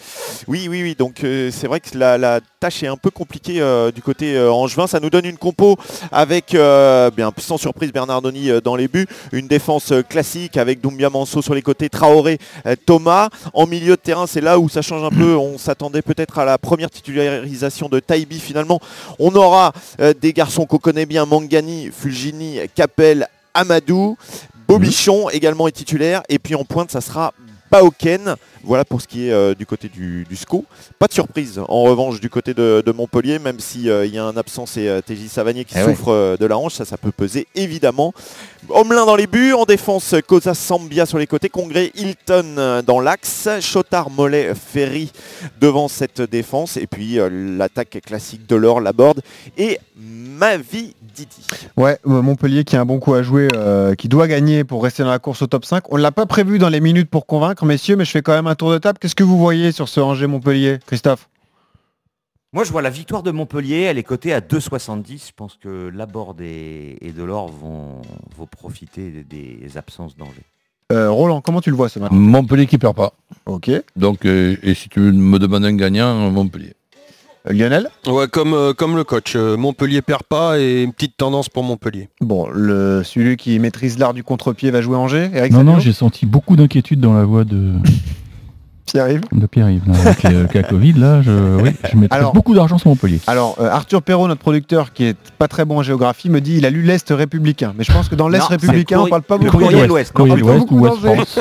Oui, 0.47 0.67
oui, 0.69 0.83
oui. 0.83 0.95
Donc 0.97 1.23
euh, 1.23 1.51
c'est 1.51 1.67
vrai 1.67 1.79
que 1.79 1.97
la, 1.97 2.17
la 2.17 2.39
tâche 2.59 2.83
est 2.83 2.87
un 2.87 2.97
peu 2.97 3.09
compliquée 3.09 3.61
du 3.93 4.01
côté 4.01 4.39
angevin. 4.39 4.87
Ça 4.87 4.99
nous 4.99 5.09
donne 5.09 5.25
une 5.25 5.37
compo 5.37 5.77
avec, 6.11 6.51
bien 6.51 7.31
sans 7.37 7.57
surprise, 7.57 7.93
Bernardoni 7.93 8.49
dans 8.63 8.75
les 8.75 8.87
buts. 8.87 9.05
Une 9.31 9.47
défense 9.47 9.93
classique 10.09 10.57
avec 10.57 10.81
Doumbia 10.81 11.09
Manso 11.09 11.41
sur 11.41 11.53
les 11.53 11.61
côtés, 11.61 11.89
Traoré, 11.89 12.39
Thomas. 12.85 13.29
En 13.53 13.67
milieu 13.67 13.91
de 13.91 14.01
terrain, 14.01 14.25
c'est 14.25 14.41
là 14.41 14.57
où 14.57 14.69
ça 14.69 14.81
change 14.81 15.03
un 15.03 15.15
peu. 15.15 15.35
On 15.35 15.57
s'attendait 15.57 16.01
peut-être 16.01 16.39
à 16.39 16.45
la 16.45 16.57
première 16.57 16.89
titularisation 16.89 17.89
de 17.89 17.99
Taibi. 17.99 18.39
Finalement, 18.39 18.79
on 19.19 19.35
aura 19.35 19.71
des 20.19 20.33
garçons 20.33 20.65
qu'on 20.65 20.79
connaît 20.79 21.05
bien, 21.05 21.25
Mangani, 21.27 21.89
Fulgini, 21.91 22.59
Capel, 22.73 23.27
Amadou. 23.57 24.17
Bobichon 24.67 25.29
également 25.29 25.67
est 25.67 25.71
titulaire. 25.71 26.21
Et 26.29 26.39
puis 26.39 26.55
en 26.55 26.63
pointe, 26.63 26.91
ça 26.91 27.01
sera 27.01 27.33
Baoken 27.71 28.35
Voilà 28.63 28.85
pour 28.85 29.01
ce 29.01 29.07
qui 29.07 29.27
est 29.27 29.31
euh, 29.31 29.53
du 29.53 29.65
côté 29.65 29.89
du, 29.89 30.25
du 30.29 30.35
SCO. 30.35 30.65
Pas 30.99 31.07
de 31.07 31.13
surprise 31.13 31.59
en 31.67 31.83
revanche 31.83 32.19
du 32.19 32.29
côté 32.29 32.53
de, 32.53 32.83
de 32.85 32.91
Montpellier, 32.91 33.39
même 33.39 33.59
s'il 33.59 33.83
y 33.85 34.17
a 34.17 34.23
un 34.25 34.37
absent, 34.37 34.65
c'est 34.65 34.87
euh, 34.87 35.01
TJ 35.01 35.27
Savanier 35.27 35.65
qui 35.65 35.75
Eh 35.77 35.83
souffre 35.83 36.09
euh, 36.11 36.37
de 36.37 36.45
la 36.45 36.57
hanche, 36.57 36.73
ça, 36.73 36.85
ça 36.85 36.97
peut 36.97 37.11
peser 37.11 37.47
évidemment. 37.55 38.13
Homelin 38.69 39.05
dans 39.05 39.15
les 39.15 39.27
buts, 39.27 39.53
en 39.53 39.65
défense, 39.65 40.15
Cosa 40.27 40.53
Sambia 40.53 41.05
sur 41.05 41.17
les 41.17 41.27
côtés, 41.27 41.49
Congrès, 41.49 41.91
Hilton 41.95 42.55
euh, 42.57 42.81
dans 42.81 42.99
l'axe, 42.99 43.47
Chotard, 43.61 44.09
Mollet, 44.09 44.53
Ferry 44.55 45.11
devant 45.61 45.87
cette 45.87 46.21
défense, 46.21 46.75
et 46.77 46.87
puis 46.87 47.19
euh, 47.19 47.29
l'attaque 47.57 48.01
classique 48.05 48.47
de 48.47 48.55
l'or, 48.55 48.81
Laborde 48.81 49.21
et 49.57 49.79
Mavi 49.97 50.95
Didi. 51.15 51.47
Ouais, 51.77 51.97
euh, 52.05 52.21
Montpellier 52.21 52.63
qui 52.63 52.75
a 52.75 52.81
un 52.81 52.85
bon 52.85 52.99
coup 52.99 53.13
à 53.13 53.23
jouer, 53.23 53.47
euh, 53.55 53.95
qui 53.95 54.07
doit 54.09 54.27
gagner 54.27 54.63
pour 54.63 54.83
rester 54.83 55.01
dans 55.03 55.09
la 55.09 55.19
course 55.19 55.41
au 55.41 55.47
top 55.47 55.65
5. 55.65 55.85
On 55.91 55.97
ne 55.97 56.01
l'a 56.01 56.11
pas 56.11 56.25
prévu 56.25 56.59
dans 56.59 56.69
les 56.69 56.81
minutes 56.81 57.09
pour 57.09 57.25
convaincre, 57.25 57.65
messieurs, 57.65 57.95
mais 57.95 58.05
je 58.05 58.11
fais 58.11 58.21
quand 58.21 58.33
même 58.33 58.47
un 58.47 58.55
tour 58.57 58.71
de 58.71 58.77
table. 58.77 58.99
Qu'est-ce 58.99 59.15
que 59.15 59.23
vous 59.23 59.37
voyez 59.37 59.71
sur 59.71 59.87
ce 59.87 59.99
Angers-Montpellier, 59.99 60.79
Christophe? 60.85 61.29
Moi, 62.53 62.63
je 62.63 62.71
vois 62.71 62.81
la 62.81 62.89
victoire 62.89 63.23
de 63.23 63.31
Montpellier, 63.31 63.81
elle 63.81 63.97
est 63.97 64.03
cotée 64.03 64.33
à 64.33 64.39
2,70. 64.39 65.27
Je 65.27 65.31
pense 65.35 65.57
que 65.61 65.89
Laborde 65.89 66.41
et, 66.41 66.97
et 67.01 67.11
Delors 67.11 67.49
vont, 67.51 68.01
vont 68.35 68.47
profiter 68.47 69.11
des, 69.11 69.23
des 69.23 69.77
absences 69.77 70.15
d'Angers. 70.15 70.45
Euh, 70.93 71.11
Roland, 71.11 71.41
comment 71.41 71.59
tu 71.59 71.69
le 71.69 71.75
vois 71.75 71.89
ce 71.89 71.99
match 71.99 72.11
Montpellier 72.13 72.65
qui 72.65 72.77
perd 72.77 72.95
pas. 72.95 73.11
Ok. 73.45 73.69
Donc, 73.97 74.25
euh, 74.25 74.55
et 74.63 74.73
si 74.73 74.87
tu 74.87 75.01
me 75.01 75.37
demandes 75.37 75.65
un 75.65 75.75
gagnant, 75.75 76.31
Montpellier. 76.31 76.73
Euh, 77.49 77.53
Lionel? 77.53 77.89
Ouais, 78.07 78.29
comme, 78.29 78.53
euh, 78.53 78.73
comme 78.73 78.95
le 78.95 79.03
coach. 79.03 79.35
Montpellier 79.35 80.01
perd 80.01 80.23
pas 80.23 80.57
et 80.57 80.83
une 80.83 80.93
petite 80.93 81.17
tendance 81.17 81.49
pour 81.49 81.63
Montpellier. 81.63 82.07
Bon, 82.21 82.47
le, 82.47 83.03
celui 83.03 83.35
qui 83.35 83.59
maîtrise 83.59 83.99
l'art 83.99 84.13
du 84.13 84.23
contre-pied 84.23 84.71
va 84.71 84.81
jouer 84.81 84.95
Angers 84.95 85.29
Eric 85.33 85.51
Non, 85.51 85.65
non, 85.65 85.79
j'ai 85.79 85.91
senti 85.91 86.25
beaucoup 86.25 86.55
d'inquiétude 86.55 87.01
dans 87.01 87.13
la 87.13 87.25
voix 87.25 87.43
de, 87.43 87.73
Pierre-Yves 88.87 89.21
de 89.31 89.45
Pierre-Yves. 89.45 89.83
Avec 90.05 90.23
le 90.23 90.45
cas 90.47 90.63
Covid, 90.63 90.93
là, 90.93 91.21
je, 91.21 91.31
oui, 91.61 91.71
je 91.91 91.97
mettrais 91.97 92.17
Alors- 92.17 92.33
beaucoup 92.33 92.55
d'argent 92.55 92.77
sur 92.77 92.89
Montpellier. 92.89 93.19
Alors, 93.27 93.55
euh, 93.59 93.69
Arthur 93.69 94.01
Perrault, 94.01 94.27
notre 94.27 94.41
producteur, 94.41 94.93
qui 94.93 95.05
est 95.05 95.17
pas 95.37 95.47
très 95.47 95.65
bon 95.65 95.79
en 95.79 95.83
géographie, 95.83 96.29
me 96.29 96.41
dit 96.41 96.57
il 96.57 96.65
a 96.65 96.69
lu 96.69 96.81
l'Est 96.81 97.09
républicain. 97.11 97.73
Mais 97.77 97.83
je 97.83 97.91
pense 97.91 98.09
que 98.09 98.15
dans 98.15 98.27
l'Est 98.29 98.43
républicain, 98.47 98.99
on 98.99 99.03
le 99.03 99.09
parle 99.09 99.21
pas 99.21 99.37
beaucoup 99.37 99.59
le 99.59 99.67
de 99.67 99.85
l'Ouest. 99.85 100.13
Courrier 100.13 100.35
de 100.35 100.39
l'Ouest 100.39 100.65
ou 100.71 100.79
Ouest 100.79 101.01
d'Angers. 101.03 101.15
France. 101.25 101.39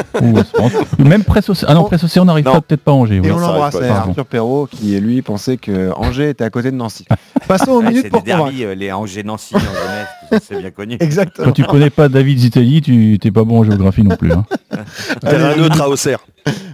France. 0.55 0.73
Ou 0.99 1.05
Même 1.05 1.25
Presse 1.25 1.49
Océan. 1.49 1.69
Ah 1.71 1.75
non, 1.75 1.85
Presse 1.85 2.05
Océan 2.05 2.25
n'arrive 2.25 2.45
pas, 2.45 2.61
peut-être 2.61 2.83
pas 2.83 2.91
à 2.93 2.95
Angers. 2.95 3.17
Et 3.17 3.21
oui. 3.21 3.31
on 3.33 3.39
l'embrasse. 3.39 3.77
Arthur 3.77 4.27
Perrault, 4.27 4.69
qui 4.71 4.99
lui 5.01 5.23
pensait 5.23 5.57
que 5.57 5.93
Angers 5.97 6.31
était 6.31 6.45
à 6.45 6.51
côté 6.51 6.71
de 6.71 6.77
Nancy. 6.77 7.05
Passons 7.49 7.73
aux 7.73 7.83
Ah, 7.85 7.89
minutes 7.91 8.11
pour 8.11 8.25
convaincre. 8.25 8.51
euh, 8.61 8.75
les 8.75 8.91
Angers-Nancy, 8.93 9.55
Angers-Metz, 9.55 10.07
tout 10.21 10.26
ça, 10.26 10.26
c'est 10.43 10.59
bien 10.61 10.71
connu. 10.71 10.97
Exactement. 11.01 11.47
Quand 11.47 11.53
tu 11.53 11.65
connais 11.65 11.91
pas 11.91 12.09
David 12.09 12.39
Zitelli, 12.39 12.83
tu 12.83 13.19
t'es 13.21 13.31
pas 13.31 13.45
bon 13.45 13.61
en 13.61 13.65
géographie 13.65 14.03
non 14.03 14.17
plus. 14.17 14.33
hein. 14.33 14.45
Terrain 15.21 15.57
neutre 15.57 15.81
à 15.81 15.89
Auxerre. 15.89 16.21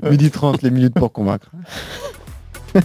Midi 0.08 0.30
30, 0.30 0.62
les 0.62 0.70
minutes 0.70 0.94
pour 0.94 1.12
convaincre. 1.12 1.48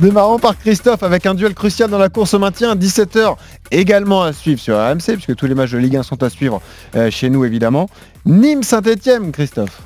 Démarrons 0.00 0.38
par 0.38 0.56
Christophe 0.58 1.02
avec 1.02 1.26
un 1.26 1.34
duel 1.34 1.54
crucial 1.54 1.90
dans 1.90 1.98
la 1.98 2.08
course 2.08 2.34
au 2.34 2.38
maintien, 2.38 2.74
17h 2.76 3.34
également 3.70 4.22
à 4.22 4.32
suivre 4.32 4.60
sur 4.60 4.76
RMC, 4.76 5.14
puisque 5.14 5.34
tous 5.36 5.46
les 5.46 5.54
matchs 5.54 5.72
de 5.72 5.78
Ligue 5.78 5.96
1 5.96 6.02
sont 6.02 6.22
à 6.22 6.30
suivre 6.30 6.60
euh, 6.96 7.10
chez 7.10 7.28
nous 7.30 7.44
évidemment. 7.44 7.88
Nîmes-Saint-Etienne, 8.24 9.32
Christophe. 9.32 9.82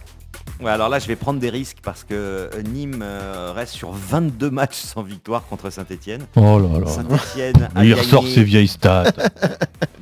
Ouais, 0.62 0.70
alors 0.70 0.88
là, 0.88 0.98
je 0.98 1.06
vais 1.08 1.16
prendre 1.16 1.40
des 1.40 1.50
risques 1.50 1.78
parce 1.82 2.04
que 2.04 2.14
euh, 2.14 2.48
Nîmes 2.62 3.00
euh, 3.02 3.52
reste 3.54 3.74
sur 3.74 3.90
22 3.92 4.50
matchs 4.50 4.76
sans 4.76 5.02
victoire 5.02 5.44
contre 5.46 5.70
Saint-Etienne. 5.70 6.26
Oh 6.36 6.58
là 6.58 6.78
là. 6.80 6.86
Saint-Etienne 6.86 7.68
a 7.74 7.84
Il 7.84 7.90
gagné- 7.90 7.94
ressort 7.94 8.26
ses 8.26 8.44
vieilles 8.44 8.68
stats. 8.68 9.12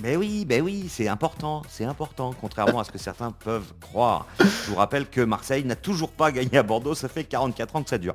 Mais 0.03 0.17
oui, 0.19 0.45
ben 0.47 0.63
oui, 0.63 0.87
c'est 0.89 1.09
important, 1.09 1.63
c'est 1.69 1.85
important, 1.85 2.35
contrairement 2.41 2.81
à 2.81 2.85
ce 2.85 2.91
que 2.91 2.99
certains 2.99 3.33
peuvent 3.33 3.73
croire. 3.81 4.27
Je 4.39 4.71
vous 4.71 4.77
rappelle 4.77 5.07
que 5.07 5.21
Marseille 5.23 5.65
n'a 5.65 5.77
toujours 5.77 6.11
pas 6.11 6.31
gagné 6.31 6.59
à 6.59 6.63
Bordeaux, 6.63 6.95
ça 6.95 7.09
fait 7.09 7.25
44 7.25 7.77
ans 7.77 7.83
que 7.83 7.91
ça 7.91 7.99
dure. 7.99 8.15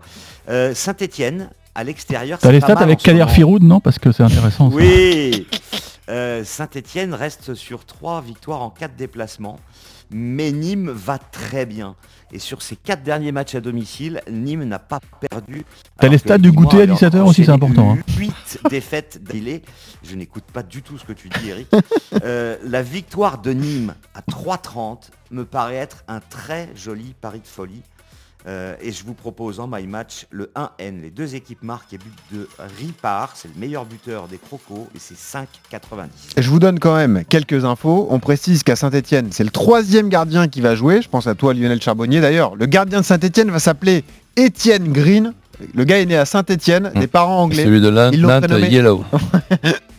Euh, 0.50 0.74
Saint-Etienne, 0.76 1.50
à 1.74 1.84
l'extérieur, 1.84 2.38
T'as 2.40 2.52
les 2.52 2.62
stats 2.62 2.74
avec 2.80 3.00
Kader. 3.00 3.26
Firoud, 3.28 3.64
non? 3.64 3.80
Parce 3.80 3.98
que 4.00 4.12
c'est 4.12 4.24
intéressant. 4.24 4.70
Oui 4.72 5.48
Euh, 6.08 6.44
Saint-Etienne 6.44 7.16
reste 7.16 7.56
sur 7.56 7.84
3 7.86 8.22
victoires 8.22 8.62
en 8.62 8.70
4 8.70 8.96
déplacements, 8.96 9.60
mais 10.12 10.52
Nîmes 10.52 10.90
va 10.90 11.18
très 11.18 11.66
bien. 11.66 11.96
Et 12.32 12.40
sur 12.40 12.62
ces 12.62 12.76
4 12.76 13.04
derniers 13.04 13.32
matchs 13.32 13.56
à 13.56 13.62
domicile, 13.62 14.22
Nîmes 14.30 14.64
n'a 14.64 14.80
pas 14.80 15.00
perdu. 15.30 15.64
T'as 16.00 16.08
les 16.08 16.18
stats 16.18 16.38
du 16.38 16.52
goûter 16.52 16.82
à 16.82 16.86
leur 16.86 16.98
17h 16.98 17.22
aussi, 17.22 17.46
c'est 17.46 17.52
important, 17.52 17.94
hein. 17.94 17.98
8 18.18 18.60
défaites 18.70 19.24
d'affilée. 19.24 19.62
Je 20.04 20.16
n'écoute 20.16 20.46
pas 20.52 20.64
du 20.64 20.82
tout 20.82 20.98
ce 20.98 21.06
que 21.06 21.14
tu 21.14 21.30
dis, 21.30 21.50
Eric. 21.50 21.68
Euh, 22.24 22.58
la 22.64 22.82
victoire 22.82 23.40
de 23.40 23.52
Nîmes 23.52 23.94
à 24.14 24.22
3,30 24.22 25.10
me 25.32 25.44
paraît 25.44 25.76
être 25.76 26.04
un 26.08 26.22
très 26.22 26.70
joli 26.76 27.14
pari 27.20 27.40
de 27.40 27.48
folie. 27.48 27.82
Euh, 28.48 28.76
et 28.80 28.92
je 28.92 29.04
vous 29.04 29.16
propose 29.16 29.60
en 29.60 29.68
my 29.68 29.88
match 29.88 30.28
le 30.30 30.52
1N. 30.56 31.02
Les 31.02 31.10
deux 31.10 31.34
équipes 31.34 31.64
marquent 31.64 31.94
et 31.94 31.98
but 31.98 32.14
de 32.32 32.48
Ripard. 32.80 33.32
C'est 33.36 33.48
le 33.48 33.60
meilleur 33.60 33.86
buteur 33.86 34.28
des 34.28 34.38
Crocos 34.38 34.88
et 34.94 35.00
c'est 35.00 35.16
5,90. 35.18 36.08
Je 36.38 36.50
vous 36.50 36.60
donne 36.60 36.78
quand 36.80 36.96
même 36.96 37.24
quelques 37.28 37.66
infos. 37.66 38.08
On 38.12 38.20
précise 38.20 38.62
qu'à 38.62 38.76
Saint-Etienne, 38.76 39.30
c'est 39.32 39.44
le 39.44 39.50
troisième 39.50 40.10
gardien 40.10 40.48
qui 40.48 40.62
va 40.62 40.76
jouer. 40.76 41.02
Je 41.02 41.10
pense 41.10 41.26
à 41.26 41.34
toi, 41.34 41.54
Lionel 41.56 41.82
Charbonnier. 41.82 42.22
D'ailleurs, 42.22 42.56
le 42.56 42.68
gardien 42.68 43.00
de 43.02 43.06
Saint-Etienne 43.06 43.50
va 43.50 43.58
s'appeler 43.60 44.04
Étienne 44.36 44.92
Green. 44.92 45.34
Le 45.74 45.84
gars 45.84 46.00
est 46.00 46.06
né 46.06 46.18
à 46.18 46.26
Saint-Etienne, 46.26 46.92
des 46.96 47.08
parents 47.08 47.42
anglais. 47.42 47.64
Celui 47.64 47.82
de 47.82 47.90
prénommé- 47.90 48.70
Yellow. 48.70 49.04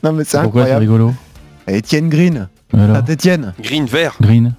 Non 0.05 0.13
mais 0.13 0.23
c'est 0.25 0.41
Pourquoi 0.43 0.67
c'est 0.67 0.71
incroyable. 0.73 0.81
rigolo 0.81 1.15
Étienne 1.67 2.09
Green, 2.09 2.49
Saint-Etienne. 2.71 3.55
Green 3.61 3.87
vert. 3.87 4.15
Green. 4.21 4.55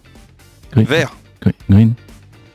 Green. 0.74 0.86
Vert. 0.86 1.16
Gre- 1.42 1.52
Green. 1.70 1.94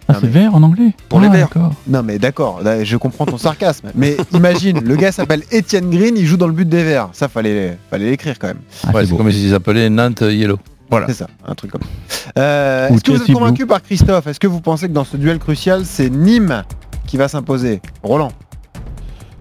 Ah, 0.08 0.14
c'est 0.20 0.26
vert 0.28 0.54
en 0.54 0.62
anglais 0.62 0.92
Pour 1.08 1.20
les 1.20 1.28
Ah, 1.28 1.32
verts. 1.32 1.48
d'accord. 1.48 1.72
Non 1.86 2.02
mais 2.02 2.18
d'accord, 2.18 2.60
je 2.82 2.96
comprends 2.96 3.24
ton 3.26 3.38
sarcasme. 3.38 3.88
Mais 3.94 4.16
imagine, 4.34 4.80
le 4.84 4.96
gars 4.96 5.12
s'appelle 5.12 5.42
Étienne 5.50 5.90
Green, 5.90 6.16
il 6.16 6.26
joue 6.26 6.36
dans 6.36 6.48
le 6.48 6.52
but 6.52 6.68
des 6.68 6.82
Verts. 6.82 7.08
Ça 7.12 7.28
fallait, 7.28 7.78
fallait 7.90 8.10
l'écrire 8.10 8.38
quand 8.38 8.48
même. 8.48 8.58
Ah, 8.86 8.90
Ouais, 8.92 9.06
c'est 9.06 9.16
comme 9.16 9.30
s'ils 9.30 9.54
appelaient 9.54 9.88
Nantes 9.90 10.22
Yellow. 10.22 10.58
Voilà. 10.90 11.06
C'est 11.06 11.14
ça, 11.14 11.26
un 11.46 11.54
truc 11.54 11.70
comme 11.70 11.80
ça. 12.08 12.30
Euh, 12.38 12.88
Est-ce 12.90 13.02
que 13.02 13.12
vous 13.12 13.22
êtes 13.22 13.32
convaincu 13.32 13.66
par 13.66 13.80
Christophe? 13.82 14.26
Est-ce 14.26 14.38
que 14.40 14.46
vous 14.46 14.60
pensez 14.60 14.88
que 14.88 14.92
dans 14.92 15.04
ce 15.04 15.16
duel 15.16 15.38
crucial, 15.38 15.84
c'est 15.86 16.10
Nîmes 16.10 16.64
qui 17.06 17.16
va 17.16 17.28
s'imposer? 17.28 17.80
Roland? 18.02 18.32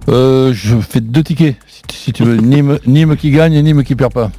Euh, 0.10 0.52
je 0.54 0.78
fais 0.80 1.00
deux 1.02 1.24
tickets, 1.24 1.58
si, 1.68 1.82
si 2.06 2.14
tu 2.14 2.24
veux. 2.24 2.36
Nîmes, 2.38 2.80
Nîmes 2.88 3.16
qui 3.18 3.32
gagne 3.32 3.54
et 3.54 3.62
Nîmes 3.62 3.84
qui 3.84 3.96
perd 3.96 4.14
pas. 4.14 4.32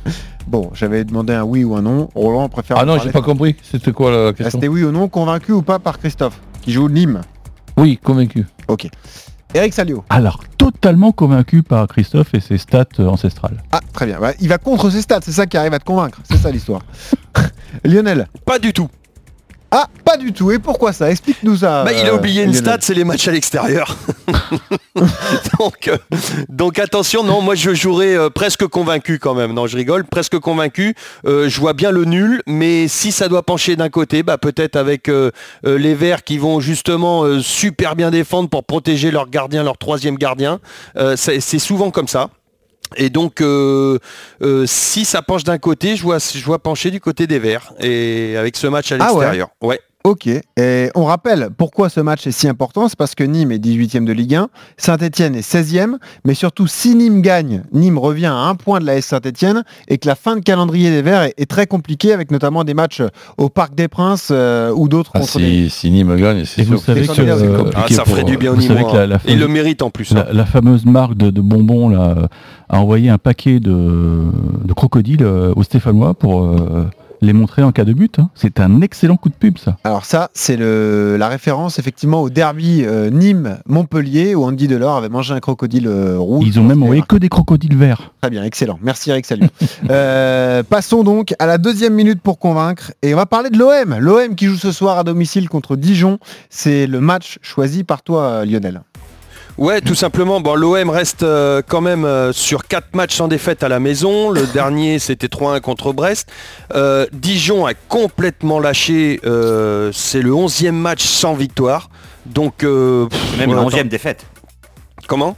Bon, 0.52 0.70
j'avais 0.74 1.02
demandé 1.04 1.32
un 1.32 1.44
oui 1.44 1.64
ou 1.64 1.74
un 1.76 1.80
non. 1.80 2.10
Roland 2.14 2.46
préfère. 2.50 2.76
Ah 2.78 2.84
non, 2.84 2.98
j'ai 2.98 3.10
pas 3.10 3.22
compris. 3.22 3.56
C'était 3.62 3.90
quoi 3.92 4.10
la 4.10 4.26
Ah, 4.28 4.32
question 4.34 4.58
C'était 4.60 4.68
oui 4.68 4.84
ou 4.84 4.92
non, 4.92 5.08
convaincu 5.08 5.50
ou 5.52 5.62
pas 5.62 5.78
par 5.78 5.98
Christophe, 5.98 6.38
qui 6.60 6.72
joue 6.72 6.90
Nîmes. 6.90 7.22
Oui, 7.78 7.98
convaincu. 8.04 8.44
Ok. 8.68 8.86
Eric 9.54 9.72
Salio. 9.72 10.04
Alors, 10.10 10.40
totalement 10.58 11.10
convaincu 11.10 11.62
par 11.62 11.88
Christophe 11.88 12.34
et 12.34 12.40
ses 12.40 12.58
stats 12.58 12.84
euh, 13.00 13.06
ancestrales. 13.06 13.62
Ah, 13.72 13.80
très 13.94 14.04
bien. 14.04 14.18
Ouais, 14.20 14.36
il 14.40 14.48
va 14.50 14.58
contre 14.58 14.90
ses 14.90 15.00
stats, 15.00 15.20
c'est 15.22 15.32
ça 15.32 15.46
qui 15.46 15.56
arrive 15.56 15.72
à 15.72 15.78
te 15.78 15.84
convaincre. 15.84 16.20
C'est 16.24 16.36
ça 16.36 16.50
l'histoire. 16.50 16.82
Lionel. 17.84 18.28
Pas 18.44 18.58
du 18.58 18.74
tout. 18.74 18.88
Ah, 19.74 19.88
pas 20.04 20.18
du 20.18 20.34
tout. 20.34 20.52
Et 20.52 20.58
pourquoi 20.58 20.92
ça? 20.92 21.10
Explique-nous 21.10 21.56
ça. 21.56 21.82
Bah, 21.82 21.92
il 21.94 22.06
a 22.06 22.12
euh, 22.12 22.18
oublié 22.18 22.42
une 22.42 22.52
stat, 22.52 22.76
c'est 22.82 22.92
les 22.92 23.04
matchs 23.04 23.26
à 23.26 23.32
l'extérieur. 23.32 23.96
donc, 25.58 25.88
euh, 25.88 25.96
donc 26.50 26.78
attention, 26.78 27.24
non, 27.24 27.40
moi 27.40 27.54
je 27.54 27.72
jouerai 27.72 28.14
euh, 28.14 28.28
presque 28.28 28.66
convaincu 28.66 29.18
quand 29.18 29.34
même. 29.34 29.54
Non, 29.54 29.66
je 29.66 29.78
rigole, 29.78 30.04
presque 30.04 30.38
convaincu. 30.38 30.94
Euh, 31.24 31.48
je 31.48 31.58
vois 31.58 31.72
bien 31.72 31.90
le 31.90 32.04
nul, 32.04 32.42
mais 32.46 32.86
si 32.86 33.12
ça 33.12 33.28
doit 33.28 33.42
pencher 33.42 33.74
d'un 33.74 33.88
côté, 33.88 34.22
bah, 34.22 34.36
peut-être 34.36 34.76
avec 34.76 35.10
les 35.64 35.94
Verts 35.94 36.22
qui 36.22 36.36
vont 36.36 36.60
justement 36.60 37.40
super 37.40 37.96
bien 37.96 38.10
défendre 38.10 38.50
pour 38.50 38.64
protéger 38.64 39.10
leur 39.10 39.30
gardien, 39.30 39.62
leur 39.62 39.78
troisième 39.78 40.16
gardien. 40.16 40.60
C'est 41.16 41.58
souvent 41.58 41.90
comme 41.90 42.08
ça. 42.08 42.28
Et 42.96 43.10
donc, 43.10 43.40
euh, 43.40 43.98
euh, 44.42 44.64
si 44.66 45.04
ça 45.04 45.22
penche 45.22 45.44
d'un 45.44 45.58
côté, 45.58 45.96
je 45.96 46.02
vois, 46.02 46.18
je 46.18 46.44
vois 46.44 46.58
pencher 46.58 46.90
du 46.90 47.00
côté 47.00 47.26
des 47.26 47.38
Verts. 47.38 47.72
Et 47.80 48.36
avec 48.36 48.56
ce 48.56 48.66
match 48.66 48.92
à 48.92 48.96
Ah 49.00 49.12
ouais 49.12 49.20
l'extérieur. 49.20 49.48
ouais. 49.62 49.80
Ok. 50.04 50.26
Et 50.26 50.90
on 50.96 51.04
rappelle 51.04 51.50
pourquoi 51.56 51.88
ce 51.88 52.00
match 52.00 52.26
est 52.26 52.32
si 52.32 52.48
important. 52.48 52.88
C'est 52.88 52.98
parce 52.98 53.14
que 53.14 53.22
Nîmes 53.22 53.52
est 53.52 53.58
18e 53.64 54.04
de 54.04 54.12
Ligue 54.12 54.34
1, 54.34 54.48
Saint-Etienne 54.76 55.36
est 55.36 55.48
16e. 55.48 55.96
Mais 56.24 56.34
surtout, 56.34 56.66
si 56.66 56.96
Nîmes 56.96 57.22
gagne, 57.22 57.62
Nîmes 57.72 57.98
revient 57.98 58.26
à 58.26 58.34
un 58.34 58.56
point 58.56 58.80
de 58.80 58.84
la 58.86 58.96
S 58.96 59.06
Saint-Etienne 59.06 59.62
et 59.86 59.98
que 59.98 60.08
la 60.08 60.16
fin 60.16 60.34
de 60.36 60.40
calendrier 60.40 60.90
des 60.90 61.02
Verts 61.02 61.22
est, 61.22 61.34
est 61.36 61.46
très 61.48 61.66
compliquée 61.68 62.12
avec 62.12 62.32
notamment 62.32 62.64
des 62.64 62.74
matchs 62.74 63.00
au 63.38 63.48
Parc 63.48 63.76
des 63.76 63.86
Princes 63.86 64.30
euh, 64.32 64.72
ou 64.74 64.88
d'autres 64.88 65.12
Ah, 65.14 65.20
contre 65.20 65.38
si, 65.38 65.70
si 65.70 65.90
Nîmes 65.92 66.16
gagne, 66.16 66.44
c'est 66.46 66.62
Et 66.62 66.64
vous 66.64 66.78
sûr. 66.78 66.84
savez 66.86 67.06
que, 67.06 67.14
c'est 67.14 67.20
euh, 67.22 67.58
compliqué 67.58 67.82
Ah, 67.90 67.94
ça 67.94 68.02
pour- 68.02 68.14
ferait 68.14 68.24
du 68.24 68.36
bien 68.36 68.50
au 68.50 68.54
vous 68.56 68.60
savez 68.62 68.74
Nîmois. 68.80 68.90
que 68.92 68.96
la- 68.96 69.06
la 69.06 69.14
hein. 69.16 69.20
Il 69.26 69.34
fin- 69.34 69.38
le 69.40 69.48
mérite 69.48 69.82
en 69.82 69.90
plus. 69.90 70.10
hein. 70.12 70.24
La, 70.26 70.32
la 70.32 70.46
fameuse 70.46 70.84
marque 70.84 71.14
de, 71.16 71.30
de 71.30 71.40
bonbons 71.40 71.88
là, 71.88 72.14
euh, 72.18 72.26
a 72.68 72.80
envoyé 72.80 73.08
un 73.08 73.18
paquet 73.18 73.60
de, 73.60 73.70
de 74.64 74.72
crocodiles 74.72 75.22
euh, 75.22 75.52
aux 75.54 75.62
Stéphanois 75.62 76.14
pour 76.14 76.42
euh, 76.44 76.86
les 77.22 77.32
montrer 77.32 77.62
en 77.62 77.72
cas 77.72 77.84
de 77.84 77.92
but. 77.92 78.18
hein. 78.18 78.28
C'est 78.34 78.60
un 78.60 78.80
excellent 78.82 79.16
coup 79.16 79.28
de 79.30 79.34
pub, 79.34 79.56
ça. 79.56 79.78
Alors 79.84 80.04
ça, 80.04 80.30
c'est 80.34 80.56
le- 80.56 81.16
la 81.18 81.28
référence 81.28 81.78
effectivement 81.78 82.20
au 82.20 82.28
derby 82.30 82.82
euh, 82.84 83.10
Nîmes-Montpellier 83.10 84.34
où 84.34 84.44
Andy 84.44 84.68
Delors 84.68 84.96
avait 84.96 85.08
mangé 85.08 85.32
un 85.32 85.40
crocodile 85.40 85.86
euh, 85.86 86.18
rouge. 86.18 86.44
Ils 86.46 86.58
ont 86.60 86.64
même 86.64 86.82
envoyé 86.82 87.02
que 87.08 87.16
des 87.16 87.28
crocodiles 87.28 87.76
verts. 87.76 88.12
Très 88.20 88.30
bien, 88.30 88.42
excellent. 88.44 88.78
Merci 88.82 89.10
Eric 89.10 89.26
Salut. 89.26 89.48
Euh, 89.90 90.62
passons 90.62 91.02
donc 91.02 91.34
à 91.38 91.46
la 91.46 91.58
deuxième 91.58 91.94
minute 91.94 92.20
pour 92.20 92.38
convaincre 92.38 92.92
et 93.02 93.12
on 93.14 93.16
va 93.16 93.26
parler 93.26 93.50
de 93.50 93.58
l'OM. 93.58 93.96
L'OM 93.98 94.34
qui 94.34 94.46
joue 94.46 94.56
ce 94.56 94.70
soir 94.72 94.98
à 94.98 95.04
domicile 95.04 95.48
contre 95.48 95.76
Dijon. 95.76 96.18
C'est 96.50 96.86
le 96.86 97.00
match 97.00 97.38
choisi 97.42 97.84
par 97.84 98.02
toi 98.02 98.44
Lionel. 98.44 98.82
Ouais, 99.58 99.80
tout 99.80 99.94
simplement. 99.94 100.40
Bon, 100.40 100.54
l'OM 100.54 100.88
reste 100.90 101.22
euh, 101.22 101.62
quand 101.66 101.80
même 101.80 102.04
euh, 102.04 102.32
sur 102.32 102.66
4 102.66 102.94
matchs 102.94 103.16
sans 103.16 103.28
défaite 103.28 103.62
à 103.62 103.68
la 103.68 103.80
maison. 103.80 104.30
Le 104.30 104.46
dernier, 104.54 104.98
c'était 104.98 105.26
3-1 105.28 105.60
contre 105.60 105.92
Brest. 105.92 106.28
Euh, 106.74 107.06
Dijon 107.12 107.66
a 107.66 107.74
complètement 107.74 108.58
lâché. 108.60 109.20
euh, 109.24 109.90
c'est 109.92 110.22
le 110.22 110.30
11e 110.32 110.72
match 110.72 111.04
sans 111.04 111.34
victoire. 111.34 111.90
Donc, 112.26 112.64
euh, 112.64 113.06
pff, 113.06 113.38
même 113.38 113.52
la 113.54 113.60
attends. 113.62 113.70
11e 113.76 113.88
défaite. 113.88 114.26
Comment? 115.06 115.36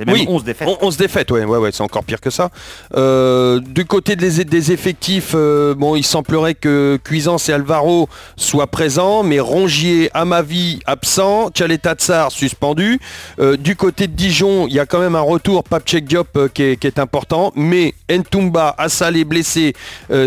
C'est 0.00 0.06
même 0.06 0.14
Oui, 0.14 0.24
11 0.26 0.44
défaites. 0.44 0.66
on- 0.66 0.86
11 0.86 0.96
défaites, 0.96 1.30
ouais, 1.30 1.44
ouais, 1.44 1.58
ouais, 1.58 1.70
c'est 1.72 1.82
encore 1.82 2.04
pire 2.04 2.22
que 2.22 2.30
ça. 2.30 2.48
Euh, 2.96 3.60
du 3.60 3.84
côté 3.84 4.16
des, 4.16 4.46
des 4.46 4.72
effectifs, 4.72 5.32
euh, 5.34 5.74
bon, 5.74 5.94
il 5.94 6.04
semblerait 6.04 6.54
que 6.54 6.98
Cuisance 7.04 7.50
et 7.50 7.52
Alvaro 7.52 8.08
soient 8.34 8.66
présents, 8.68 9.22
mais 9.22 9.40
Rongier, 9.40 10.08
Amavi 10.14 10.80
absent, 10.86 11.50
Tchaleta 11.50 11.96
Tsar 11.96 12.32
suspendu. 12.32 12.98
Euh, 13.40 13.58
du 13.58 13.76
côté 13.76 14.06
de 14.06 14.14
Dijon, 14.14 14.66
il 14.68 14.72
y 14.72 14.78
a 14.78 14.86
quand 14.86 15.00
même 15.00 15.16
un 15.16 15.20
retour, 15.20 15.64
Papchek 15.64 16.06
Diop 16.06 16.48
qui, 16.54 16.62
est, 16.62 16.76
qui 16.78 16.86
est 16.86 16.98
important, 16.98 17.52
mais 17.54 17.92
Ntumba, 18.10 18.74
Assal 18.78 19.18
est 19.18 19.24
blessé, 19.24 19.74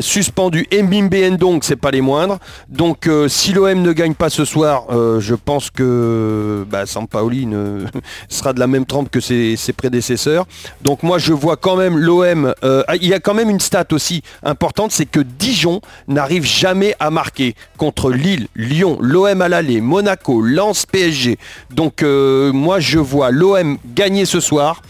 suspendu, 0.01 0.67
Mbimbe 0.71 1.15
Ndong, 1.31 1.63
c'est 1.63 1.77
pas 1.77 1.89
les 1.89 2.01
moindres. 2.01 2.37
Donc 2.69 3.09
si 3.27 3.53
l'OM 3.53 3.81
ne 3.81 3.91
gagne 3.91 4.13
pas 4.13 4.29
ce 4.29 4.45
soir, 4.45 4.83
je 5.19 5.33
pense 5.33 5.71
que 5.71 6.63
bah, 6.69 6.85
Sampaoli 6.85 7.47
ne 7.47 7.85
sera 8.29 8.53
de 8.53 8.59
la 8.59 8.67
même 8.67 8.85
trempe 8.85 9.09
que 9.09 9.19
ses, 9.19 9.55
ses 9.63 9.73
prédécesseurs. 9.73 10.45
Donc 10.83 11.01
moi 11.03 11.17
je 11.17 11.33
vois 11.33 11.57
quand 11.57 11.75
même 11.75 11.97
l'OM. 11.97 12.53
euh, 12.63 12.83
ah, 12.87 12.95
il 12.95 13.07
y 13.07 13.13
a 13.13 13.19
quand 13.19 13.33
même 13.33 13.49
une 13.49 13.59
stat 13.59 13.85
aussi 13.91 14.21
importante, 14.43 14.91
c'est 14.91 15.05
que 15.05 15.19
Dijon 15.21 15.81
n'arrive 16.07 16.45
jamais 16.45 16.95
à 16.99 17.09
marquer 17.09 17.55
contre 17.77 18.11
Lille, 18.11 18.47
Lyon, 18.55 18.97
l'OM 19.01 19.41
à 19.41 19.47
l'aller, 19.49 19.81
Monaco, 19.81 20.41
Lens, 20.41 20.85
PSG. 20.85 21.37
Donc 21.71 22.03
euh, 22.03 22.51
moi 22.53 22.79
je 22.79 22.99
vois 22.99 23.31
l'OM 23.31 23.77
gagner 23.95 24.25
ce 24.25 24.39
soir. 24.39 24.81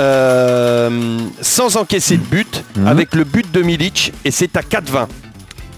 euh, 0.00 1.18
sans 1.42 1.76
encaisser 1.76 2.16
de 2.16 2.22
but, 2.22 2.64
avec 2.86 3.14
le 3.14 3.24
but 3.24 3.50
de 3.52 3.60
Milic, 3.60 4.12
et 4.24 4.30
c'est 4.30 4.56
à 4.56 4.62
4-20. 4.62 5.06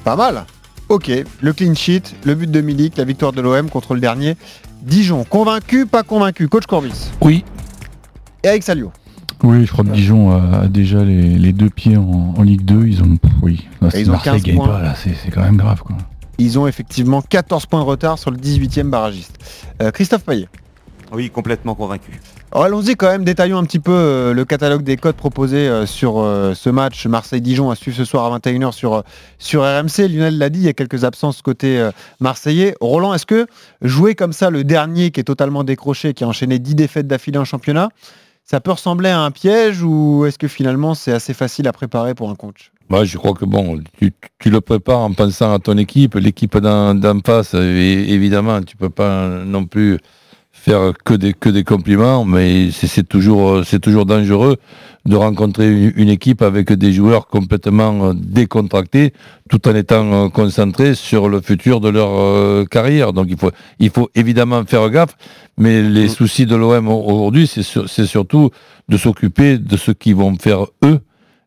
Pas 0.05 0.15
mal. 0.17 0.45
Ok, 0.89 1.11
le 1.41 1.53
clean 1.53 1.75
sheet, 1.75 2.03
le 2.25 2.35
but 2.35 2.51
de 2.51 2.61
Milik, 2.61 2.97
la 2.97 3.05
victoire 3.05 3.33
de 3.33 3.41
l'OM 3.41 3.69
contre 3.71 3.95
le 3.95 4.01
dernier. 4.01 4.37
Dijon, 4.83 5.25
convaincu, 5.25 5.87
pas 5.87 6.03
convaincu 6.03 6.47
Coach 6.47 6.67
Corbis? 6.67 7.11
Oui. 7.23 7.43
Eric 8.45 8.63
Salio. 8.63 8.93
Oui, 9.43 9.67
je 9.67 9.73
crois 9.73 9.85
que 9.85 9.91
Dijon 9.91 10.31
a, 10.31 10.61
a 10.63 10.69
déjà 10.69 11.03
les, 11.05 11.23
les 11.39 11.53
deux 11.53 11.69
pieds 11.71 11.97
en, 11.97 12.35
en 12.37 12.43
Ligue 12.43 12.65
2. 12.65 12.87
Ils 12.87 13.03
ont, 13.03 13.19
oui, 13.43 13.67
là, 13.83 13.89
ils 13.95 14.09
ont 14.09 14.13
Marseille 14.13 14.33
15 14.35 14.43
gagne 14.43 14.57
points. 14.57 14.69
pas, 14.69 14.83
là, 14.83 14.95
c'est 14.95 15.15
c'est 15.23 15.31
quand 15.31 15.43
même 15.43 15.57
grave. 15.57 15.83
Quoi. 15.83 15.97
Ils 16.39 16.59
ont 16.59 16.67
effectivement 16.67 17.21
14 17.23 17.67
points 17.67 17.81
de 17.81 17.85
retard 17.85 18.19
sur 18.19 18.31
le 18.31 18.37
18e 18.37 18.91
barragiste. 18.91 19.39
Euh, 19.83 19.91
Christophe 19.91 20.25
Payet. 20.25 20.49
Oui, 21.13 21.31
complètement 21.31 21.75
convaincu. 21.75 22.21
Alors, 22.51 22.65
Allons-y 22.65 22.97
quand 22.97 23.09
même, 23.09 23.25
détaillons 23.25 23.59
un 23.59 23.65
petit 23.65 23.79
peu 23.79 23.93
euh, 23.93 24.33
le 24.33 24.45
catalogue 24.45 24.83
des 24.83 24.97
codes 24.97 25.15
proposés 25.17 25.69
euh, 25.69 25.87
sur 25.87 26.19
euh, 26.19 26.55
ce 26.55 26.71
match 26.71 27.07
Marseille-Dijon 27.07 27.71
à 27.71 27.77
suivre 27.77 27.97
ce 27.97 28.05
soir 28.05 28.33
à 28.33 28.39
21h 28.39 28.73
sur, 28.73 28.95
euh, 28.95 29.03
sur 29.39 29.63
RMC. 29.63 30.09
Lionel 30.09 30.39
l'a 30.39 30.49
dit, 30.49 30.61
il 30.61 30.65
y 30.65 30.69
a 30.69 30.73
quelques 30.73 31.05
absences 31.05 31.43
côté 31.43 31.79
euh, 31.79 31.91
marseillais. 32.21 32.75
Roland, 32.81 33.13
est-ce 33.15 33.27
que 33.27 33.47
jouer 33.83 34.15
comme 34.15 34.33
ça 34.33 34.51
le 34.51 34.65
dernier 34.65 35.11
qui 35.11 35.21
est 35.21 35.25
totalement 35.25 35.63
décroché, 35.63 36.15
qui 36.15 36.25
a 36.25 36.29
enchaîné 36.29 36.59
10 36.59 36.75
défaites 36.75 37.07
d'affilée 37.07 37.39
en 37.39 37.45
championnat, 37.45 37.91
ça 38.45 38.61
peut 38.61 38.73
ressembler 38.73 39.09
à 39.09 39.21
un 39.21 39.31
piège 39.31 39.83
ou 39.83 40.25
est-ce 40.27 40.39
que 40.39 40.49
finalement 40.49 40.95
c'est 40.95 41.13
assez 41.13 41.35
facile 41.35 41.67
à 41.67 41.73
préparer 41.73 42.15
pour 42.15 42.31
un 42.31 42.35
coach? 42.35 42.71
Moi, 42.91 43.05
je 43.05 43.17
crois 43.17 43.33
que 43.33 43.47
bon, 43.47 43.83
tu, 43.99 44.51
le 44.51 44.61
prépares 44.61 45.01
en 45.01 45.13
pensant 45.13 45.55
à 45.55 45.59
ton 45.59 45.79
équipe, 45.79 46.17
l'équipe 46.17 46.57
d'en 46.59 47.21
face, 47.25 47.55
évidemment, 47.55 48.61
tu 48.61 48.77
peux 48.77 48.91
pas 48.91 49.27
non 49.27 49.65
plus 49.65 49.99
faire 50.65 50.93
que 51.05 51.13
des, 51.15 51.35
que 51.35 51.51
des 51.51 51.63
compliments, 51.65 52.25
mais 52.25 52.71
c'est 52.73 53.07
toujours, 53.07 53.65
c'est 53.67 53.81
toujours 53.81 54.07
dangereux 54.07 54.57
de 55.05 55.17
rencontrer 55.17 55.71
une, 55.71 55.93
une 55.97 56.09
équipe 56.09 56.41
avec 56.41 56.73
des 56.73 56.91
joueurs 56.93 57.27
complètement 57.27 58.07
euh, 58.07 58.13
décontractés, 58.17 59.13
tout 59.51 59.69
en 59.69 59.75
étant 59.75 60.07
euh, 60.13 60.29
concentrés 60.31 60.95
sur 60.95 61.29
le 61.29 61.43
futur 61.43 61.81
de 61.81 61.91
leur 61.91 62.09
euh, 62.13 62.65
carrière. 62.65 63.13
Donc 63.13 63.27
il 63.29 63.37
faut, 63.37 63.51
il 63.79 63.91
faut 63.91 64.09
évidemment 64.15 64.65
faire 64.65 64.89
gaffe, 64.89 65.15
mais 65.59 65.83
les 65.83 66.09
soucis 66.09 66.47
de 66.47 66.57
l'OM 66.57 66.89
aujourd'hui, 66.89 67.47
c'est 67.47 67.63
sur- 67.63 67.89
c'est 67.91 68.07
surtout 68.07 68.49
de 68.89 68.97
s'occuper 68.97 69.59
de 69.59 69.77
ce 69.77 69.91
qu'ils 69.91 70.17
vont 70.17 70.35
faire 70.37 70.65
eux 70.83 70.99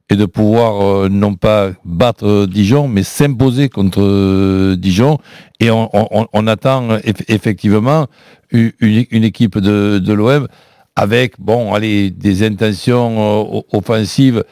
et 0.10 0.16
de 0.16 0.26
pouvoir 0.26 0.82
euh, 0.82 1.10
non 1.10 1.36
pas 1.36 1.72
battre 1.84 2.26
euh, 2.26 2.48
Dijon, 2.48 2.88
mais 2.88 3.04
s'imposer 3.04 3.68
contre 3.70 4.02
euh, 4.02 4.76
Dijon. 4.78 5.18
Et 5.60 5.70
on, 5.70 5.90
on- 5.94 6.28
on 6.32 6.48
attend 6.48 6.98
eff- 7.00 7.26
effectivement 7.28 8.08
une, 8.52 8.72
une 8.80 9.24
équipe 9.26 9.58
de, 9.58 10.00
de 10.00 10.14
l'OM 10.14 10.48
avec, 10.96 11.34
bon, 11.40 11.74
allez, 11.74 12.10
des 12.10 12.44
intentions 12.48 13.64
offensives 13.74 14.44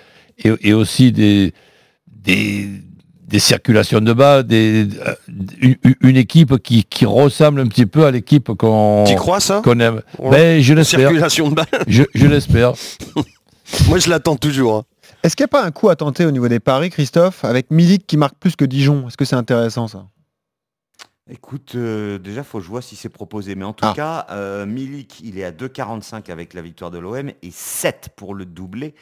et, 0.44 0.52
et 0.62 0.74
aussi 0.74 1.12
des, 1.12 1.54
des, 2.08 2.68
des 3.28 3.40
circulations 3.40 4.02
de 4.02 4.12
bas, 4.14 4.44
des, 4.44 4.88
une, 5.62 5.76
une 6.02 6.18
équipe 6.18 6.58
qui, 6.62 6.84
qui 6.84 7.06
ressemble 7.06 7.62
un 7.62 7.68
petit 7.68 7.86
peu 7.86 8.06
à 8.06 8.12
l'équipe 8.12 8.52
qu'on 8.54 9.06
T'y 9.08 9.16
crois 9.16 9.40
ça? 9.40 9.62
qu'on 9.64 9.80
aime. 9.80 10.02
Ouais. 10.20 10.32
Ben, 10.32 10.62
je 10.62 10.74
l'espère. 10.74 11.00
Circulation 11.00 11.50
de 11.50 11.56
balles. 11.56 11.66
Je, 11.88 12.04
je 12.14 12.28
l'espère. 12.28 12.74
Moi 13.88 13.98
je 14.00 14.10
l'attends 14.10 14.36
toujours. 14.36 14.76
hein. 14.76 14.84
Est-ce 15.26 15.36
qu'il 15.36 15.44
n'y 15.44 15.46
a 15.46 15.60
pas 15.60 15.64
un 15.66 15.72
coup 15.72 15.90
à 15.90 15.96
tenter 15.96 16.24
au 16.26 16.30
niveau 16.32 16.48
des 16.48 16.60
paris, 16.60 16.92
Christophe, 16.92 17.44
avec 17.44 17.72
Milik 17.72 18.06
qui 18.06 18.16
marque 18.16 18.36
plus 18.36 18.56
que 18.56 18.64
Dijon? 18.64 19.08
Est-ce 19.08 19.18
que 19.18 19.26
c'est 19.26 19.36
intéressant 19.36 19.88
ça? 19.88 20.06
Écoute, 21.28 21.72
euh, 21.74 22.20
déjà, 22.20 22.44
faut 22.44 22.60
que 22.60 22.64
je 22.64 22.70
vois 22.70 22.84
si 22.84 22.96
c'est 22.96 23.10
proposé. 23.10 23.56
Mais 23.56 23.66
en 23.66 23.74
tout 23.74 23.92
cas, 23.94 24.28
euh, 24.30 24.68
Milik, 24.68 25.22
il 25.24 25.40
est 25.40 25.44
à 25.44 25.52
2,45 25.52 26.30
avec 26.32 26.54
la 26.54 26.62
victoire 26.62 26.92
de 26.92 27.00
l'OM 27.00 27.30
et 27.42 27.50
7 27.52 28.10
pour 28.16 28.36
le 28.36 28.46
doublé. 28.46 28.94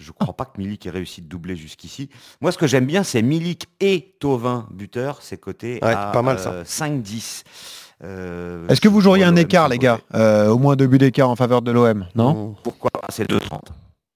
Je 0.00 0.10
crois 0.10 0.36
pas 0.36 0.44
que 0.46 0.58
Milik 0.60 0.84
ait 0.86 0.90
réussi 0.90 1.22
de 1.22 1.28
doubler 1.28 1.54
jusqu'ici. 1.54 2.08
Moi, 2.40 2.50
ce 2.50 2.58
que 2.58 2.66
j'aime 2.66 2.86
bien, 2.86 3.04
c'est 3.04 3.22
Milik 3.22 3.66
et 3.78 4.16
Tovin, 4.18 4.66
buteur. 4.72 5.18
C'est 5.22 5.38
coté 5.38 5.78
Ouais, 5.82 5.92
à 5.92 6.10
pas 6.12 6.22
mal, 6.22 6.40
ça. 6.40 6.50
euh, 6.50 6.64
5-10. 6.64 7.44
Euh, 8.02 8.66
Est-ce 8.66 8.80
que 8.80 8.88
vous 8.88 9.00
joueriez 9.00 9.24
un 9.24 9.36
écart, 9.36 9.68
les 9.68 9.78
gars 9.78 10.00
Euh, 10.14 10.48
Au 10.48 10.58
moins 10.58 10.74
deux 10.74 10.88
buts 10.88 10.98
d'écart 10.98 11.30
en 11.30 11.36
faveur 11.36 11.62
de 11.62 11.70
l'OM, 11.70 12.06
non? 12.16 12.56
Pourquoi 12.64 12.90
pas? 12.90 13.06
C'est 13.10 13.28
2,30. 13.30 13.60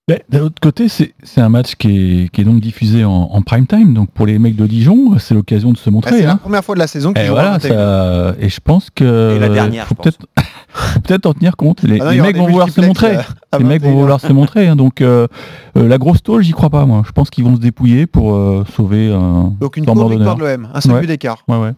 Mais 0.09 0.25
D'un 0.29 0.41
autre 0.41 0.61
côté, 0.61 0.89
c'est 0.89 1.15
c'est 1.23 1.41
un 1.41 1.49
match 1.49 1.77
qui 1.77 2.25
est, 2.25 2.29
qui 2.31 2.41
est 2.41 2.45
donc 2.45 2.61
diffusé 2.61 3.05
en, 3.05 3.11
en 3.13 3.43
prime 3.43 3.69
time. 3.69 3.95
Donc 3.95 4.11
pour 4.11 4.27
les 4.27 4.39
mecs 4.41 4.57
de 4.57 4.67
Dijon, 4.67 5.17
c'est 5.21 5.33
l'occasion 5.33 5.71
de 5.71 5.77
se 5.79 5.89
Ah, 5.89 5.93
montrer. 5.93 6.19
C'est 6.19 6.23
la 6.25 6.33
hein. 6.33 6.37
première 6.39 6.65
fois 6.65 6.75
de 6.75 6.81
la 6.81 6.89
saison 6.89 7.13
qu'ils 7.13 7.31
voilà, 7.31 7.53
à 7.53 7.59
21. 7.59 7.69
ça, 7.71 8.35
et 8.41 8.49
je 8.49 8.59
pense 8.61 8.91
que 8.91 9.37
Et 9.37 9.39
la 9.39 9.49
dernière, 9.49 9.87
faut 9.87 9.95
peut-être 9.95 10.19
faut 10.69 11.01
peut-être 11.01 11.27
en 11.27 11.35
tenir 11.35 11.57
compte. 11.57 11.85
Les, 11.85 12.01
Ah 12.01 12.07
non, 12.07 12.11
les 12.11 12.21
mecs 12.21 12.37
vont 12.37 12.49
vouloir 12.49 12.69
se 12.69 12.81
montrer. 12.81 13.17
euh, 13.17 13.59
les 13.59 13.65
mecs 13.65 13.81
vont 13.83 13.91
21. 13.91 14.01
vouloir 14.01 14.21
se 14.21 14.33
montrer. 14.33 14.67
hein. 14.67 14.75
donc 14.75 15.01
euh, 15.03 15.29
euh, 15.77 15.87
la 15.87 15.99
grosse 15.99 16.21
tôle, 16.23 16.43
j'y 16.43 16.51
crois 16.53 16.71
pas 16.71 16.85
moi. 16.85 17.05
Je 17.07 17.13
pense 17.13 17.31
qu'ils 17.31 17.45
vont 17.45 17.55
se 17.55 17.61
dépouiller 17.61 18.09
pour 18.09 18.35
euh, 18.35 18.65
sauver 18.75 19.13
un. 19.13 19.55
Donc 19.61 19.77
une 19.77 19.87
courte 19.87 20.11
victoire 20.11 20.35
de 20.37 20.45
l'OM, 20.45 20.69
un 20.75 20.81
seul 20.81 20.93
Ouais. 20.95 21.01
but 21.03 21.07
d'écart. 21.07 21.45
Ouais 21.47 21.59
ouais. 21.59 21.73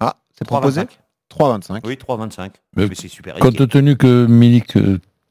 Ah, 0.00 0.16
c'est 0.36 0.44
proposé 0.46 0.82
3,25. 1.30 1.80
Oui, 1.86 1.94
3,25. 2.04 2.50
Mais 2.76 2.86
Mais 2.88 2.94
c'est 2.94 3.06
super. 3.08 3.34
Compte 3.36 3.68
tenu 3.68 3.96
que 3.96 4.26
Milik 4.26 4.74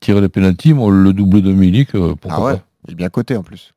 tire 0.03 0.21
les 0.21 0.29
pénaltys, 0.29 0.73
moi, 0.73 0.91
le 0.91 1.13
double 1.13 1.41
de 1.41 1.51
Milik, 1.53 1.95
euh, 1.95 2.15
pourquoi 2.19 2.37
Ah 2.37 2.43
ouais, 2.43 2.57
pas 2.57 2.63
j'ai 2.87 2.95
bien 2.95 3.09
coté 3.09 3.37
en 3.37 3.43
plus. 3.43 3.73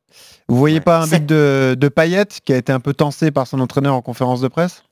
Vous 0.49 0.57
voyez 0.57 0.81
pas 0.81 1.03
un 1.03 1.07
but 1.07 1.25
de, 1.25 1.77
de 1.79 1.89
Payet 1.89 2.27
qui 2.45 2.53
a 2.53 2.57
été 2.57 2.73
un 2.73 2.81
peu 2.81 2.95
tensé 2.95 3.31
par 3.31 3.47
son 3.47 3.61
entraîneur 3.61 3.95
en 3.95 4.03
conférence 4.03 4.41
de 4.41 4.49
presse? 4.49 4.83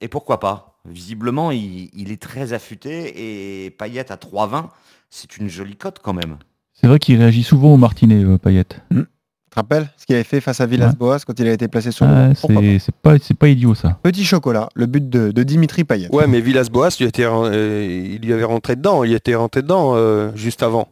Et 0.00 0.08
pourquoi 0.08 0.40
pas? 0.40 0.80
Visiblement, 0.86 1.50
il, 1.50 1.90
il 1.94 2.10
est 2.10 2.20
très 2.20 2.52
affûté 2.52 3.64
et 3.66 3.70
Payet 3.70 4.12
à 4.12 4.16
3,20, 4.16 4.68
c'est 5.08 5.36
une 5.38 5.48
jolie 5.48 5.76
cote 5.76 6.00
quand 6.02 6.12
même. 6.12 6.36
C'est 6.72 6.86
vrai 6.86 6.98
qu'il 6.98 7.16
réagit 7.18 7.42
souvent 7.42 7.72
au 7.72 7.76
Martinet, 7.76 8.22
euh, 8.22 8.36
Payet. 8.36 8.64
Tu 8.90 9.04
te 9.54 9.60
rappelles 9.60 9.86
ce 9.96 10.04
qu'il 10.04 10.14
avait 10.16 10.24
fait 10.24 10.40
face 10.40 10.60
à 10.60 10.66
Villas-Boas 10.66 11.20
quand 11.26 11.38
il 11.38 11.46
a 11.46 11.52
été 11.52 11.68
placé 11.68 11.92
sur 11.92 12.06
le 12.06 12.32
Pourquoi 12.40 13.18
c'est 13.22 13.34
pas 13.34 13.48
idiot 13.48 13.74
ça. 13.74 13.98
Petit 14.02 14.24
chocolat, 14.24 14.68
le 14.74 14.86
but 14.86 15.08
de, 15.08 15.30
de 15.30 15.42
Dimitri 15.42 15.84
Payet. 15.84 16.08
Ouais, 16.12 16.26
mais 16.26 16.40
Villas-Boas, 16.40 16.96
il, 17.00 17.06
était, 17.06 17.24
euh, 17.24 18.16
il 18.20 18.28
y 18.28 18.32
avait 18.32 18.44
rentré 18.44 18.76
dedans, 18.76 19.04
il 19.04 19.12
était 19.12 19.34
rentré 19.34 19.62
dedans 19.62 19.92
euh, 19.94 20.30
juste 20.34 20.62
avant. 20.62 20.88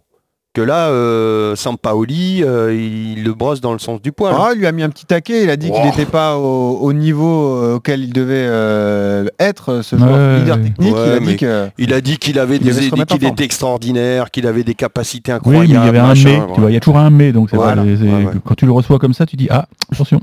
Que 0.55 0.61
là, 0.61 0.89
euh, 0.89 1.57
Sampaoli, 1.57 2.45
euh, 2.45 2.75
il 2.75 3.25
le 3.25 3.33
brosse 3.33 3.63
dans 3.63 3.73
le 3.73 3.79
sens 3.79 4.03
du 4.03 4.13
poil. 4.13 4.35
Ah, 4.37 4.51
il 4.53 4.59
lui 4.59 4.67
a 4.67 4.73
mis 4.73 4.83
un 4.83 4.91
petit 4.91 5.07
taquet, 5.07 5.45
il 5.45 5.49
a 5.51 5.57
dit 5.57 5.71
qu'il 5.71 5.83
n'était 5.83 6.05
pas 6.05 6.37
au, 6.37 6.77
au 6.79 6.93
niveau 6.93 7.57
euh, 7.57 7.77
auquel 7.77 8.05
il 8.05 8.13
devait 8.13 8.35
euh, 8.51 9.25
être, 9.41 9.81
ce 9.83 9.97
joueur 9.97 10.11
Ouais, 10.13 10.39
leader 10.41 10.57
ouais. 10.59 10.63
technique. 10.65 10.95
il 10.95 11.11
a 11.11 11.21
dit 11.21 11.37
que... 11.37 11.69
Il 11.79 11.95
a 11.95 12.01
dit 12.03 12.19
qu'il 12.19 12.39
avait 12.39 12.59
des, 12.59 12.71
qu'il 13.07 13.25
était 13.25 13.45
extraordinaire, 13.45 14.31
qu'il 14.31 14.47
avait 14.47 14.63
des 14.63 14.75
capacités 14.75 15.33
Oui, 15.33 15.37
incroyables. 15.37 15.69
mais 15.69 15.73
il 15.75 15.87
y 15.87 15.89
avait 15.89 15.99
un 16.01 16.07
machin, 16.09 16.45
mais. 16.47 16.55
Tu 16.55 16.61
vois, 16.61 16.71
il 16.71 16.75
y 16.75 16.77
a 16.77 16.81
toujours 16.81 16.99
un 16.99 17.09
mais. 17.09 17.33
Donc 17.33 17.51
vrai, 17.55 17.75
c'est- 17.75 18.05
ouais, 18.05 18.25
ouais. 18.27 18.33
quand 18.45 18.55
tu 18.55 18.67
le 18.67 18.73
reçois 18.73 18.99
comme 18.99 19.15
ça, 19.15 19.25
tu 19.25 19.37
dis 19.37 19.49
ah 19.51 19.65
attention. 19.91 20.21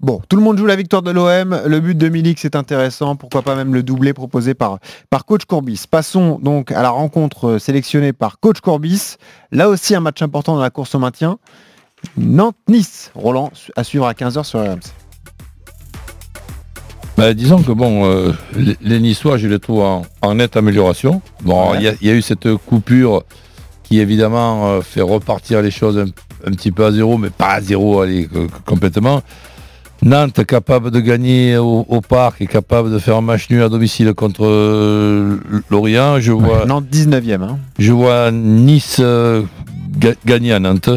Bon, 0.00 0.20
tout 0.28 0.36
le 0.36 0.42
monde 0.42 0.56
joue 0.58 0.66
la 0.66 0.76
victoire 0.76 1.02
de 1.02 1.10
l'OM. 1.10 1.60
Le 1.66 1.80
but 1.80 1.96
de 1.98 2.08
Milik, 2.08 2.38
c'est 2.38 2.54
intéressant. 2.54 3.16
Pourquoi 3.16 3.42
pas 3.42 3.56
même 3.56 3.74
le 3.74 3.82
doublé 3.82 4.12
proposé 4.12 4.54
par, 4.54 4.78
par 5.10 5.24
coach 5.24 5.44
Courbis. 5.44 5.82
Passons 5.90 6.38
donc 6.40 6.70
à 6.70 6.82
la 6.82 6.90
rencontre 6.90 7.48
euh, 7.48 7.58
sélectionnée 7.58 8.12
par 8.12 8.38
coach 8.38 8.60
Courbis. 8.60 9.16
Là 9.50 9.68
aussi, 9.68 9.94
un 9.96 10.00
match 10.00 10.22
important 10.22 10.54
dans 10.54 10.62
la 10.62 10.70
course 10.70 10.94
au 10.94 11.00
maintien. 11.00 11.38
Nantes-Nice. 12.16 13.10
Roland, 13.16 13.50
à 13.74 13.82
suivre 13.82 14.06
à 14.06 14.12
15h 14.12 14.44
sur 14.44 14.60
RMC. 14.60 14.78
Bah, 17.16 17.34
disons 17.34 17.60
que 17.62 17.72
bon, 17.72 18.04
euh, 18.04 18.32
les, 18.80 19.00
Niçois, 19.00 19.38
je 19.38 19.48
les 19.48 19.58
trouve 19.58 19.80
en, 19.82 20.02
en 20.22 20.34
nette 20.36 20.56
amélioration. 20.56 21.20
Bon, 21.42 21.74
il 21.74 21.82
y 21.82 21.88
a- 21.88 21.94
il 22.00 22.06
y, 22.06 22.10
a 22.10 22.14
eu 22.14 22.22
cette 22.22 22.54
coupure 22.54 23.24
qui 23.82 23.98
évidemment 23.98 24.68
euh, 24.68 24.80
fait 24.80 25.00
repartir 25.00 25.60
les 25.60 25.72
choses 25.72 25.98
un, 25.98 26.04
un 26.46 26.52
petit 26.52 26.70
peu 26.70 26.84
à 26.86 26.92
zéro, 26.92 27.18
mais 27.18 27.30
pas 27.30 27.54
à 27.54 27.60
zéro 27.60 28.00
allez, 28.02 28.28
co- 28.28 28.46
complètement. 28.64 29.22
Nantes 30.02 30.44
capable 30.46 30.90
de 30.92 31.00
gagner 31.00 31.56
au, 31.56 31.84
au 31.88 32.00
parc 32.00 32.40
et 32.40 32.46
capable 32.46 32.92
de 32.92 32.98
faire 32.98 33.16
un 33.16 33.20
match 33.20 33.50
nul 33.50 33.62
à 33.62 33.68
domicile 33.68 34.14
contre 34.14 34.44
euh, 34.46 35.38
Lorient. 35.70 36.20
Je 36.20 36.30
vois, 36.32 36.64
Nantes 36.66 36.86
19e. 36.90 37.42
hein. 37.42 37.58
je 37.78 37.92
vois 37.92 38.30
Nice 38.30 38.98
euh, 39.00 39.42
ga- 39.98 40.14
gagner 40.24 40.52
à 40.52 40.60
Nantes. 40.60 40.90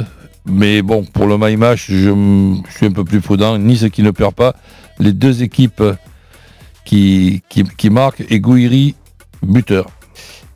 Mais 0.45 0.81
bon, 0.81 1.03
pour 1.03 1.25
le 1.27 1.37
my 1.37 1.55
match, 1.57 1.85
je, 1.89 2.55
suis 2.75 2.85
un 2.85 2.91
peu 2.91 3.03
plus 3.03 3.21
prudent. 3.21 3.57
Nice 3.57 3.85
qui 3.91 4.03
ne 4.03 4.11
perd 4.11 4.33
pas. 4.35 4.55
Les 4.99 5.13
deux 5.13 5.41
équipes 5.41 5.83
qui, 6.85 7.41
qui, 7.49 7.63
qui 7.63 7.89
marquent 7.89 8.23
et 8.29 8.39
Gouiri, 8.39 8.95
buteur. 9.43 9.85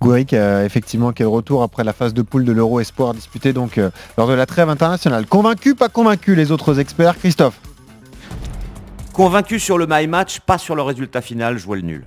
Gouiri 0.02 0.26
qui 0.26 0.36
a 0.36 0.66
effectivement 0.66 1.14
qui 1.14 1.24
est 1.24 1.26
de 1.26 1.30
retour 1.30 1.64
après 1.64 1.84
la 1.84 1.94
phase 1.94 2.14
de 2.14 2.22
poule 2.22 2.46
de 2.46 2.52
l'Euro 2.52 2.80
Espoir 2.80 3.14
disputée 3.16 3.54
donc 3.54 3.78
euh, 3.80 3.90
lors 4.20 4.28
de 4.28 4.34
la 4.34 4.46
trêve 4.46 4.70
internationale. 4.70 5.26
Convaincu, 5.26 5.74
pas 5.74 5.90
convaincu 5.90 6.36
les 6.36 6.52
autres 6.52 6.80
experts 6.80 7.18
Christophe? 7.18 7.60
Convaincu 9.16 9.62
sur 9.62 9.78
le 9.78 9.88
my 9.90 10.08
match, 10.08 10.42
pas 10.42 10.58
sur 10.58 10.76
le 10.76 10.82
résultat 10.82 11.22
final, 11.22 11.58
je 11.58 11.66
vois 11.66 11.78
le 11.78 11.84
nul. 11.84 12.06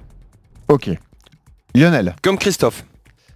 Ok. 0.69 0.91
Lionel 1.75 2.15
Comme 2.21 2.37
Christophe. 2.37 2.85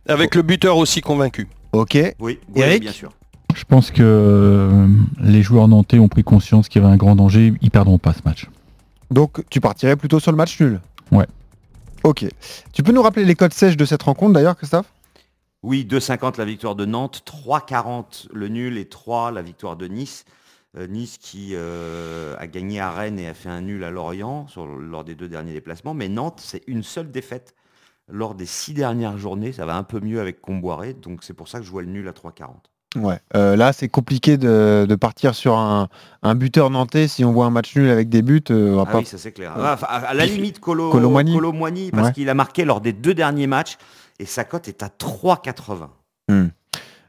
Avec 0.07 0.35
le 0.35 0.43
buteur 0.43 0.77
aussi 0.77 1.01
convaincu. 1.01 1.49
Ok. 1.73 1.97
Oui, 2.19 2.39
Eric 2.55 2.83
bien 2.83 2.93
sûr. 2.93 3.13
Je 3.55 3.65
pense 3.65 3.91
que 3.91 4.03
euh, 4.03 4.87
les 5.21 5.43
joueurs 5.43 5.69
nantais 5.69 5.99
ont 5.99 6.09
pris 6.09 6.23
conscience 6.23 6.69
qu'il 6.69 6.83
y 6.83 6.85
avait 6.85 6.93
un 6.93 6.99
grand 6.99 7.17
danger. 7.17 7.55
Ils 7.63 7.71
perdront 7.71 7.97
pas 7.97 8.13
ce 8.13 8.21
match. 8.27 8.47
Donc 9.11 9.43
tu 9.49 9.59
partirais 9.63 9.97
plutôt 9.97 10.21
sur 10.21 10.33
le 10.33 10.37
match 10.37 10.61
nul? 10.61 10.79
Ouais. 11.11 11.27
Ok. 12.05 12.27
Tu 12.75 12.83
peux 12.83 12.93
nous 12.93 13.03
rappeler 13.03 13.25
les 13.25 13.35
codes 13.35 13.55
sèches 13.55 13.79
de 13.79 13.87
cette 13.87 14.03
rencontre 14.03 14.35
d'ailleurs 14.35 14.57
Christophe? 14.57 14.93
Oui, 15.63 15.87
2,50 15.89 16.37
la 16.37 16.45
victoire 16.45 16.75
de 16.75 16.85
Nantes, 16.85 17.23
3,40 17.25 18.27
le 18.35 18.49
nul 18.49 18.77
et 18.77 18.85
3 18.85 19.31
la 19.31 19.41
victoire 19.41 19.77
de 19.77 19.87
Nice. 19.87 20.27
Euh, 20.79 20.87
nice 20.87 21.19
qui 21.19 21.51
euh, 21.53 22.35
a 22.39 22.47
gagné 22.47 22.81
à 22.81 22.91
Rennes 22.91 23.19
et 23.19 23.29
a 23.29 23.35
fait 23.35 23.51
un 23.51 23.61
nul 23.61 23.85
à 23.85 23.91
Lorient 23.91 24.47
sur- 24.49 24.65
lors 24.67 25.05
des 25.05 25.15
deux 25.15 25.29
derniers 25.29 25.53
déplacements. 25.53 25.93
Mais 25.93 26.09
Nantes, 26.09 26.41
c'est 26.43 26.63
une 26.67 26.83
seule 26.83 27.11
défaite 27.11 27.55
lors 28.11 28.35
des 28.35 28.47
six 28.47 28.73
dernières 28.73 29.19
journées. 29.19 29.53
Ça 29.53 29.67
va 29.67 29.77
un 29.77 29.83
peu 29.83 30.01
mieux 30.01 30.19
avec 30.21 30.41
Comboiré, 30.41 30.95
donc 30.95 31.25
c'est 31.25 31.35
pour 31.35 31.49
ça 31.49 31.59
que 31.59 31.65
je 31.67 31.71
vois 31.71 31.83
le 31.83 31.89
nul 31.89 32.09
à 32.09 32.13
3,40. 32.13 32.47
Ouais. 32.97 33.19
Euh, 33.37 33.57
là 33.57 33.73
c'est 33.73 33.89
compliqué 33.89 34.37
de, 34.37 34.85
de 34.89 34.95
partir 34.97 35.35
sur 35.35 35.57
un, 35.57 35.89
un 36.23 36.35
buteur 36.35 36.69
nantais 36.69 37.09
si 37.09 37.25
on 37.25 37.33
voit 37.33 37.47
un 37.47 37.51
match 37.51 37.75
nul 37.77 37.89
avec 37.91 38.09
des 38.11 38.21
buts. 38.23 38.43
on 38.51 38.77
va 38.77 38.85
Ah 38.87 38.93
pas- 38.93 38.99
oui, 38.99 39.07
ça 39.07 39.17
c'est 39.19 39.33
clair. 39.33 39.53
À, 39.57 39.73
à 39.75 40.15
la 40.15 40.25
limite, 40.27 40.59
Colo. 40.59 40.91
Colomboigny, 40.91 41.91
parce 41.91 42.09
Ouais. 42.09 42.13
qu'il 42.15 42.29
a 42.31 42.35
marqué 42.35 42.65
lors 42.65 42.81
des 42.81 42.93
deux 42.95 43.15
derniers 43.15 43.47
matchs 43.47 43.77
et 44.19 44.25
sa 44.27 44.45
cote 44.45 44.69
est 44.69 44.83
à 44.83 44.89
3,80. 44.89 45.89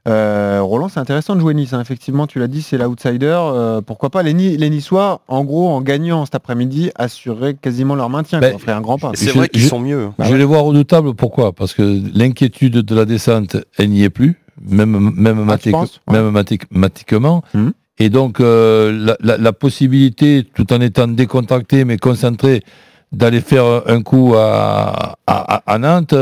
Hmm. 0.05 0.09
Euh, 0.11 0.59
Roland, 0.61 0.89
c'est 0.89 0.99
intéressant 0.99 1.35
de 1.35 1.39
jouer 1.39 1.53
Nice. 1.53 1.73
hein. 1.73 1.79
Effectivement, 1.81 2.27
tu 2.27 2.39
l'as 2.39 2.47
dit, 2.47 2.61
c'est 2.61 2.77
l'outsider. 2.77 3.37
Euh, 3.39 3.81
pourquoi 3.81 4.09
pas 4.09 4.21
les, 4.23 4.33
Ni- 4.33 4.57
les 4.57 4.69
Niçois, 4.69 5.21
en 5.27 5.43
gros, 5.45 5.69
en 5.69 5.81
gagnant 5.81 6.25
cet 6.25 6.35
après-midi, 6.35 6.91
assuraient 6.95 7.53
quasiment 7.53 7.95
leur 7.95 8.09
maintien. 8.09 8.39
Ben, 8.39 8.51
quoi, 8.51 8.59
feraient 8.59 8.71
un 8.73 8.81
grand 8.81 8.97
pas. 8.97 9.11
C'est 9.15 9.29
Je- 9.31 9.37
vrai 9.37 9.47
qu'ils 9.49 9.63
sont 9.63 9.79
mieux. 9.79 10.09
Bah 10.17 10.25
je 10.27 10.33
ouais. 10.33 10.37
les 10.37 10.43
vois 10.43 10.59
redoutables, 10.59 11.13
pourquoi? 11.13 11.53
Parce 11.53 11.73
que 11.73 12.01
l'inquiétude 12.13 12.73
de 12.79 12.95
la 12.95 13.05
descente, 13.05 13.55
elle 13.77 13.89
n'y 13.91 14.03
est 14.03 14.09
plus, 14.09 14.35
même, 14.61 15.11
même, 15.15 15.45
Ah, 15.49 15.57
tu 15.57 15.69
mathéc- 15.69 15.71
penses? 15.71 16.01
Ouais. 16.07 16.15
même 16.21 16.31
mathématiquement. 16.31 17.43
Mhm. 17.53 17.71
Et 17.99 18.09
donc, 18.09 18.39
euh, 18.41 18.91
la, 18.91 19.15
la- 19.21 19.37
la 19.37 19.53
possibilité, 19.53 20.45
tout 20.55 20.73
en 20.73 20.81
étant 20.81 21.07
décontracté, 21.07 21.85
mais 21.85 21.97
concentré, 21.97 22.61
d'aller 23.13 23.41
faire 23.41 23.83
un 23.87 24.01
coup 24.01 24.33
à, 24.35 25.15
à- 25.27 25.77
Nantes, 25.77 26.15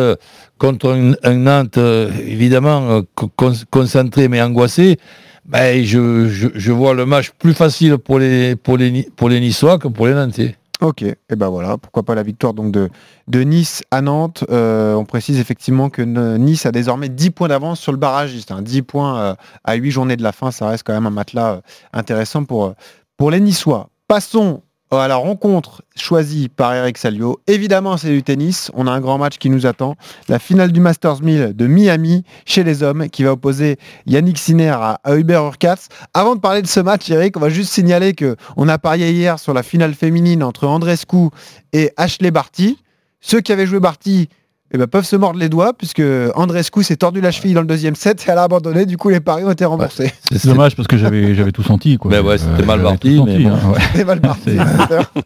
contre 0.58 0.92
un, 1.24 1.34
Nantes, 1.36 1.78
évidemment, 2.26 3.02
co- 3.16 3.30
con- 3.36 3.54
concentré 3.72 4.28
mais 4.28 4.42
angoissé, 4.42 4.98
ben, 5.46 5.84
je, 5.84 6.28
je, 6.54 6.72
vois 6.72 6.94
le 6.94 7.06
match 7.06 7.32
plus 7.32 7.54
facile 7.54 7.98
pour 7.98 8.20
les, 8.20 8.56
pour 8.56 8.78
les, 8.78 9.10
pour 9.16 9.28
les 9.30 9.40
Niçois 9.40 9.80
que 9.80 9.88
pour 9.88 10.08
les 10.08 10.14
Nantais. 10.14 10.56
Ok, 10.82 11.04
et 11.04 11.16
ben 11.36 11.48
voilà, 11.50 11.78
pourquoi 11.78 12.02
pas 12.02 12.16
la 12.16 12.24
victoire 12.24 12.54
donc 12.56 12.72
de, 12.72 12.90
de 13.28 13.40
Nice 13.42 13.84
à 13.92 14.02
Nantes. 14.02 14.44
Euh, 14.50 14.96
on 14.96 15.06
précise 15.06 15.40
effectivement 15.40 15.90
que 15.92 16.02
Nice 16.02 16.66
a 16.66 16.72
désormais 16.72 17.08
10 17.10 17.30
points 17.32 17.48
d'avance 17.50 17.80
sur 17.80 17.92
le 17.92 18.00
barragiste. 18.00 18.52
hein. 18.52 18.64
10 18.64 18.82
points 18.82 19.20
euh, 19.20 19.36
à 19.64 19.76
8 19.76 19.92
journées 19.92 20.18
de 20.18 20.24
la 20.24 20.32
fin, 20.32 20.50
ça 20.50 20.68
reste 20.68 20.84
quand 20.84 20.94
même 20.94 21.06
un 21.06 21.12
matelas 21.12 21.52
euh, 21.54 21.62
intéressant 21.94 22.46
pour, 22.46 22.74
pour 23.16 23.30
les 23.30 23.40
Niçois. 23.40 23.90
Passons 24.08 24.64
à 25.00 25.08
la 25.08 25.16
rencontre 25.16 25.84
choisie 25.96 26.50
par 26.50 26.74
Eric 26.74 26.98
Salio. 26.98 27.40
Évidemment, 27.48 27.96
c'est 27.96 28.10
du 28.10 28.24
tennis. 28.24 28.72
On 28.74 28.88
a 28.88 28.92
un 28.92 29.00
grand 29.00 29.18
match 29.18 29.38
qui 29.38 29.50
nous 29.50 29.66
attend. 29.66 29.96
La 30.28 30.38
finale 30.38 30.72
du 30.72 30.82
Masters 30.82 31.22
1000 31.22 31.54
de 31.56 31.68
Miami 31.68 32.24
chez 32.46 32.64
les 32.64 32.84
hommes 32.84 33.10
qui 33.10 33.24
va 33.24 33.32
opposer 33.32 33.78
Yannick 34.06 34.38
Sinner 34.38 34.76
à, 34.76 35.00
Hubert 35.16 35.44
Hurkacz. 35.44 35.88
Avant 36.14 36.36
de 36.36 36.42
parler 36.42 36.62
de 36.62 36.68
ce 36.68 36.80
match, 36.82 37.10
Eric, 37.10 37.38
on 37.38 37.40
va 37.40 37.50
juste 37.50 37.72
signaler 37.72 38.14
que 38.14 38.36
on 38.58 38.68
a 38.68 38.78
parié 38.78 39.12
hier 39.12 39.40
sur 39.40 39.54
la 39.54 39.64
finale 39.64 39.94
féminine 39.94 40.44
entre 40.44 40.68
Andrescu 40.68 41.30
et 41.72 41.92
Ashley 41.96 42.32
Barty. 42.32 42.78
Ceux 43.22 43.40
qui 43.40 43.54
avaient 43.54 43.68
joué 43.68 43.80
Barty 43.80 44.30
eh 44.74 44.78
ben, 44.78 44.88
peuvent 44.88 45.06
se 45.06 45.16
mordre 45.16 45.38
les 45.40 45.50
doigts 45.50 45.74
puisque 45.74 46.02
Andrescu 46.36 46.84
s'est 46.84 46.96
tordu 46.96 47.20
la 47.22 47.32
cheville 47.32 47.54
dans 47.54 47.62
le 47.62 47.68
deuxième 47.68 47.96
set 47.96 48.24
et 48.28 48.32
elle 48.32 48.38
a 48.38 48.44
abandonné. 48.44 48.86
Du 48.86 48.98
coup, 48.98 49.10
les 49.10 49.20
paris 49.20 49.44
ont 49.44 49.52
été 49.52 49.66
remboursés. 49.66 50.12
C'est 50.32 50.48
dommage 50.48 50.76
parce 50.76 50.88
que 50.88 50.98
j'avais 50.98 51.36
j'avais 51.36 51.52
tout 51.52 51.64
senti. 51.64 51.98
Quoi. 51.98 52.12
Ben 52.12 52.22
ouais, 52.26 52.38
c'était 52.38 52.66
mal 52.66 52.82
parti, 52.82 53.18
tout 53.18 53.26
mais 53.26 53.34
senti, 53.34 53.44
bon. 53.44 53.52
hein, 53.52 53.74
ouais. 53.96 54.06
Mal 54.06 54.22
parti. 54.22 54.52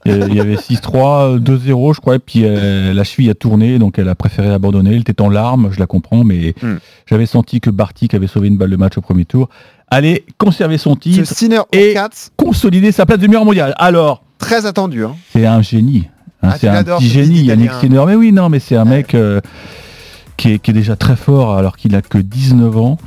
Il 0.05 0.33
y 0.33 0.39
avait 0.39 0.55
6-3, 0.55 1.39
2-0 1.39 1.95
je 1.95 1.99
crois, 2.01 2.15
et 2.15 2.19
puis 2.19 2.41
euh, 2.43 2.93
la 2.93 3.03
cheville 3.03 3.29
a 3.29 3.35
tourné, 3.35 3.77
donc 3.79 3.99
elle 3.99 4.09
a 4.09 4.15
préféré 4.15 4.49
abandonner. 4.51 4.91
Elle 4.95 5.01
était 5.01 5.21
en 5.21 5.29
larmes, 5.29 5.69
je 5.71 5.79
la 5.79 5.87
comprends, 5.87 6.23
mais 6.23 6.53
Hmm. 6.61 6.75
j'avais 7.05 7.25
senti 7.25 7.59
que 7.59 7.69
Bartik 7.69 8.13
avait 8.13 8.27
sauvé 8.27 8.47
une 8.47 8.57
balle 8.57 8.69
de 8.69 8.75
match 8.77 8.97
au 8.97 9.01
premier 9.01 9.25
tour. 9.25 9.49
Allez, 9.89 10.25
conserver 10.37 10.77
son 10.77 10.95
titre 10.95 11.23
et 11.71 11.95
consolider 12.37 12.91
sa 12.91 13.05
place 13.05 13.19
de 13.19 13.27
meilleur 13.27 13.45
mondial. 13.45 13.73
Alors, 13.77 14.23
très 14.39 14.65
attendu. 14.65 15.03
hein. 15.05 15.15
c'est 15.31 15.45
un 15.45 15.61
génie. 15.61 16.07
Hein, 16.45 16.51
Ah, 16.53 16.57
c'est 16.59 16.67
un 16.67 16.83
petit 16.83 17.09
génie, 17.09 17.43
Yannick. 17.43 17.71
Sinner. 17.79 18.03
Mais 18.07 18.15
oui, 18.15 18.31
non, 18.31 18.49
mais 18.49 18.59
c'est 18.59 18.75
un 18.75 18.85
mec 18.85 19.13
euh, 19.15 19.41
qui, 20.37 20.53
est, 20.53 20.59
qui 20.59 20.71
est 20.71 20.73
déjà 20.73 20.95
très 20.95 21.15
fort 21.15 21.55
alors 21.57 21.77
qu'il 21.77 21.95
a 21.95 22.01
que 22.01 22.17
19 22.17 22.77
ans. 22.77 22.97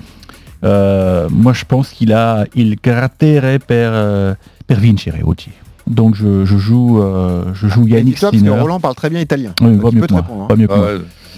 Euh, 0.65 1.29
moi, 1.31 1.53
je 1.53 1.65
pense 1.65 1.91
qu'il 1.91 2.13
a 2.13 2.45
il 2.55 2.79
carattere 2.81 3.59
per, 3.61 3.91
euh, 3.93 4.35
per 4.67 4.77
vincere 4.81 5.21
oggi. 5.25 5.51
Donc, 5.87 6.15
je, 6.17 6.45
je 6.45 6.57
joue, 6.59 7.01
euh, 7.01 7.45
je 7.55 7.69
joue 7.69 7.87
Et 7.87 7.93
Yannick 7.93 8.15
dis-toi, 8.15 8.31
parce 8.31 8.43
que 8.43 8.49
Sinner. 8.49 8.61
Roland 8.61 8.81
parle 8.81 8.95
très 8.95 9.09
bien 9.09 9.21
italien. 9.21 9.53
Oui, 9.63 9.77
pas 9.79 9.91
mieux 9.91 10.01
que 10.07 10.13
moi. 10.13 10.25
hein. 10.29 10.47
Pas 10.49 10.57
mieux 10.57 10.67
que 10.67 10.73
Ah 10.75 10.77
moi. 10.77 10.89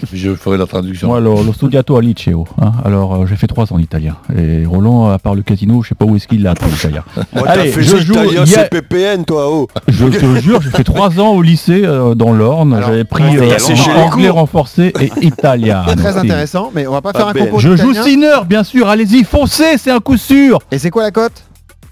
je 0.13 0.35
ferai 0.35 0.57
la 0.57 0.65
traduction. 0.65 1.07
Moi, 1.07 1.19
lo, 1.19 1.43
lo 1.43 1.53
studiato 1.53 1.97
al 1.97 2.03
liceo. 2.05 2.45
hein. 2.61 2.71
Alors, 2.83 3.15
euh, 3.15 3.25
j'ai 3.27 3.35
fait 3.35 3.47
trois 3.47 3.71
ans 3.73 3.77
d'italien. 3.77 4.17
Et 4.37 4.65
Roland, 4.65 5.09
à 5.09 5.19
part 5.19 5.35
le 5.35 5.41
casino, 5.41 5.81
je 5.83 5.89
sais 5.89 5.95
pas 5.95 6.05
où 6.05 6.15
est-ce 6.15 6.27
qu'il 6.27 6.43
l'a, 6.43 6.53
l'italien. 6.53 7.03
Moi, 7.15 7.43
t'as 7.45 7.51
Allez, 7.51 7.71
fait 7.71 7.83
je 7.83 7.97
joue. 7.97 8.13
italien, 8.13 8.29
il 8.31 8.49
y 8.51 8.55
a- 8.55 8.63
c'est 8.63 8.69
PPN, 8.69 9.25
toi, 9.25 9.47
oh. 9.49 9.67
Je 9.87 10.05
te 10.07 10.35
jure, 10.41 10.61
j'ai 10.61 10.69
fait 10.69 10.83
trois 10.83 11.19
ans 11.19 11.29
au 11.29 11.41
lycée 11.41 11.83
euh, 11.85 12.15
dans 12.15 12.33
l'Orne. 12.33 12.73
Alors, 12.73 12.89
J'avais 12.89 13.03
pris 13.03 13.23
euh, 13.37 13.57
anglais 13.97 14.29
renforcé 14.29 14.93
et 14.99 15.11
italien. 15.21 15.83
Très 15.97 16.17
intéressant, 16.17 16.71
mais 16.73 16.87
on 16.87 16.91
va 16.93 17.01
pas 17.01 17.11
faire 17.13 17.27
Ah 17.27 17.31
un 17.31 17.33
concours 17.33 17.59
Je 17.59 17.75
joue. 17.75 17.93
Sinner, 17.93 18.37
bien 18.47 18.63
sûr. 18.63 18.87
Allez-y, 18.87 19.23
foncez, 19.23 19.77
c'est 19.77 19.91
un 19.91 19.99
coup 19.99 20.17
sûr. 20.17 20.59
Et 20.71 20.77
c'est 20.79 20.89
quoi 20.89 21.03
la 21.03 21.11
cote? 21.11 21.43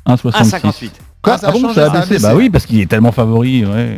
1,66. 0.08 0.32
1,58. 0.32 0.90
Quoi, 1.22 1.34
Ah, 1.34 1.38
ça 1.38 1.48
a 1.50 1.52
bon, 1.52 1.60
changé, 1.62 1.74
ça 1.76 1.82
a 1.82 1.86
ça 1.86 1.92
a 1.92 2.00
baissé. 2.00 2.10
baissé. 2.14 2.24
Bah 2.24 2.34
oui, 2.36 2.50
parce 2.50 2.66
qu'il 2.66 2.80
est 2.80 2.86
tellement 2.90 3.12
favori. 3.12 3.66
Ouais. 3.66 3.98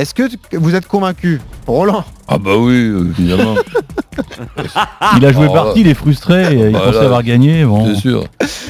Est-ce 0.00 0.14
que 0.14 0.22
vous 0.56 0.74
êtes 0.74 0.88
convaincu? 0.88 1.42
Roland? 1.66 2.06
Ah 2.26 2.38
bah 2.38 2.56
oui, 2.56 2.90
évidemment, 3.18 3.54
Il 5.16 5.26
a 5.26 5.32
joué 5.32 5.46
Oh, 5.48 5.52
parti, 5.52 5.80
il 5.80 5.88
est 5.88 5.94
frustré, 5.94 6.54
et 6.54 6.66
il 6.66 6.72
bah, 6.72 6.80
pensait 6.84 6.98
là, 6.98 7.04
avoir 7.04 7.22
gagné. 7.22 7.64
Bon. 7.64 7.86
c'est 7.86 8.00
sûr. 8.00 8.24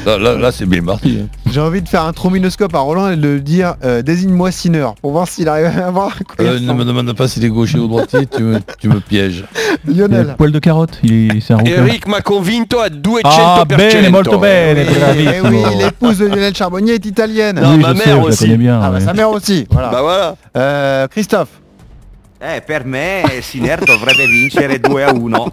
Là, 0.07 0.18
là, 0.18 0.36
là, 0.36 0.53
c'est 0.53 0.66
bien 0.66 0.82
parti. 0.82 1.18
hein. 1.22 1.26
J'ai 1.51 1.61
envie 1.61 1.82
de 1.82 1.88
faire 1.88 2.05
un 2.05 2.12
trombinoscope 2.12 2.74
à 2.74 2.78
Roland 2.78 3.11
et 3.11 3.16
de 3.16 3.28
lui 3.28 3.42
dire 3.42 3.74
euh, 3.84 4.03
désigne-moi 4.03 4.51
Sinner 4.53 4.86
pour 5.03 5.11
voir 5.12 5.26
s'il 5.28 5.48
arrive 5.48 5.66
à 5.66 5.86
avoir 5.88 6.07
un 6.09 6.11
coup. 6.24 6.36
Euh, 6.40 6.61
ne 6.61 6.72
me 6.72 6.84
demande 6.84 7.12
pas 7.14 7.26
s'il 7.28 7.44
est 7.44 7.48
gaucher 7.48 7.78
ou 7.78 7.88
droitier, 7.88 8.26
tu 8.26 8.42
me, 8.42 8.59
tu 8.80 8.88
me 8.88 9.01
pièges. 9.01 9.44
Il 9.88 10.01
a 10.03 10.07
le 10.07 10.14
Lionel. 10.14 10.34
poil 10.38 10.53
de 10.53 10.59
carotte, 10.61 10.98
il 11.03 11.12
est- 11.36 11.40
c'est 11.40 11.53
un 11.55 11.57
rouquin. 11.59 11.84
Eric 11.86 12.07
m'a 12.07 12.20
convinto 12.20 12.78
a 12.78 12.88
200 12.88 13.20
Ah, 13.24 13.64
per 13.68 13.76
bene, 13.78 14.09
molto 14.11 14.38
bene, 14.38 14.86
Eh 15.18 15.40
oui, 15.48 15.57
l'épouse 15.78 16.18
de 16.18 16.26
Lionel 16.26 16.55
Charbonnier 16.55 16.94
est 16.94 17.07
italienne. 17.07 17.59
Non, 17.61 17.72
Oui, 17.72 17.78
ma 17.78 17.94
mère 17.94 18.05
sais, 18.05 18.12
aussi. 18.14 18.57
bien. 18.57 18.80
Ah 18.82 18.90
bah 18.90 19.01
sa 19.01 19.12
mère 19.12 19.30
aussi. 19.30 19.66
Voilà. 19.70 19.88
Bah 19.90 20.03
voilà. 20.03 20.36
Euh, 20.57 21.09
Christophe. 21.09 21.48
Eh, 22.43 22.61
per 22.62 22.86
me 22.86 23.22
Sinner 23.43 23.78
dovrebbe 23.84 24.26
vincere 24.26 24.78
2 24.80 25.03
a 25.05 25.12
1. 25.12 25.18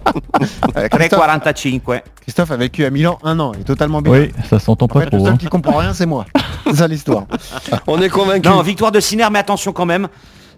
Euh, 0.75 0.87
Christophe, 0.89 1.25
3,45. 1.25 2.01
Christophe 2.21 2.51
a 2.51 2.57
vécu 2.57 2.85
à 2.85 2.91
Milan 2.91 3.17
un 3.23 3.39
an. 3.39 3.51
Il 3.55 3.61
est 3.61 3.63
totalement 3.63 4.01
bien. 4.01 4.11
Oui, 4.11 4.31
ça 4.47 4.59
s'entend 4.59 4.85
En 4.85 4.87
pas 4.87 4.99
fait, 4.99 5.05
le 5.05 5.11
trop. 5.11 5.25
seul 5.25 5.33
hein. 5.33 5.37
qui 5.37 5.47
comprend 5.47 5.77
rien, 5.77 5.93
c'est 5.93 6.05
moi. 6.05 6.25
C'est 6.65 6.75
ça 6.75 6.87
l'histoire. 6.87 7.25
On 7.87 7.99
est 7.99 8.09
convaincu. 8.09 8.47
Non, 8.47 8.61
victoire 8.61 8.91
de 8.91 8.99
Siner, 8.99 9.27
mais 9.31 9.39
attention 9.39 9.73
quand 9.73 9.85
même. 9.87 10.07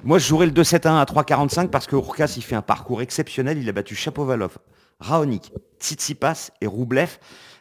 Moi, 0.04 0.18
je 0.18 0.28
jouerai 0.28 0.48
le 0.48 0.52
2-7-1 0.52 1.00
à 1.00 1.06
3,45 1.06 1.70
parce 1.70 1.88
que 1.88 1.96
Urkas, 1.96 2.34
il 2.36 2.44
fait 2.44 2.56
un 2.56 2.62
parcours 2.62 3.02
exceptionnel. 3.02 3.58
Il 3.58 3.70
a 3.70 3.72
battu 3.72 3.96
Chapovalov, 3.96 4.58
Raonic, 5.00 5.52
Tsitsipas 5.80 6.50
et 6.62 6.68
Roublev. 6.68 7.18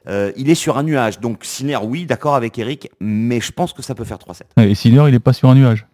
Euh, 0.09 0.33
il 0.37 0.51
est 0.51 0.55
sur 0.57 0.79
un 0.79 0.83
nuage. 0.83 1.21
Donc, 1.21 1.45
Siner, 1.45 1.79
oui, 1.83 2.07
d'accord 2.07 2.35
avec 2.35 2.59
Eric, 2.59 2.91
mais 3.01 3.41
je 3.41 3.53
pense 3.53 3.73
que 3.73 3.83
ça 3.83 3.95
peut 3.95 4.05
faire 4.05 4.19
3-7. 4.19 4.69
Et 4.69 4.75
Sinner, 4.75 5.05
il 5.09 5.15
est 5.15 5.21
pas 5.21 5.33
sur 5.33 5.49
un 5.49 5.55
nuage. 5.55 5.87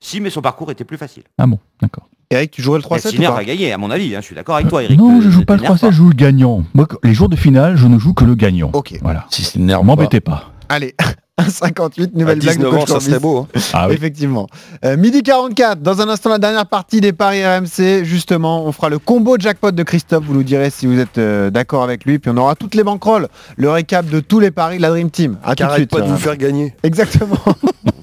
Si, 0.00 0.20
mais 0.20 0.30
son 0.30 0.42
parcours 0.42 0.70
était 0.70 0.84
plus 0.84 0.96
facile. 0.98 1.22
Ah 1.38 1.46
bon, 1.46 1.58
d'accord. 1.80 2.08
Eric, 2.30 2.50
tu 2.50 2.62
jouerais 2.62 2.78
le 2.80 2.84
Et 2.84 2.88
3-7 2.98 3.06
ou 3.06 3.10
Sinner 3.10 3.26
va 3.28 3.44
gagner, 3.44 3.72
à 3.72 3.78
mon 3.78 3.90
avis. 3.90 4.14
hein, 4.14 4.20
je 4.20 4.26
suis 4.26 4.34
d'accord 4.34 4.56
avec 4.56 4.68
toi, 4.68 4.82
Eric. 4.82 4.98
Non, 4.98 5.18
Euh, 5.18 5.20
je 5.22 5.30
joue 5.30 5.40
ne 5.40 5.44
pas 5.44 5.54
le 5.54 5.60
t'énerve 5.60 5.78
3 5.78 5.90
je 5.90 5.96
joue 5.96 6.08
le 6.08 6.14
gagnant. 6.14 6.64
Moi, 6.74 6.86
les 7.02 7.14
jours 7.14 7.28
de 7.28 7.36
finale, 7.36 7.76
je 7.76 7.86
ne 7.86 7.98
joue 7.98 8.12
que 8.14 8.24
le 8.24 8.34
gagnant. 8.34 8.70
Ok. 8.72 8.98
Voilà. 9.02 9.26
Si 9.30 9.44
c'est 9.44 9.58
nerf, 9.58 9.84
M'embêtez 9.84 10.20
pas. 10.20 10.50
Allez, 10.68 10.94
1,58, 11.40 12.14
À 12.14 12.18
nouvelle 12.18 12.38
blague 12.38 12.58
de 12.58 12.64
19 12.64 12.74
ans, 12.74 12.78
coach 12.80 12.88
ça 12.88 13.00
serait 13.00 13.18
beau. 13.20 13.38
hein. 13.54 13.60
Ah 13.74 13.88
oui. 13.88 13.94
Effectivement. 13.94 14.46
Euh, 14.84 14.96
midi 14.96 15.22
44, 15.22 15.80
dans 15.82 16.00
un 16.00 16.08
instant 16.08 16.30
la 16.30 16.38
dernière 16.38 16.66
partie 16.66 17.00
des 17.00 17.12
paris 17.12 17.44
RMC. 17.46 18.04
Justement, 18.04 18.64
on 18.64 18.72
fera 18.72 18.88
le 18.88 18.98
combo 18.98 19.36
jackpot 19.38 19.70
de 19.72 19.82
Christophe. 19.82 20.24
Vous 20.24 20.34
nous 20.34 20.42
direz 20.44 20.70
si 20.70 20.86
vous 20.86 20.98
êtes 20.98 21.18
euh, 21.18 21.50
d'accord 21.50 21.82
avec 21.84 22.04
lui. 22.04 22.18
Puis 22.18 22.30
on 22.34 22.36
aura 22.38 22.54
toutes 22.56 22.74
les 22.74 22.82
banquerolles, 22.84 23.28
le 23.56 23.70
récap 23.70 24.08
de 24.08 24.20
tous 24.20 24.40
les 24.40 24.50
paris 24.50 24.78
de 24.78 24.82
la 24.82 24.88
Dream 24.90 25.10
Team. 25.10 25.36
À 25.44 25.54
tout 25.54 25.64
de 25.66 25.72
suite. 25.72 25.90
pas 25.90 26.00
de 26.00 26.06
vous 26.10 26.16
faire 26.16 26.36
gagner. 26.36 26.74
Exactement. 26.82 27.36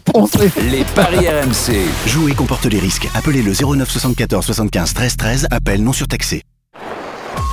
Les 0.69 0.83
paris 0.95 1.27
RMC. 1.27 1.75
Jouer 2.07 2.33
comporte 2.33 2.65
les 2.65 2.79
risques. 2.79 3.07
Appelez 3.13 3.41
le 3.41 3.53
09 3.53 3.89
74 3.89 4.45
75 4.45 4.93
13 4.93 5.17
13. 5.17 5.47
Appel 5.51 5.83
non 5.83 5.93
surtaxé. 5.93 6.41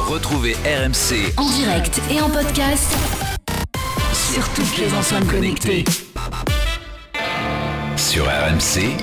Retrouvez 0.09 0.55
RMC 0.65 1.35
En 1.37 1.49
direct 1.51 2.01
et 2.11 2.21
en 2.21 2.31
podcast 2.31 2.97
sur 4.13 4.47
toutes 4.51 4.79
les 4.79 4.93
enceintes 4.95 5.29
connectées. 5.29 5.85
sur 7.97 8.25
RMC. 8.25 8.97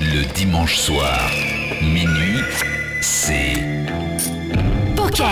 Le 0.00 0.24
dimanche 0.34 0.76
soir, 0.76 1.30
minuit, 1.80 2.42
c'est 3.00 3.54
Poker 4.94 5.26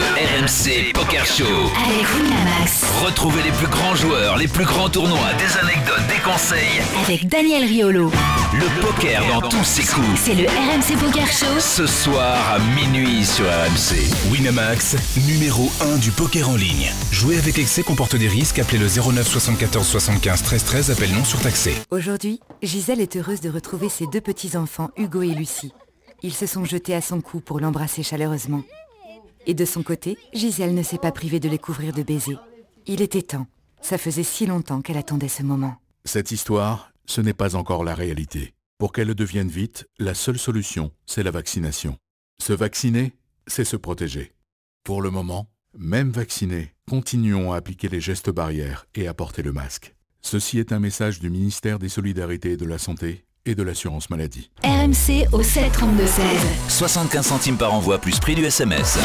le 0.00 0.06
RMC 0.06 0.92
Poker 0.94 1.26
Show. 1.26 1.44
avec 1.44 2.06
Winamax. 2.14 2.84
Retrouvez 3.04 3.42
les 3.42 3.50
plus 3.52 3.66
grands 3.66 3.94
joueurs, 3.94 4.38
les 4.38 4.48
plus 4.48 4.64
grands 4.64 4.88
tournois, 4.88 5.18
des 5.38 5.58
anecdotes, 5.58 6.06
des 6.08 6.22
conseils. 6.22 6.80
Avec 7.04 7.28
Daniel 7.28 7.64
Riolo. 7.64 8.10
Le 8.54 8.80
poker 8.80 9.22
dans 9.28 9.46
tous 9.46 9.62
ses 9.62 9.82
coups. 9.82 10.06
C'est 10.16 10.34
le 10.34 10.46
RMC 10.46 10.98
Poker 10.98 11.26
Show 11.26 11.58
Ce 11.58 11.86
soir 11.86 12.38
à 12.50 12.58
minuit 12.58 13.26
sur 13.26 13.44
RMC. 13.44 14.30
Winamax, 14.32 14.96
numéro 15.28 15.70
1 15.82 15.98
du 15.98 16.10
poker 16.12 16.48
en 16.48 16.56
ligne. 16.56 16.90
Jouer 17.12 17.36
avec 17.36 17.58
excès 17.58 17.82
comporte 17.82 18.16
des 18.16 18.28
risques. 18.28 18.58
Appelez 18.58 18.78
le 18.78 18.86
09 18.88 19.26
74 19.28 19.86
75 19.86 20.42
13 20.42 20.64
13. 20.64 20.90
Appel 20.92 21.12
non 21.12 21.24
surtaxé. 21.24 21.74
Aujourd'hui, 21.90 22.40
Gisèle 22.62 23.02
est 23.02 23.16
heureuse 23.16 23.42
de 23.42 23.50
retrouver 23.50 23.90
ses 23.90 24.06
deux 24.06 24.22
petits-enfants, 24.22 24.88
Hugo 24.96 25.20
et 25.20 25.34
Lucie. 25.34 25.72
Ils 26.22 26.34
se 26.34 26.46
sont 26.46 26.64
jetés 26.64 26.94
à 26.94 27.00
son 27.02 27.20
cou 27.20 27.40
pour 27.40 27.60
l'embrasser 27.60 28.02
chaleureusement. 28.02 28.62
Et 29.46 29.54
de 29.54 29.64
son 29.64 29.82
côté, 29.82 30.18
Gisèle 30.32 30.74
ne 30.74 30.82
s'est 30.82 30.98
pas 30.98 31.12
privée 31.12 31.40
de 31.40 31.48
les 31.48 31.58
couvrir 31.58 31.92
de 31.94 32.02
baisers. 32.02 32.38
Il 32.86 33.02
était 33.02 33.22
temps. 33.22 33.46
Ça 33.80 33.98
faisait 33.98 34.22
si 34.22 34.46
longtemps 34.46 34.82
qu'elle 34.82 34.98
attendait 34.98 35.28
ce 35.28 35.42
moment. 35.42 35.76
Cette 36.04 36.30
histoire, 36.30 36.92
ce 37.06 37.20
n'est 37.20 37.34
pas 37.34 37.56
encore 37.56 37.84
la 37.84 37.94
réalité. 37.94 38.54
Pour 38.78 38.92
qu'elle 38.92 39.08
le 39.08 39.14
devienne 39.14 39.48
vite, 39.48 39.86
la 39.98 40.14
seule 40.14 40.38
solution, 40.38 40.92
c'est 41.06 41.22
la 41.22 41.30
vaccination. 41.30 41.96
Se 42.40 42.52
vacciner, 42.52 43.12
c'est 43.46 43.64
se 43.64 43.76
protéger. 43.76 44.32
Pour 44.84 45.02
le 45.02 45.10
moment, 45.10 45.50
même 45.76 46.10
vaccinés, 46.10 46.74
continuons 46.88 47.52
à 47.52 47.56
appliquer 47.56 47.88
les 47.88 48.00
gestes 48.00 48.30
barrières 48.30 48.86
et 48.94 49.06
à 49.06 49.14
porter 49.14 49.42
le 49.42 49.52
masque. 49.52 49.94
Ceci 50.22 50.58
est 50.58 50.72
un 50.72 50.80
message 50.80 51.20
du 51.20 51.30
ministère 51.30 51.78
des 51.78 51.88
Solidarités 51.88 52.52
et 52.52 52.56
de 52.56 52.66
la 52.66 52.78
Santé 52.78 53.24
et 53.46 53.54
de 53.54 53.62
l'Assurance 53.62 54.10
Maladie. 54.10 54.50
RMC 54.64 55.26
au 55.32 55.42
732-16. 55.42 55.48
75 56.68 57.26
centimes 57.26 57.56
par 57.56 57.74
envoi 57.74 57.98
plus 57.98 58.18
prix 58.20 58.34
du 58.34 58.44
SMS. 58.44 58.98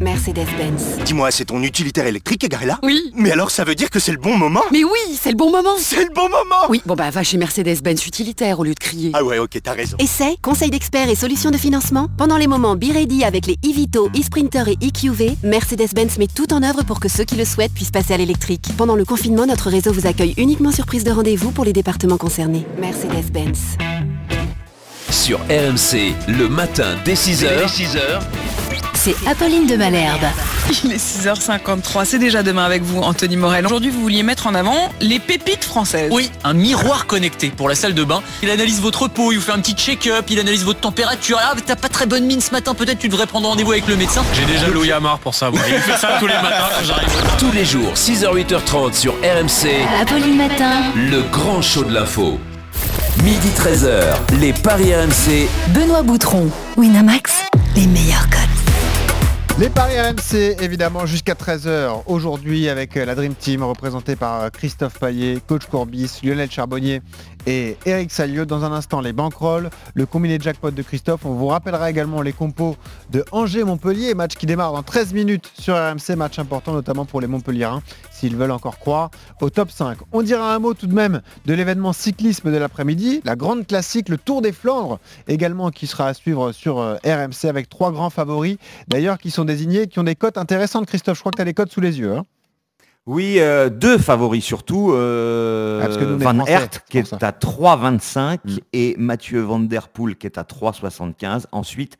Mercedes-Benz. 0.00 1.04
Dis-moi, 1.04 1.30
c'est 1.30 1.46
ton 1.46 1.62
utilitaire 1.62 2.06
électrique 2.06 2.40
qui 2.40 2.46
est 2.46 2.48
garé 2.50 2.66
là 2.66 2.78
Oui. 2.82 3.12
Mais 3.14 3.30
alors 3.32 3.50
ça 3.50 3.64
veut 3.64 3.74
dire 3.74 3.90
que 3.90 3.98
c'est 3.98 4.12
le 4.12 4.18
bon 4.18 4.36
moment 4.36 4.62
Mais 4.72 4.84
oui, 4.84 5.18
c'est 5.20 5.30
le 5.30 5.36
bon 5.36 5.50
moment. 5.50 5.74
C'est 5.78 6.04
le 6.04 6.10
bon 6.14 6.28
moment 6.28 6.66
Oui, 6.68 6.82
bon 6.86 6.94
bah 6.94 7.10
va 7.10 7.22
chez 7.22 7.36
Mercedes-Benz 7.38 8.06
utilitaire 8.06 8.60
au 8.60 8.64
lieu 8.64 8.74
de 8.74 8.78
crier. 8.78 9.10
Ah 9.14 9.24
ouais, 9.24 9.38
ok, 9.38 9.58
t'as 9.62 9.72
raison. 9.72 9.96
Essais, 9.98 10.36
conseils 10.42 10.70
d'experts 10.70 11.08
et 11.08 11.14
solutions 11.14 11.50
de 11.50 11.56
financement 11.56 12.08
Pendant 12.18 12.36
les 12.36 12.46
moments 12.46 12.76
Be 12.76 12.92
Ready 12.92 13.24
avec 13.24 13.46
les 13.46 13.56
e-Vito, 13.64 14.08
e-Sprinter 14.16 14.68
et 14.68 14.86
e-QV, 14.86 15.36
Mercedes-Benz 15.42 16.18
met 16.18 16.28
tout 16.28 16.52
en 16.52 16.62
œuvre 16.62 16.84
pour 16.84 17.00
que 17.00 17.08
ceux 17.08 17.24
qui 17.24 17.36
le 17.36 17.44
souhaitent 17.44 17.72
puissent 17.74 17.90
passer 17.90 18.14
à 18.14 18.16
l'électrique. 18.16 18.68
Pendant 18.76 18.96
le 18.96 19.04
confinement, 19.04 19.46
notre 19.46 19.70
réseau 19.70 19.92
vous 19.92 20.06
accueille 20.06 20.34
uniquement 20.36 20.72
sur 20.72 20.86
prise 20.86 21.04
de 21.04 21.10
rendez-vous 21.10 21.50
pour 21.50 21.64
les 21.64 21.72
départements 21.72 22.18
concernés. 22.18 22.66
Mercedes-Benz. 22.78 23.76
Sur 25.10 25.38
RMC, 25.48 26.14
le 26.28 26.48
matin 26.48 26.96
dès 27.04 27.14
6h. 27.14 27.66
6h. 27.66 28.20
C'est 29.06 29.14
Apolline 29.28 29.68
de 29.68 29.76
Malherbe. 29.76 30.26
Il 30.82 30.92
est 30.92 30.96
6h53, 30.96 32.04
c'est 32.04 32.18
déjà 32.18 32.42
demain 32.42 32.64
avec 32.64 32.82
vous, 32.82 33.02
Anthony 33.02 33.36
Morel. 33.36 33.64
Aujourd'hui, 33.64 33.90
vous 33.90 34.00
vouliez 34.00 34.24
mettre 34.24 34.48
en 34.48 34.54
avant 34.56 34.90
les 35.00 35.20
pépites 35.20 35.62
françaises. 35.62 36.10
Oui, 36.10 36.28
un 36.42 36.54
miroir 36.54 37.06
connecté 37.06 37.50
pour 37.50 37.68
la 37.68 37.76
salle 37.76 37.94
de 37.94 38.02
bain. 38.02 38.20
Il 38.42 38.50
analyse 38.50 38.80
votre 38.80 39.06
peau, 39.06 39.30
il 39.30 39.36
vous 39.36 39.44
fait 39.44 39.52
un 39.52 39.60
petit 39.60 39.74
check-up, 39.74 40.24
il 40.28 40.40
analyse 40.40 40.64
votre 40.64 40.80
température. 40.80 41.38
Ah, 41.40 41.52
mais 41.54 41.60
t'as 41.64 41.76
pas 41.76 41.88
très 41.88 42.06
bonne 42.06 42.24
mine 42.24 42.40
ce 42.40 42.50
matin, 42.50 42.74
peut-être 42.74 42.98
tu 42.98 43.08
devrais 43.08 43.28
prendre 43.28 43.46
rendez-vous 43.46 43.70
avec 43.70 43.86
le 43.86 43.94
médecin. 43.94 44.24
J'ai 44.34 44.44
déjà 44.44 44.66
Louis 44.66 44.90
Amar 44.90 45.20
pour 45.20 45.36
ça. 45.36 45.52
moi. 45.52 45.60
Il 45.68 45.74
fait 45.74 45.98
ça 45.98 46.16
tous 46.18 46.26
les 46.26 46.34
matins 46.34 46.68
quand 46.76 46.84
j'arrive. 46.84 47.08
Tous 47.38 47.52
les 47.52 47.64
jours, 47.64 47.92
6h, 47.94 48.34
8h30 48.34 48.92
sur 48.92 49.12
RMC. 49.22 49.86
Apolline 50.02 50.36
Matin. 50.36 50.82
Le 50.96 51.22
grand 51.30 51.62
show 51.62 51.84
de 51.84 51.94
l'info. 51.94 52.40
Midi 53.22 53.50
13h, 53.56 54.16
les 54.40 54.52
paris 54.52 54.92
RMC. 54.92 55.48
Benoît 55.68 56.02
Boutron. 56.02 56.50
Winamax, 56.76 57.44
les 57.76 57.86
meilleurs 57.86 58.28
codes. 58.30 58.45
Les 59.58 59.70
paris 59.70 59.98
RMC, 59.98 60.62
évidemment, 60.62 61.06
jusqu'à 61.06 61.32
13h 61.32 62.02
aujourd'hui 62.04 62.68
avec 62.68 62.94
euh, 62.98 63.06
la 63.06 63.14
Dream 63.14 63.34
Team 63.34 63.62
représentée 63.62 64.14
par 64.14 64.42
euh, 64.42 64.50
Christophe 64.50 64.98
Paillet, 64.98 65.38
coach 65.46 65.64
Courbis, 65.64 66.20
Lionel 66.22 66.50
Charbonnier 66.50 67.00
et 67.46 67.76
Eric 67.86 68.10
Salieu. 68.12 68.44
Dans 68.46 68.64
un 68.64 68.72
instant, 68.72 69.00
les 69.00 69.12
banquerolles, 69.12 69.70
le 69.94 70.06
combiné 70.06 70.38
jackpot 70.40 70.70
de 70.70 70.82
Christophe. 70.82 71.24
On 71.24 71.34
vous 71.34 71.46
rappellera 71.46 71.90
également 71.90 72.22
les 72.22 72.32
compos 72.32 72.76
de 73.10 73.24
Angers-Montpellier, 73.32 74.14
match 74.14 74.34
qui 74.34 74.46
démarre 74.46 74.72
dans 74.72 74.82
13 74.82 75.14
minutes 75.14 75.50
sur 75.58 75.74
RMC, 75.74 76.16
match 76.16 76.38
important 76.38 76.72
notamment 76.72 77.04
pour 77.04 77.20
les 77.20 77.26
Montpelliérains 77.26 77.82
s'ils 78.10 78.36
veulent 78.36 78.50
encore 78.50 78.78
croire 78.78 79.10
au 79.40 79.50
top 79.50 79.70
5. 79.70 79.98
On 80.12 80.22
dira 80.22 80.54
un 80.54 80.58
mot 80.58 80.74
tout 80.74 80.86
de 80.86 80.94
même 80.94 81.20
de 81.44 81.54
l'événement 81.54 81.92
cyclisme 81.92 82.50
de 82.50 82.56
l'après-midi, 82.56 83.20
la 83.24 83.36
grande 83.36 83.66
classique, 83.66 84.08
le 84.08 84.18
Tour 84.18 84.42
des 84.42 84.52
Flandres, 84.52 84.98
également 85.28 85.70
qui 85.70 85.86
sera 85.86 86.08
à 86.08 86.14
suivre 86.14 86.52
sur 86.52 86.78
euh, 86.78 86.96
RMC 87.04 87.48
avec 87.48 87.68
trois 87.68 87.92
grands 87.92 88.10
favoris, 88.10 88.56
d'ailleurs 88.88 89.18
qui 89.18 89.30
sont 89.30 89.44
désignés, 89.44 89.86
qui 89.86 89.98
ont 89.98 90.04
des 90.04 90.14
cotes 90.16 90.38
intéressantes. 90.38 90.86
Christophe, 90.86 91.16
je 91.16 91.22
crois 91.22 91.32
que 91.32 91.36
tu 91.36 91.42
as 91.42 91.46
les 91.46 91.54
cotes 91.54 91.70
sous 91.70 91.80
les 91.80 91.98
yeux. 91.98 92.16
hein. 92.16 92.24
Oui, 93.06 93.36
euh, 93.38 93.68
deux 93.70 93.98
favoris 93.98 94.44
surtout. 94.44 94.90
euh, 94.92 95.80
Ah, 95.84 95.88
nous, 96.04 96.18
Van 96.18 96.44
Aert 96.44 96.84
qui 96.90 96.98
est 96.98 97.12
à 97.22 97.30
3,25 97.30 98.38
et 98.72 98.96
Mathieu 98.98 99.40
Van 99.42 99.60
Der 99.60 99.88
Poel 99.88 100.16
qui 100.16 100.26
est 100.26 100.38
à 100.38 100.42
3,75. 100.42 101.46
Ensuite, 101.52 101.98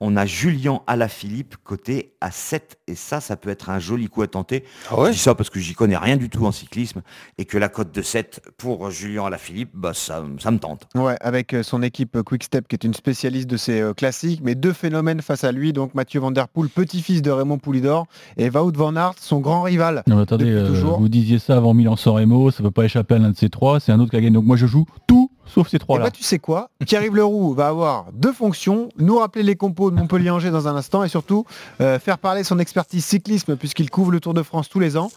on 0.00 0.16
a 0.16 0.26
Julien 0.26 0.80
Alaphilippe 0.86 1.56
côté 1.62 2.14
à 2.20 2.30
7 2.30 2.78
et 2.86 2.94
ça, 2.94 3.20
ça 3.20 3.36
peut 3.36 3.50
être 3.50 3.70
un 3.70 3.78
joli 3.78 4.08
coup 4.08 4.22
à 4.22 4.26
tenter. 4.26 4.64
Je 4.90 5.10
dis 5.10 5.18
ça 5.18 5.34
parce 5.34 5.50
que 5.50 5.60
j'y 5.60 5.74
connais 5.74 5.96
rien 5.96 6.16
du 6.16 6.28
tout 6.28 6.46
en 6.46 6.52
cyclisme 6.52 7.02
et 7.38 7.44
que 7.44 7.58
la 7.58 7.68
cote 7.68 7.92
de 7.92 8.02
7 8.02 8.40
pour 8.56 8.90
Julien 8.90 9.26
Alaphilippe, 9.26 9.70
bah, 9.74 9.92
ça, 9.94 10.24
ça 10.38 10.50
me 10.50 10.58
tente. 10.58 10.86
Ouais, 10.94 11.16
avec 11.20 11.54
euh, 11.54 11.62
son 11.62 11.82
équipe 11.82 12.16
euh, 12.16 12.22
Quickstep 12.22 12.66
qui 12.68 12.74
est 12.74 12.84
une 12.84 12.94
spécialiste 12.94 13.48
de 13.48 13.56
ces 13.56 13.80
euh, 13.80 13.94
classiques, 13.94 14.40
mais 14.42 14.54
deux 14.54 14.72
phénomènes 14.72 15.22
face 15.22 15.44
à 15.44 15.52
lui, 15.52 15.72
donc 15.72 15.94
Mathieu 15.94 16.20
Van 16.20 16.30
Der 16.30 16.48
Poel, 16.48 16.68
petit-fils 16.68 17.22
de 17.22 17.30
Raymond 17.30 17.58
Poulidor, 17.58 18.06
et 18.36 18.48
Wout 18.50 18.72
Van 18.74 18.96
Aert, 18.96 19.14
son 19.20 19.40
grand 19.40 19.62
rival. 19.62 20.02
Non, 20.06 20.16
mais 20.16 20.22
attendez, 20.22 20.50
euh, 20.50 20.68
vous 20.68 21.08
disiez 21.08 21.38
ça 21.38 21.56
avant 21.56 21.74
Milan-San 21.74 22.14
Remo, 22.14 22.50
ça 22.50 22.62
peut 22.62 22.70
pas 22.70 22.84
échapper 22.84 23.14
à 23.14 23.18
l'un 23.18 23.30
de 23.30 23.36
ces 23.36 23.50
trois, 23.50 23.80
c'est 23.80 23.92
un 23.92 24.00
autre 24.00 24.10
qui 24.10 24.16
a 24.16 24.20
gagné. 24.20 24.34
Donc 24.34 24.44
moi 24.44 24.56
je 24.56 24.66
joue 24.66 24.86
tout 25.06 25.29
sauf 25.52 25.68
ces 25.68 25.76
Et 25.76 25.78
trois-là. 25.80 26.04
bah 26.04 26.10
tu 26.10 26.22
sais 26.22 26.38
quoi? 26.38 26.70
Pierre-Yves 26.86 27.14
Leroux 27.16 27.52
va 27.54 27.68
avoir 27.68 28.06
deux 28.12 28.32
fonctions, 28.32 28.88
nous 28.98 29.18
rappeler 29.18 29.42
les 29.42 29.56
compos 29.56 29.90
de 29.90 29.96
Montpellier-Angers 29.96 30.50
dans 30.50 30.68
un 30.68 30.76
instant 30.76 31.04
et 31.04 31.08
surtout 31.08 31.44
euh, 31.80 31.98
faire 31.98 32.18
parler 32.18 32.44
son 32.44 32.58
expertise 32.58 33.04
cyclisme 33.04 33.56
puisqu'il 33.56 33.90
couvre 33.90 34.12
le 34.12 34.20
Tour 34.20 34.34
de 34.34 34.42
France 34.42 34.68
tous 34.68 34.80
les 34.80 34.96
ans. 34.96 35.10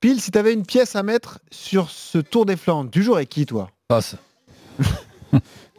Pile, 0.00 0.20
si 0.20 0.30
tu 0.30 0.38
avais 0.38 0.54
une 0.54 0.64
pièce 0.64 0.96
à 0.96 1.02
mettre 1.02 1.40
sur 1.50 1.90
ce 1.90 2.18
Tour 2.18 2.46
des 2.46 2.56
Flandres, 2.56 2.90
tu 2.90 3.02
jouerais 3.02 3.26
qui 3.26 3.44
toi? 3.46 3.68
Passe. 3.88 4.16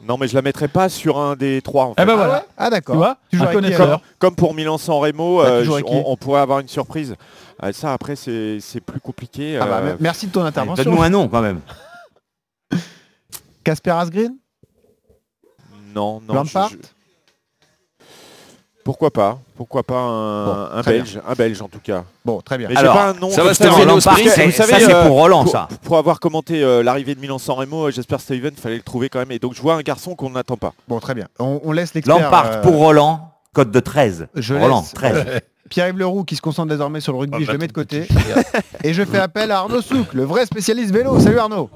Non, 0.08 0.18
mais 0.18 0.28
je 0.28 0.34
la 0.34 0.42
mettrais 0.42 0.68
pas 0.68 0.90
sur 0.90 1.20
un 1.20 1.36
des 1.36 1.62
trois. 1.62 1.86
En 1.86 1.94
Eh 1.96 2.06
ben 2.06 2.16
voilà. 2.16 2.46
Ah, 2.58 2.72
d'accord. 2.72 2.96
Tu 2.96 2.98
vois 2.98 3.18
Tu 3.32 3.40
Un 3.40 3.54
connaisseur. 3.54 4.02
Comme 4.18 4.36
pour 4.36 4.56
Milan-San 4.56 4.96
Remo, 4.96 5.44
Bah, 5.44 5.48
euh, 5.48 5.82
on, 5.86 6.04
on 6.08 6.18
pourrait 6.18 6.42
avoir 6.42 6.58
une 6.60 6.68
surprise. 6.68 7.16
Euh, 7.64 7.72
ça, 7.72 7.94
après, 7.94 8.16
c'est 8.16 8.60
plus 8.84 9.00
compliqué. 9.00 9.60
Ah 9.62 9.68
bah, 9.68 9.82
me- 9.82 9.98
merci 10.00 10.26
de 10.26 10.32
ton 10.32 10.44
intervention. 10.44 10.84
Donne-nous 10.84 11.04
un 11.04 11.10
nom 11.12 11.28
quand 11.28 11.42
même. 11.42 11.60
Casper 13.64 13.92
Asgreen? 13.92 14.36
Non, 15.94 16.22
non. 16.28 16.34
Lampard? 16.34 16.70
je- 16.70 16.78
Pourquoi 18.84 19.12
pas 19.12 19.38
Pourquoi 19.56 19.84
pas 19.84 20.00
un, 20.00 20.46
Bon, 20.46 20.68
un 20.78 20.82
très 20.82 20.92
Belge, 20.94 21.22
un 21.28 21.34
Belge 21.36 21.62
en 21.62 21.68
tout 21.68 21.80
cas. 21.84 22.04
Bon, 22.26 22.42
très 22.42 22.58
bien. 22.58 22.68
Mais 22.68 22.74
j'ai 22.76 22.80
Alors, 22.82 22.96
pas 22.96 23.10
un 23.10 23.14
nom. 23.14 23.30
ça 23.30 23.44
va 23.44 23.54
se 23.54 23.62
terminer 23.62 23.92
au 23.92 24.00
sprint. 24.00 24.30
C'est- 24.30 24.46
vous 24.46 24.52
ça, 24.52 24.66
savez, 24.66 24.86
c'est 24.86 24.94
euh, 24.94 25.06
pour 25.06 25.18
Roland, 25.18 25.44
pour, 25.44 25.52
ça. 25.52 25.68
Pour 25.84 25.98
avoir 25.98 26.20
commenté 26.20 26.64
euh, 26.64 26.82
l'arrivée 26.82 27.14
de 27.14 27.20
Milan-San 27.20 27.56
Remo, 27.56 27.88
euh, 27.88 27.92
j'espère 27.92 28.20
Steven, 28.22 28.56
fallait 28.56 28.78
le 28.78 28.82
trouver 28.82 29.10
quand 29.10 29.20
même. 29.20 29.32
Et 29.32 29.38
donc 29.40 29.54
je 29.54 29.62
vois 29.62 29.76
un 29.76 29.82
garçon 29.82 30.16
qu'on 30.16 30.32
n'attend 30.32 30.58
pas. 30.58 30.74
Bon, 30.88 31.00
très 31.00 31.14
bien. 31.14 31.28
On, 31.40 31.60
on 31.64 31.72
laisse 31.72 31.94
l'expert. 31.94 32.18
Lampard 32.20 32.46
euh, 32.48 32.62
pour 32.62 32.74
Roland, 32.76 33.32
code 33.54 33.70
de 33.72 33.80
13. 33.80 34.28
Je 34.36 34.56
Roland, 34.56 34.82
laisse 34.82 34.94
13. 34.94 35.26
Pierre-Yves 35.70 36.00
Leroux 36.00 36.24
qui 36.26 36.36
se 36.36 36.42
concentre 36.42 36.70
désormais 36.70 37.00
sur 37.02 37.14
le 37.14 37.20
rugby, 37.20 37.38
Ah, 37.40 37.44
je 37.46 37.52
le 37.52 37.58
bah, 37.58 37.62
mets 37.62 37.68
de 37.68 37.74
côté. 37.74 38.08
Et 38.84 38.94
je 38.94 39.04
fais 39.06 39.20
appel 39.20 39.52
à 39.52 39.60
Arnaud 39.60 39.82
Souk, 39.82 40.14
le 40.14 40.24
vrai 40.24 40.46
spécialiste 40.46 40.92
vélo. 40.92 41.20
Salut 41.20 41.38
Arnaud. 41.40 41.70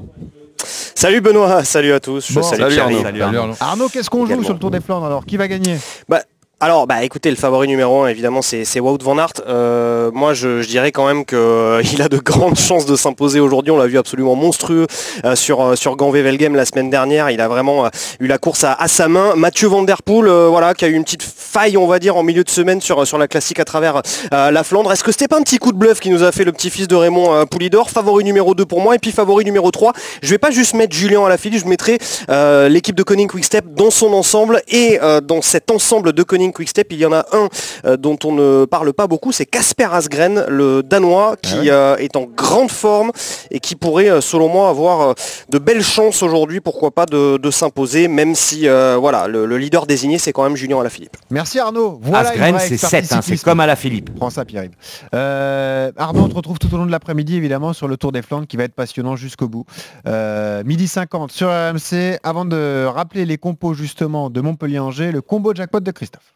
Salut 0.97 1.19
Benoît, 1.19 1.63
salut 1.65 1.91
à 1.91 1.99
tous. 1.99 2.25
Je 2.29 2.33
Bon. 2.35 2.41
salue 2.41 2.61
Salut. 2.61 2.79
Arnaud. 2.79 3.01
Salut, 3.03 3.19
Salut, 3.19 3.37
Arnaud. 3.37 3.53
Arnaud. 3.59 3.89
Qu'est-ce 3.89 4.09
qu'on 4.09 4.25
joue 4.25 4.43
sur 4.43 4.53
le 4.53 4.59
Tour 4.59 4.71
des 4.71 4.79
Flandres 4.79 5.05
alors? 5.05 5.25
Qui 5.25 5.35
va 5.35 5.47
gagner? 5.49 5.77
Bah, 6.07 6.21
alors, 6.61 6.87
bah 6.87 7.03
écoutez, 7.03 7.29
le 7.29 7.35
favori 7.35 7.67
numéro 7.67 8.03
un, 8.03 8.07
évidemment, 8.07 8.41
c'est 8.41 8.79
Wout 8.79 8.97
van 9.03 9.17
Aert. 9.17 9.33
Euh, 9.45 10.09
moi, 10.13 10.33
je, 10.33 10.65
dirais 10.65 10.93
quand 10.93 11.05
même 11.05 11.25
qu'il 11.25 12.01
a 12.01 12.07
de 12.07 12.17
grandes 12.17 12.57
chances 12.57 12.85
de 12.85 12.95
s'imposer 12.95 13.41
aujourd'hui. 13.41 13.71
On 13.71 13.77
l'a 13.77 13.87
vu 13.87 13.97
absolument 13.97 14.35
monstrueux 14.35 14.87
euh, 15.25 15.35
sur 15.35 15.61
euh, 15.61 15.75
sur 15.75 15.97
Gand-Wevelgem 15.97 16.55
la 16.55 16.63
semaine 16.63 16.89
dernière. 16.89 17.29
Il 17.29 17.41
a 17.41 17.49
vraiment 17.49 17.85
euh, 17.85 17.89
eu 18.21 18.27
la 18.27 18.37
course 18.37 18.63
à, 18.63 18.87
sa 18.87 19.09
main. 19.09 19.35
Mathieu 19.35 19.67
Van 19.67 19.83
Der 19.83 20.01
Poel, 20.01 20.29
euh, 20.29 20.47
voilà, 20.47 20.73
qui 20.73 20.85
a 20.85 20.87
eu 20.87 20.93
une 20.93 21.03
petite 21.03 21.23
faille, 21.55 21.77
on 21.77 21.87
va 21.87 21.99
dire, 21.99 22.17
en 22.17 22.23
milieu 22.23 22.43
de 22.43 22.49
semaine 22.49 22.81
sur 22.81 23.17
la 23.17 23.27
classique 23.29 23.61
à 23.61 23.63
travers 23.63 24.01
euh, 24.33 24.51
la 24.51 24.63
Flandre. 24.65 24.91
Est-ce 24.91 25.05
que 25.05 25.11
c'était 25.13 25.29
pas 25.29 25.37
un 25.37 25.41
petit 25.41 25.57
coup 25.57 25.71
de 25.71 25.77
bluff 25.77 26.01
qui 26.01 26.09
nous 26.09 26.21
a 26.21 26.33
fait 26.33 26.43
le 26.43 26.51
petit-fils 26.51 26.85
de 26.89 26.95
Raymond 26.95 27.33
euh, 27.33 27.45
Poulidor? 27.45 27.89
Favori 27.89 28.25
numéro 28.25 28.53
2 28.53 28.65
pour 28.65 28.81
moi 28.81 28.93
et 28.95 28.99
puis 28.99 29.13
favori 29.13 29.45
numéro 29.45 29.71
3. 29.71 29.93
Je 30.21 30.29
vais 30.31 30.37
pas 30.37 30.51
juste 30.51 30.73
mettre 30.73 30.93
Julien 30.93 31.23
à 31.23 31.29
la 31.29 31.37
file, 31.37 31.57
je 31.57 31.65
mettrai 31.65 31.97
euh, 32.29 32.67
l'équipe 32.67 32.93
de 32.93 33.03
Koning 33.03 33.29
Quickstep 33.29 33.73
dans 33.73 33.89
son 33.89 34.11
ensemble 34.11 34.63
et 34.67 34.99
euh, 35.01 35.21
dans 35.21 35.41
cet 35.41 35.71
ensemble 35.71 36.11
de 36.11 36.23
Koning 36.45 36.53
Quickstep, 36.53 36.91
il 36.91 36.99
y 36.99 37.05
en 37.05 37.13
a 37.13 37.25
un 37.31 37.49
euh, 37.85 37.97
dont 37.97 38.17
on 38.23 38.31
ne 38.31 38.65
parle 38.65 38.93
pas 38.93 39.07
beaucoup, 39.07 39.31
c'est 39.31 39.45
Casper 39.45 39.87
Asgren, 39.91 40.45
le 40.47 40.83
Danois, 40.83 41.35
qui 41.41 41.69
euh, 41.69 41.95
est 41.97 42.15
en 42.15 42.25
grande 42.25 42.69
forme 42.69 43.11
et 43.51 43.59
qui 43.59 43.75
pourrait, 43.75 44.09
euh, 44.09 44.21
selon 44.21 44.47
moi, 44.49 44.69
avoir 44.69 45.15
de 45.49 45.57
belles 45.57 45.83
chances 45.83 46.21
aujourd'hui, 46.21 46.61
pourquoi 46.61 46.91
pas, 46.91 47.05
de, 47.05 47.37
de 47.37 47.51
s'imposer, 47.51 48.07
même 48.07 48.35
si 48.35 48.67
euh, 48.67 48.97
voilà, 48.99 49.27
le, 49.27 49.45
le 49.45 49.57
leader 49.57 49.87
désigné, 49.87 50.17
c'est 50.19 50.33
quand 50.33 50.43
même 50.43 50.55
Julien 50.55 50.79
Alaphilippe. 50.79 51.17
Merci 51.29 51.59
Arnaud. 51.59 51.99
Voilà 52.01 52.29
Asgren, 52.29 52.59
c'est 52.59 52.73
expertise 52.73 53.09
7, 53.09 53.17
hein, 53.17 53.21
c'est 53.23 53.41
comme 53.43 53.59
à 53.59 53.65
la 53.65 53.75
Philippe. 53.75 54.13
Prends 54.15 54.29
ça 54.29 54.45
Pierre-Yves. 54.45 54.75
Euh, 55.13 55.91
Arnaud, 55.97 56.21
on 56.21 56.29
te 56.29 56.35
retrouve 56.35 56.59
tout 56.59 56.73
au 56.73 56.77
long 56.77 56.85
de 56.85 56.91
l'après-midi 56.91 57.35
évidemment 57.35 57.73
sur 57.73 57.87
le 57.87 57.97
Tour 57.97 58.11
des 58.11 58.21
Flandres 58.21 58.47
qui 58.47 58.57
va 58.57 58.63
être 58.63 58.75
passionnant 58.75 59.15
jusqu'au 59.15 59.47
bout. 59.47 59.65
Euh, 60.07 60.63
midi 60.63 60.87
50 60.87 61.31
sur 61.31 61.47
RMC. 61.47 62.19
Avant 62.23 62.45
de 62.45 62.85
rappeler 62.85 63.25
les 63.25 63.37
compos 63.37 63.73
justement 63.73 64.29
de 64.29 64.41
Montpellier-Angers, 64.41 65.11
le 65.11 65.21
combo 65.21 65.53
jackpot 65.55 65.79
de 65.79 65.91
Christophe. 65.91 66.34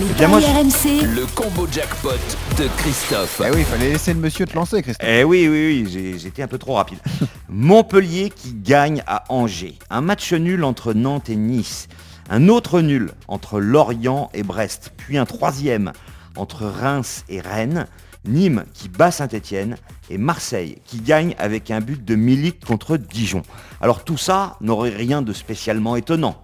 Les 0.00 0.06
bien, 0.14 0.28
moi, 0.28 0.40
paris 0.40 0.52
RMC, 0.52 1.06
Le 1.14 1.26
combo 1.34 1.66
jackpot 1.70 2.10
de 2.58 2.66
Christophe. 2.78 3.40
Eh 3.44 3.50
oui, 3.50 3.58
il 3.60 3.64
fallait 3.64 3.92
laisser 3.92 4.12
le 4.12 4.20
monsieur 4.20 4.44
te 4.46 4.54
lancer 4.54 4.82
Christophe. 4.82 5.08
Eh 5.08 5.22
oui, 5.24 5.46
oui, 5.48 5.82
oui, 5.84 5.88
j'ai- 5.90 6.18
j'étais 6.18 6.42
un 6.42 6.48
peu 6.48 6.58
trop 6.58 6.74
rapide. 6.74 6.98
Montpellier 7.48 8.30
qui 8.34 8.52
gagne 8.54 9.02
à 9.06 9.24
Angers. 9.28 9.78
Un 9.90 10.00
match 10.00 10.32
nul 10.32 10.64
entre 10.64 10.94
Nantes 10.94 11.28
et 11.30 11.36
Nice. 11.36 11.88
Un 12.28 12.48
autre 12.48 12.80
nul 12.80 13.12
entre 13.28 13.60
Lorient 13.60 14.30
et 14.34 14.42
Brest. 14.42 14.90
Puis 14.96 15.16
un 15.16 15.26
troisième 15.26 15.92
entre 16.36 16.64
Reims 16.64 17.24
et 17.28 17.40
Rennes. 17.40 17.86
Nîmes 18.26 18.64
qui 18.72 18.88
bat 18.88 19.10
Saint-Étienne. 19.12 19.76
Et 20.10 20.18
Marseille 20.18 20.78
qui 20.86 20.98
gagne 21.00 21.34
avec 21.38 21.70
un 21.70 21.80
but 21.80 22.04
de 22.04 22.14
Milik 22.16 22.64
contre 22.64 22.96
Dijon. 22.96 23.42
Alors 23.80 24.02
tout 24.04 24.16
ça 24.18 24.56
n'aurait 24.60 24.90
rien 24.90 25.22
de 25.22 25.32
spécialement 25.32 25.94
étonnant. 25.96 26.40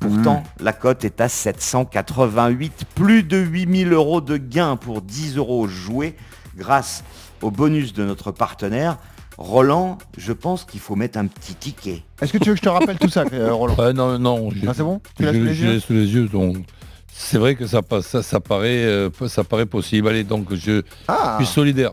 Pourtant, 0.00 0.42
la 0.60 0.72
cote 0.72 1.04
est 1.04 1.20
à 1.20 1.28
788, 1.28 2.84
plus 2.94 3.22
de 3.22 3.38
8000 3.38 3.92
euros 3.92 4.20
de 4.20 4.36
gains 4.36 4.76
pour 4.76 5.00
10 5.02 5.36
euros 5.36 5.66
joués 5.66 6.14
grâce 6.56 7.02
au 7.42 7.50
bonus 7.50 7.92
de 7.92 8.04
notre 8.04 8.30
partenaire. 8.32 8.98
Roland, 9.38 9.98
je 10.16 10.32
pense 10.32 10.64
qu'il 10.64 10.80
faut 10.80 10.96
mettre 10.96 11.18
un 11.18 11.26
petit 11.26 11.54
ticket. 11.54 12.02
Est-ce 12.22 12.32
que 12.32 12.38
tu 12.38 12.48
veux 12.48 12.54
que 12.54 12.60
je 12.60 12.64
te 12.64 12.68
rappelle 12.70 12.98
tout 12.98 13.08
ça, 13.10 13.24
euh, 13.32 13.52
Roland 13.52 13.74
Ouais, 13.76 13.92
non, 13.92 14.18
non. 14.18 14.50
je- 14.50 14.66
Ah, 14.66 14.72
c'est 14.74 14.82
bon 14.82 15.00
Tu 15.16 15.24
je 15.24 15.26
l'as 15.26 15.32
sous 15.32 15.44
les 15.44 15.54
je 15.54 15.64
yeux 15.66 15.72
l'ai 15.72 15.80
sous 15.80 15.92
les 15.92 16.06
yeux, 16.14 16.28
donc 16.28 16.56
c'est 17.12 17.36
vrai 17.38 17.54
que 17.54 17.66
ça, 17.66 17.82
passe- 17.82 18.06
ça, 18.06 18.22
ça 18.22 18.40
paraît, 18.40 18.84
euh, 18.84 19.10
ça 19.28 19.44
paraît 19.44 19.66
possible. 19.66 20.08
Allez, 20.08 20.24
donc 20.24 20.54
je 20.54 20.82
Ah 21.08 21.36
suis 21.38 21.46
solidaire. 21.46 21.92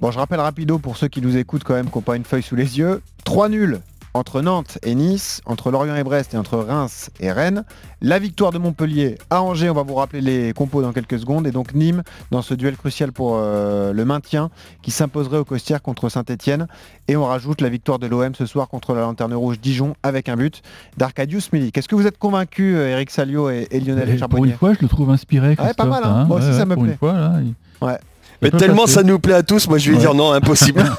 Bon, 0.00 0.10
je 0.10 0.18
rappelle 0.18 0.40
rapido 0.40 0.78
pour 0.80 0.96
ceux 0.96 1.06
qui 1.08 1.22
nous 1.22 1.36
écoutent 1.36 1.62
quand 1.64 1.74
même, 1.74 1.88
qui 1.88 1.96
n'ont 1.96 2.02
pas 2.02 2.16
une 2.16 2.24
feuille 2.24 2.42
sous 2.42 2.56
les 2.56 2.78
yeux. 2.78 3.00
3 3.24 3.48
nuls 3.48 3.80
entre 4.16 4.40
Nantes 4.42 4.78
et 4.84 4.94
Nice, 4.94 5.40
entre 5.44 5.70
Lorient 5.72 5.96
et 5.96 6.04
Brest 6.04 6.34
et 6.34 6.36
entre 6.36 6.56
Reims 6.58 7.10
et 7.18 7.32
Rennes. 7.32 7.64
La 8.00 8.18
victoire 8.20 8.52
de 8.52 8.58
Montpellier 8.58 9.18
à 9.28 9.42
Angers, 9.42 9.70
on 9.70 9.74
va 9.74 9.82
vous 9.82 9.96
rappeler 9.96 10.20
les 10.20 10.52
compos 10.52 10.82
dans 10.82 10.92
quelques 10.92 11.18
secondes. 11.18 11.46
Et 11.46 11.50
donc 11.50 11.74
Nîmes 11.74 12.02
dans 12.30 12.40
ce 12.42 12.54
duel 12.54 12.76
crucial 12.76 13.10
pour 13.12 13.34
euh, 13.36 13.92
le 13.92 14.04
maintien 14.04 14.50
qui 14.82 14.92
s'imposerait 14.92 15.38
au 15.38 15.44
Costières 15.44 15.82
contre 15.82 16.08
Saint-Etienne. 16.08 16.68
Et 17.08 17.16
on 17.16 17.24
rajoute 17.24 17.60
la 17.60 17.68
victoire 17.68 17.98
de 17.98 18.06
l'OM 18.06 18.34
ce 18.34 18.46
soir 18.46 18.68
contre 18.68 18.94
la 18.94 19.00
Lanterne 19.00 19.34
Rouge 19.34 19.58
Dijon 19.60 19.94
avec 20.02 20.28
un 20.28 20.36
but 20.36 20.62
d'Arcadius 20.96 21.52
Milik. 21.52 21.76
Est-ce 21.76 21.88
que 21.88 21.96
vous 21.96 22.06
êtes 22.06 22.18
convaincus, 22.18 22.76
euh, 22.76 22.88
Eric 22.88 23.10
Salio 23.10 23.50
et, 23.50 23.66
et 23.70 23.80
Lionel 23.80 24.08
Et 24.08 24.12
pour 24.12 24.18
Charbonnier? 24.20 24.52
une 24.52 24.58
fois, 24.58 24.74
je 24.74 24.78
le 24.82 24.88
trouve 24.88 25.10
inspiré. 25.10 25.56
Ouais, 25.58 25.74
pas 25.74 25.84
mal, 25.86 26.02
hein. 26.04 26.24
Moi 26.26 26.38
aussi, 26.38 26.52
ça 26.54 26.64
me 26.66 26.74
pour 26.74 26.84
plaît. 26.84 26.92
Une 26.92 26.98
fois, 26.98 27.12
là, 27.14 27.32
il- 27.42 27.54
Ouais. 27.84 27.98
Mais 28.44 28.50
tellement 28.58 28.86
ça 28.86 29.02
nous 29.02 29.18
plaît 29.18 29.34
à 29.34 29.42
tous, 29.42 29.66
moi 29.68 29.78
je 29.78 29.90
vais 29.90 29.96
Ouais. 29.96 30.00
dire 30.02 30.14
non, 30.14 30.30
impossible. 30.32 30.84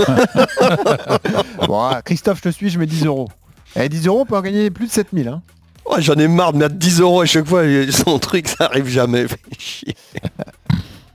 Bon, 1.67 1.79
ah, 1.81 2.01
Christophe, 2.03 2.39
je 2.39 2.43
te 2.43 2.49
suis, 2.49 2.69
je 2.69 2.77
mets 2.77 2.85
10 2.85 3.05
euros. 3.05 3.29
Et 3.75 3.87
10 3.89 4.07
euros, 4.07 4.21
on 4.21 4.25
peut 4.25 4.35
en 4.37 4.41
gagner 4.41 4.69
plus 4.69 4.87
de 4.87 4.91
7000. 4.91 5.27
Hein. 5.27 5.41
Ouais, 5.89 6.01
J'en 6.01 6.15
ai 6.15 6.27
marre 6.27 6.53
de 6.53 6.57
mettre 6.59 6.75
10 6.75 6.99
euros 7.01 7.21
à 7.21 7.25
chaque 7.25 7.45
fois, 7.47 7.63
son 7.91 8.19
truc 8.19 8.47
ça 8.47 8.65
arrive 8.65 8.87
jamais. 8.87 9.25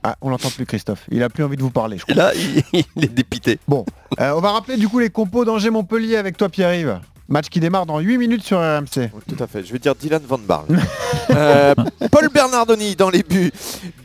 Ah, 0.03 0.15
on 0.21 0.29
l'entend 0.31 0.49
plus, 0.49 0.65
Christophe. 0.65 1.03
Il 1.11 1.21
a 1.21 1.29
plus 1.29 1.43
envie 1.43 1.57
de 1.57 1.61
vous 1.61 1.69
parler, 1.69 1.99
je 1.99 2.05
crois. 2.05 2.15
là, 2.15 2.31
il, 2.33 2.63
il 2.95 3.03
est 3.05 3.07
dépité. 3.13 3.59
Bon, 3.67 3.85
euh, 4.19 4.33
on 4.35 4.41
va 4.41 4.49
rappeler 4.53 4.75
du 4.77 4.89
coup 4.89 4.97
les 4.97 5.11
compos 5.11 5.45
d'Angers-Montpellier 5.45 6.15
avec 6.17 6.37
toi, 6.37 6.49
Pierre-Yves. 6.49 6.99
Match 7.29 7.49
qui 7.49 7.59
démarre 7.59 7.85
dans 7.85 7.99
8 7.99 8.17
minutes 8.17 8.43
sur 8.43 8.57
RMC. 8.57 9.11
Tout 9.27 9.43
à 9.43 9.45
fait. 9.45 9.63
Je 9.63 9.71
vais 9.71 9.77
dire 9.77 9.93
Dylan 9.93 10.23
Van 10.27 10.39
Barle. 10.39 10.65
Euh, 11.29 11.75
Paul 12.11 12.29
Bernardoni 12.33 12.95
dans 12.95 13.11
les 13.11 13.21
buts. 13.21 13.51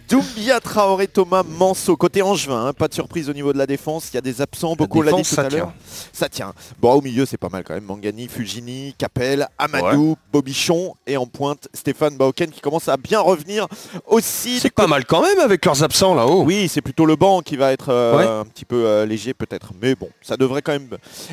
Doumbia 0.09 0.61
Traoré, 0.61 1.09
Thomas 1.09 1.43
Manso. 1.43 1.97
Côté 1.97 2.23
Angevin, 2.23 2.67
hein, 2.67 2.73
pas 2.73 2.87
de 2.87 2.95
surprise 2.95 3.29
au 3.29 3.33
niveau 3.33 3.53
de 3.53 3.59
la 3.59 3.67
défense. 3.67 4.09
Il 4.13 4.15
y 4.15 4.19
a 4.19 4.21
des 4.21 4.41
absents, 4.41 4.77
beaucoup 4.77 5.03
l'a 5.03 5.11
dit 5.13 5.19
tout 5.23 5.25
ça 5.35 5.43
à 5.43 5.49
l'heure. 5.49 5.73
Ça 6.13 6.29
tient. 6.29 6.53
Bon, 6.81 6.93
au 6.93 7.01
milieu, 7.03 7.27
c'est 7.27 7.37
pas 7.39 7.49
mal 7.49 7.65
quand 7.65 7.75
même. 7.75 7.85
Mangani, 7.85 8.29
Fugini, 8.29 8.95
Capel, 8.97 9.49
Amadou, 9.59 10.17
Bobichon 10.33 10.95
et 11.07 11.17
en 11.17 11.27
pointe 11.27 11.69
Stéphane 11.75 12.17
Bauken 12.17 12.51
qui 12.51 12.61
commence 12.61 12.89
à 12.89 12.97
bien 12.97 13.21
revenir 13.21 13.67
aussi. 14.07 14.61
C'est 14.61 14.71
pas 14.71 14.87
mal 14.87 15.05
quand 15.07 15.23
même 15.23 15.41
avec 15.41 15.65
leurs 15.65 15.83
absents 15.83 16.15
là-haut. 16.15 16.43
Oui, 16.45 16.69
c'est 16.69 16.83
plutôt 16.83 17.07
le 17.07 17.17
banc 17.17 17.41
qui 17.41 17.57
va 17.57 17.73
être 17.73 17.89
euh, 17.89 18.17
Ouais. 18.17 18.27
un 18.27 18.45
petit 18.45 18.65
peu 18.65 18.87
euh, 18.87 19.07
léger 19.07 19.35
peut-être. 19.35 19.73
Mais 19.83 19.95
bon, 19.97 20.09
ça 20.23 20.37
devrait 20.37 20.63
quand 20.63 20.73
même 20.73 20.89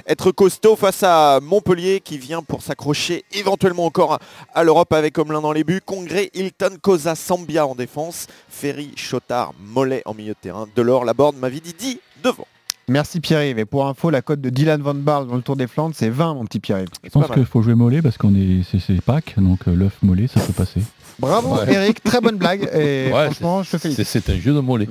être 0.08 0.32
costaud 0.32 0.76
face 0.76 1.04
à 1.04 1.40
Montpellier 1.42 2.02
qui 2.04 2.18
vient 2.18 2.42
pour 2.42 2.62
s'accrocher 2.64 3.24
éventuellement 3.34 3.86
encore 3.86 4.14
à, 4.14 4.20
à 4.56 4.64
l'Europe 4.64 4.92
avec 4.94 5.14
comme 5.14 5.32
l'un 5.32 5.42
dans 5.42 5.52
les 5.52 5.64
buts. 5.64 5.82
Congrès, 5.86 6.32
Hilton, 6.34 6.78
Cosa, 6.82 7.14
Sambia 7.16 7.68
en 7.68 7.76
défense. 7.76 8.26
Ferry, 8.56 8.92
Chotard, 8.96 9.54
Mollet 9.74 10.04
en 10.06 10.14
milieu 10.14 10.34
de 10.34 10.38
terrain. 10.40 10.68
Delors, 10.76 11.04
Laborde, 11.06 11.36
Mavididi 11.38 12.00
devant. 12.24 12.48
Merci 12.88 13.20
Pierre-Yves. 13.20 13.60
Et 13.60 13.66
pour 13.66 13.88
info, 13.88 14.10
la 14.10 14.22
cote 14.22 14.42
de 14.42 14.50
Dylan 14.50 14.82
Van 14.82 14.94
Barle 14.94 15.28
dans 15.28 15.36
le 15.36 15.42
Tour 15.42 15.56
des 15.56 15.68
Flandres, 15.68 15.96
c'est 15.98 16.10
20, 16.10 16.34
mon 16.36 16.46
petit 16.46 16.60
Pierre-Yves. 16.60 16.90
Je 17.04 17.10
pense 17.10 17.28
qu'il 17.32 17.46
faut 17.46 17.62
jouer 17.62 17.76
mollet 17.76 18.02
parce 18.02 18.18
qu'on 18.18 18.36
est 18.36 18.62
c'est- 18.70 18.80
c'est 18.80 19.02
Pâques, 19.02 19.34
donc 19.38 19.62
euh, 19.68 19.74
l'œuf 19.76 19.98
mollet, 20.04 20.28
ça 20.28 20.40
peut 20.42 20.54
passer. 20.54 20.82
Bravo 21.20 21.56
Ouais. 21.56 21.74
Eric, 21.74 22.04
très 22.04 22.20
bonne 22.22 22.38
blague. 22.38 22.70
Et 22.74 23.10
Ouais, 23.14 23.26
franchement, 23.26 23.64
je 23.64 23.72
te 23.72 23.78
félicite. 23.78 24.06
c'est 24.06 24.30
un 24.30 24.36
jeu 24.40 24.54
de 24.54 24.60
mollet. 24.60 24.88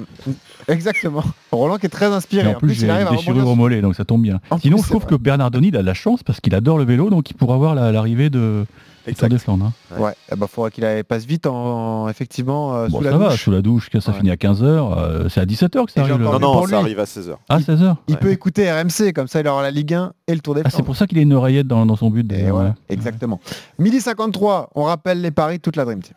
Exactement. 0.69 1.25
Roland 1.51 1.79
qui 1.79 1.87
est 1.87 1.91
très 1.91 2.07
Et 2.09 2.13
inspiré. 2.13 2.55
en 2.55 2.59
plus, 2.59 2.75
j'ai 2.75 2.87
il 2.87 2.91
arrive 2.91 3.09
une 3.11 3.17
déchirure 3.17 3.47
au 3.49 3.55
mollet, 3.55 3.81
donc 3.81 3.95
ça 3.95 4.05
tombe 4.05 4.23
bien. 4.23 4.41
En 4.51 4.59
Sinon, 4.59 4.77
plus, 4.77 4.85
je 4.85 4.89
trouve 4.89 5.03
vrai. 5.03 5.11
que 5.11 5.15
Bernardoni, 5.17 5.69
il 5.69 5.77
a 5.77 5.83
de 5.83 5.87
la 5.87 5.95
chance 5.95 6.23
parce 6.23 6.41
qu'il 6.41 6.55
adore 6.55 6.79
le 6.79 6.85
vélo, 6.85 7.11
donc 7.11 7.31
il 7.31 7.35
pourra 7.35 7.57
voir 7.57 7.75
la- 7.75 7.93
l'arrivée 7.93 8.31
de 8.31 8.65
des 9.07 9.39
Flandres. 9.39 9.67
hein. 9.91 9.99
Ouais, 10.01 10.13
eh 10.33 10.37
ben, 10.37 10.47
faudrait 10.47 10.71
qu'il 10.71 10.85
passe 11.09 11.25
vite 11.25 11.47
en, 11.47 12.09
effectivement 12.09 12.75
euh, 12.77 12.89
Bon, 12.89 12.99
sous 12.99 13.05
ça 13.05 13.11
la 13.11 13.17
va, 13.17 13.29
douche. 13.31 13.43
sous 13.45 13.51
la 13.51 13.63
douche, 13.63 13.91
que 13.91 14.01
ça 14.01 14.13
Ouais. 14.13 14.19
finit 14.19 14.31
à 14.31 14.37
15h, 14.37 15.29
c'est 15.29 15.41
à 15.41 15.45
17h 15.47 15.87
que 15.87 15.93
ça 15.93 16.01
arrive. 16.03 16.17
Non, 16.19 16.39
non, 16.39 16.63
ça 16.63 16.69
lui. 16.69 16.75
arrive 16.77 17.01
à 17.01 17.05
16h. 17.05 17.35
Ah, 17.49 17.59
16h 17.59 17.97
Il 18.09 18.17
peut 18.17 18.31
écouter 18.31 18.71
RMC, 18.71 19.13
comme 19.15 19.29
ça 19.29 19.41
il 19.41 19.49
aura 19.49 19.63
la 19.63 19.71
Ligue 19.71 19.95
1 19.95 20.13
et 20.29 20.35
le 20.35 20.41
Tour 20.41 20.55
des 20.55 20.63
Ah, 20.65 20.71
c'est 20.71 20.83
pour 20.83 20.97
ça 20.97 21.07
qu'il 21.07 21.19
a 21.19 21.23
une 21.23 21.33
oreillette 21.33 21.67
dans, 21.67 21.85
dans 21.87 21.97
son 21.97 22.11
but. 22.11 22.31
Et 22.33 22.51
ouais. 22.51 22.71
exactement. 22.89 23.41
Midi 23.79 24.01
53, 24.01 24.71
on 24.75 24.85
rappelle 24.85 25.21
les 25.21 25.31
paris 25.31 25.57
de 25.59 25.63
toute 25.63 25.77
la 25.77 25.85
Dream 25.85 26.01
Team. 26.03 26.15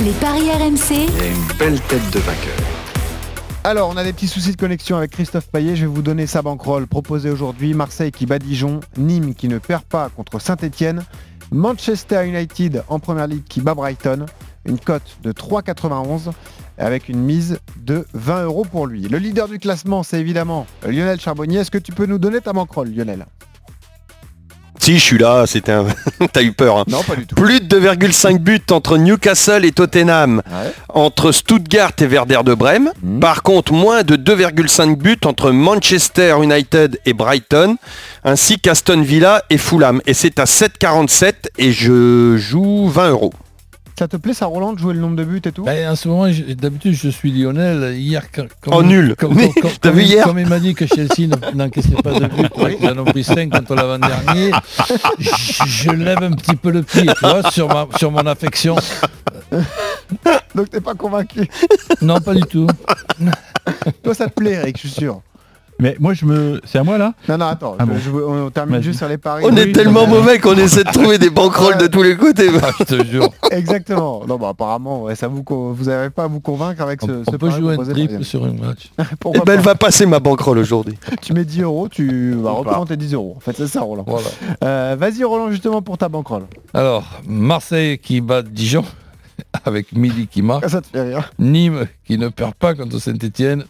les 0.00 0.12
paris 0.12 0.50
RMC, 0.50 0.90
Il 0.90 0.96
y 0.98 1.20
a 1.20 1.26
une 1.26 1.58
belle 1.58 1.80
tête 1.82 2.10
de 2.12 2.18
vainqueur. 2.20 2.54
Alors, 3.66 3.88
on 3.88 3.96
a 3.96 4.04
des 4.04 4.12
petits 4.12 4.28
soucis 4.28 4.52
de 4.52 4.56
connexion 4.58 4.98
avec 4.98 5.10
Christophe 5.12 5.48
Payet. 5.50 5.74
Je 5.74 5.82
vais 5.86 5.90
vous 5.92 6.02
donner 6.02 6.26
sa 6.26 6.42
banquerolle 6.42 6.86
proposée 6.86 7.30
aujourd'hui. 7.30 7.72
Marseille 7.72 8.12
qui 8.12 8.26
bat 8.26 8.38
Dijon, 8.38 8.80
Nîmes 8.98 9.34
qui 9.34 9.48
ne 9.48 9.56
perd 9.56 9.84
pas 9.84 10.10
contre 10.10 10.38
Saint-Etienne, 10.38 11.02
Manchester 11.54 12.26
United 12.26 12.82
en 12.88 12.98
première 12.98 13.28
ligue 13.28 13.44
qui 13.44 13.60
bat 13.60 13.74
Brighton. 13.74 14.26
Une 14.64 14.76
cote 14.76 15.18
de 15.22 15.30
3,91 15.30 16.32
avec 16.78 17.08
une 17.08 17.20
mise 17.20 17.60
de 17.76 18.04
20 18.12 18.46
euros 18.46 18.64
pour 18.64 18.88
lui. 18.88 19.02
Le 19.02 19.18
leader 19.18 19.46
du 19.46 19.60
classement, 19.60 20.02
c'est 20.02 20.20
évidemment 20.20 20.66
Lionel 20.82 21.20
Charbonnier. 21.20 21.58
Est-ce 21.58 21.70
que 21.70 21.78
tu 21.78 21.92
peux 21.92 22.06
nous 22.06 22.18
donner 22.18 22.40
ta 22.40 22.52
banquerolle, 22.52 22.92
Lionel? 22.92 23.26
Si, 24.84 24.98
je 24.98 25.02
suis 25.04 25.16
là, 25.18 25.44
c'était 25.46 25.72
un... 25.72 25.86
T'as 26.32 26.42
eu 26.42 26.52
peur. 26.52 26.76
hein. 26.76 26.84
Non, 26.88 27.02
pas 27.02 27.16
du 27.16 27.26
tout. 27.26 27.34
Plus 27.36 27.58
de 27.60 27.80
2,5 27.80 28.36
buts 28.38 28.60
entre 28.70 28.98
Newcastle 28.98 29.64
et 29.64 29.72
Tottenham. 29.72 30.42
Entre 30.90 31.32
Stuttgart 31.32 31.92
et 32.00 32.06
Werder 32.06 32.40
de 32.44 32.52
Brême. 32.52 32.90
Mhm. 33.02 33.18
Par 33.20 33.42
contre, 33.42 33.72
moins 33.72 34.02
de 34.02 34.16
2,5 34.16 34.96
buts 34.96 35.16
entre 35.24 35.52
Manchester 35.52 36.36
United 36.42 37.00
et 37.06 37.14
Brighton. 37.14 37.76
Ainsi 38.24 38.58
qu'Aston 38.60 39.00
Villa 39.00 39.42
et 39.48 39.56
Fulham. 39.56 40.02
Et 40.06 40.12
c'est 40.12 40.38
à 40.38 40.44
7,47 40.44 41.32
et 41.56 41.72
je 41.72 42.36
joue 42.36 42.86
20 42.88 43.08
euros. 43.08 43.32
Ça 43.96 44.08
te 44.08 44.16
plaît 44.16 44.34
ça 44.34 44.46
Roland 44.46 44.72
de 44.72 44.78
jouer 44.80 44.92
le 44.94 45.00
nombre 45.00 45.14
de 45.14 45.22
buts 45.24 45.40
et 45.44 45.52
tout 45.52 45.62
Ben, 45.64 45.88
en 45.90 45.94
ce 45.94 46.08
moment, 46.08 46.26
d'habitude, 46.56 46.94
je 46.94 47.08
suis 47.08 47.30
Lionel. 47.30 47.96
Hier, 47.96 48.24
quand, 48.32 48.46
quand- 48.60 48.72
Oh, 48.76 48.82
nul. 48.82 49.14
Mais, 49.30 49.52
vu 49.92 50.02
hier 50.02 50.24
Comme 50.24 50.38
il 50.40 50.48
m'a 50.48 50.58
dit 50.58 50.74
que 50.74 50.84
Chelsea 50.86 51.28
ne- 51.28 51.56
n'encaissait 51.56 51.94
pas 52.02 52.18
de 52.18 52.26
but, 52.26 52.46
ils 52.80 52.88
en 52.88 52.98
ont 52.98 53.04
pris 53.04 53.22
5 53.22 53.50
contre 53.50 53.76
l'avant-dernier. 53.76 54.50
Je, 55.20 55.30
je 55.64 55.90
lève 55.90 56.22
un 56.24 56.32
petit 56.32 56.56
peu 56.56 56.70
le 56.72 56.82
pied, 56.82 57.06
tu 57.06 57.20
vois, 57.24 57.48
sur, 57.52 57.68
ma, 57.68 57.86
sur 57.96 58.10
mon 58.10 58.26
affection. 58.26 58.74
Donc 60.54 60.70
t'es 60.70 60.80
pas 60.80 60.94
convaincu 60.94 61.48
Non, 62.02 62.20
pas 62.20 62.34
du 62.34 62.42
tout. 62.42 62.66
Toi 64.02 64.14
ça 64.14 64.26
te 64.26 64.32
plaît 64.34 64.52
Eric, 64.54 64.76
je 64.76 64.88
suis 64.88 65.00
sûr. 65.00 65.20
Mais 65.80 65.96
moi, 65.98 66.14
je 66.14 66.24
me. 66.24 66.60
C'est 66.64 66.78
à 66.78 66.84
moi 66.84 66.98
là 66.98 67.14
Non, 67.28 67.36
non, 67.36 67.46
attends, 67.46 67.76
Ah 67.78 67.84
je- 67.84 68.10
bon. 68.10 68.18
je- 68.18 68.24
on 68.44 68.50
termine 68.50 68.80
juste 68.80 68.98
sur 68.98 69.08
les 69.08 69.18
paris. 69.18 69.44
On 69.46 69.56
est 69.56 69.72
tellement 69.72 70.02
ça- 70.04 70.06
mauvais 70.06 70.38
qu'on 70.38 70.54
essaie 70.54 70.84
de 70.84 70.90
trouver 70.92 71.18
des 71.18 71.30
banquerolles 71.30 71.78
de 71.78 71.88
tous 71.88 72.02
les 72.02 72.16
côtés. 72.16 72.48
Ah, 72.62 72.70
je 72.78 72.84
te 72.84 73.04
jure. 73.04 73.28
Exactement. 73.50 74.22
Non, 74.26 74.36
bah 74.36 74.50
apparemment, 74.50 75.02
ouais, 75.02 75.16
ça 75.16 75.26
vous, 75.26 75.44
vous 75.48 75.84
n'avez 75.86 76.10
pas 76.10 76.24
à 76.24 76.26
vous 76.28 76.40
convaincre 76.40 76.80
avec 76.82 77.00
ce, 77.02 77.10
On 77.10 77.24
ce 77.32 77.36
peut 77.36 77.50
jouer 77.50 77.74
un 77.74 77.84
triple 77.84 78.22
sur 78.24 78.44
un 78.44 78.52
match. 78.52 78.90
Eh 79.34 79.40
ben, 79.44 79.54
elle 79.54 79.60
va 79.60 79.74
passer 79.74 80.06
ma 80.06 80.20
banquerolle 80.20 80.58
aujourd'hui. 80.58 80.96
Tu 81.22 81.32
mets 81.32 81.44
10 81.44 81.62
euros, 81.62 81.88
tu 81.88 82.34
vas 82.34 82.52
recommander 82.52 82.96
10 82.96 83.14
euros. 83.14 83.34
En 83.36 83.40
fait, 83.40 83.54
c'est 83.56 83.66
ça, 83.66 83.80
Roland. 83.80 84.04
Voilà. 84.06 84.28
Euh, 84.62 84.96
Vas-y, 84.98 85.24
Roland, 85.24 85.50
justement 85.50 85.82
pour 85.82 85.98
ta 85.98 86.08
banquerolle. 86.08 86.44
Alors, 86.72 87.04
Marseille 87.26 87.98
qui 87.98 88.20
bat 88.20 88.42
Dijon, 88.42 88.84
avec 89.64 89.92
Midi 89.92 90.28
qui 90.28 90.40
marque. 90.42 90.68
Ça 90.68 90.80
te 90.80 90.86
fait 90.86 91.02
rire. 91.02 91.32
Nîmes 91.38 91.86
qui 92.06 92.16
ne 92.16 92.28
perd 92.28 92.54
pas 92.54 92.74
contre 92.74 92.98
Saint-Etienne. 93.00 93.64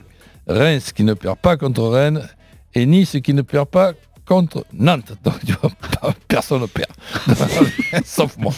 Reims 0.46 0.92
qui 0.92 1.04
ne 1.04 1.14
perd 1.14 1.38
pas 1.38 1.56
contre 1.56 1.82
Rennes. 1.84 2.28
Et 2.74 2.86
Nice 2.86 3.16
qui 3.22 3.32
ne 3.34 3.42
perd 3.42 3.68
pas 3.68 3.92
contre 4.26 4.64
Nantes. 4.72 5.12
Donc, 5.24 5.34
tu 5.46 5.52
vois, 5.60 5.70
pas- 6.00 6.14
personne 6.26 6.62
ne 6.62 6.66
perd. 6.66 6.90
Sauf 8.04 8.36
moi. 8.38 8.52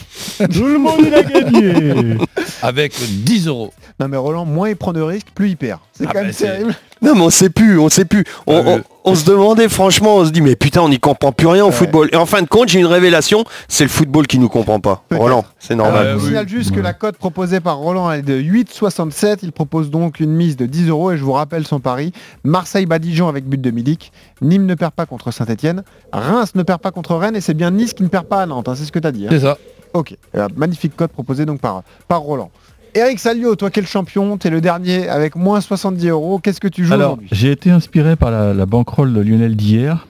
Tout 0.51 0.65
le 0.65 0.79
monde 0.79 1.01
il 1.05 1.13
a 1.13 1.23
gagné 1.23 2.17
Avec 2.61 2.93
10 3.23 3.47
euros. 3.47 3.73
Non, 3.99 4.07
mais 4.07 4.17
Roland, 4.17 4.45
moins 4.45 4.69
il 4.69 4.75
prend 4.75 4.93
de 4.93 5.01
risques, 5.01 5.27
plus 5.33 5.49
il 5.49 5.57
perd. 5.57 5.79
C'est 5.93 6.05
Ah 6.07 6.11
quand 6.13 6.19
même 6.21 6.27
ben, 6.31 6.33
terrible. 6.35 6.75
Non 6.99 7.13
mais 7.13 7.21
on 7.21 7.29
sait 7.29 7.51
plus, 7.51 7.77
on 7.79 7.89
sait 7.89 8.05
plus. 8.05 8.23
On, 8.47 8.77
Ah, 8.79 8.81
on- 9.03 9.13
se 9.13 9.23
demandait 9.23 9.69
franchement, 9.69 10.15
on 10.15 10.25
se 10.25 10.31
dit 10.31 10.41
mais 10.41 10.55
putain 10.55 10.81
on 10.81 10.89
n'y 10.89 10.99
comprend 10.99 11.31
plus 11.31 11.45
rien 11.45 11.63
au 11.63 11.69
football. 11.71 12.09
Et 12.11 12.15
en 12.15 12.25
fin 12.25 12.41
de 12.41 12.47
compte 12.47 12.69
j'ai 12.69 12.79
une 12.79 12.87
révélation, 12.87 13.43
c'est 13.67 13.83
le 13.83 13.89
football 13.91 14.25
qui 14.25 14.39
nous 14.39 14.49
comprend 14.49 14.79
pas. 14.79 15.03
Roland, 15.11 15.45
c'est 15.59 15.75
Alors, 15.75 15.85
normal. 15.87 16.07
je 16.13 16.17
vous 16.17 16.25
signale 16.25 16.49
juste 16.49 16.71
que 16.73 16.79
la 16.79 16.93
cote 16.93 17.15
proposée 17.17 17.59
par 17.59 17.77
Roland 17.77 18.11
est 18.11 18.23
de 18.23 18.33
8,67. 18.33 19.39
Il 19.43 19.51
propose 19.51 19.91
donc 19.91 20.19
une 20.19 20.31
mise 20.31 20.57
de 20.57 20.65
10 20.65 20.89
euros 20.89 21.11
et 21.11 21.17
je 21.17 21.23
vous 21.23 21.33
rappelle 21.33 21.67
son 21.67 21.79
pari. 21.79 22.13
Marseille 22.43 22.87
bat 22.87 22.97
Dijon 22.97 23.27
avec 23.27 23.45
but 23.45 23.61
de 23.61 23.69
Milik. 23.69 24.11
Nîmes 24.41 24.65
ne 24.65 24.73
perd 24.73 24.91
pas 24.93 25.05
contre 25.05 25.29
Saint-Etienne. 25.31 25.83
Reims 26.11 26.53
ne 26.55 26.63
perd 26.63 26.81
pas 26.81 26.89
contre 26.89 27.15
Rennes 27.15 27.35
et 27.35 27.41
c'est 27.41 27.53
bien 27.53 27.69
Nice 27.69 27.93
qui 27.93 28.01
ne 28.01 28.07
perd 28.07 28.25
pas 28.25 28.41
à 28.41 28.45
Nantes. 28.47 28.67
hein, 28.69 28.73
c'est 28.75 28.85
ce 28.85 28.91
que 28.91 28.99
tu 28.99 29.07
as 29.07 29.11
dit. 29.11 29.25
hein. 29.25 29.29
C'est 29.31 29.41
ça. 29.41 29.57
Ok. 29.97 30.15
Magnifique 30.55 30.95
cote 30.95 31.11
proposée 31.11 31.45
donc 31.45 31.59
par, 31.59 31.83
par 32.07 32.21
Roland. 32.21 32.51
Eric 32.95 33.19
Salio, 33.19 33.55
toi 33.55 33.69
quel 33.69 33.85
champion 33.85 34.37
T'es 34.37 34.49
le 34.49 34.59
dernier 34.61 35.07
avec 35.07 35.35
moins 35.35 35.61
70 35.61 36.07
euros. 36.07 36.39
Qu'est-ce 36.39 36.59
que 36.59 36.67
tu 36.67 36.85
joues 36.85 36.93
Alors, 36.93 37.11
aujourd'hui? 37.13 37.27
j'ai 37.31 37.51
été 37.51 37.69
inspiré 37.69 38.15
par 38.15 38.31
la, 38.31 38.53
la 38.53 38.65
banquerolle 38.65 39.13
de 39.13 39.21
Lionel 39.21 39.55
d'hier. 39.55 40.07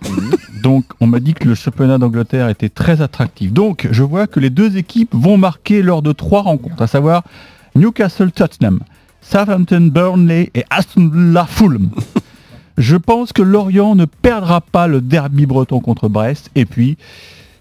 Donc, 0.64 0.86
on 1.02 1.08
m'a 1.08 1.20
dit 1.20 1.34
que 1.34 1.48
le 1.48 1.56
championnat 1.56 1.98
d'Angleterre 1.98 2.48
était 2.50 2.70
très 2.70 3.02
attractif. 3.02 3.52
Donc, 3.52 3.88
je 3.92 4.04
vois 4.04 4.26
que 4.28 4.40
les 4.40 4.50
deux 4.50 4.78
équipes 4.78 5.14
vont 5.14 5.38
marquer 5.38 5.82
lors 5.82 6.02
de 6.02 6.12
trois 6.14 6.42
rencontres, 6.44 6.82
à 6.82 6.88
savoir 6.88 7.24
Newcastle-Tottenham, 7.76 8.80
Southampton-Burnley 9.22 10.52
et 10.56 10.64
Aston 10.70 11.10
Villa-Fulham. 11.14 11.90
Je 12.78 12.96
pense 12.96 13.34
que 13.34 13.42
Lorient 13.42 13.96
ne 13.96 14.06
perdra 14.06 14.62
pas 14.62 14.88
le 14.88 15.02
derby 15.02 15.46
breton 15.48 15.80
contre 15.80 16.10
Brest. 16.10 16.52
Et 16.56 16.66
puis, 16.66 16.98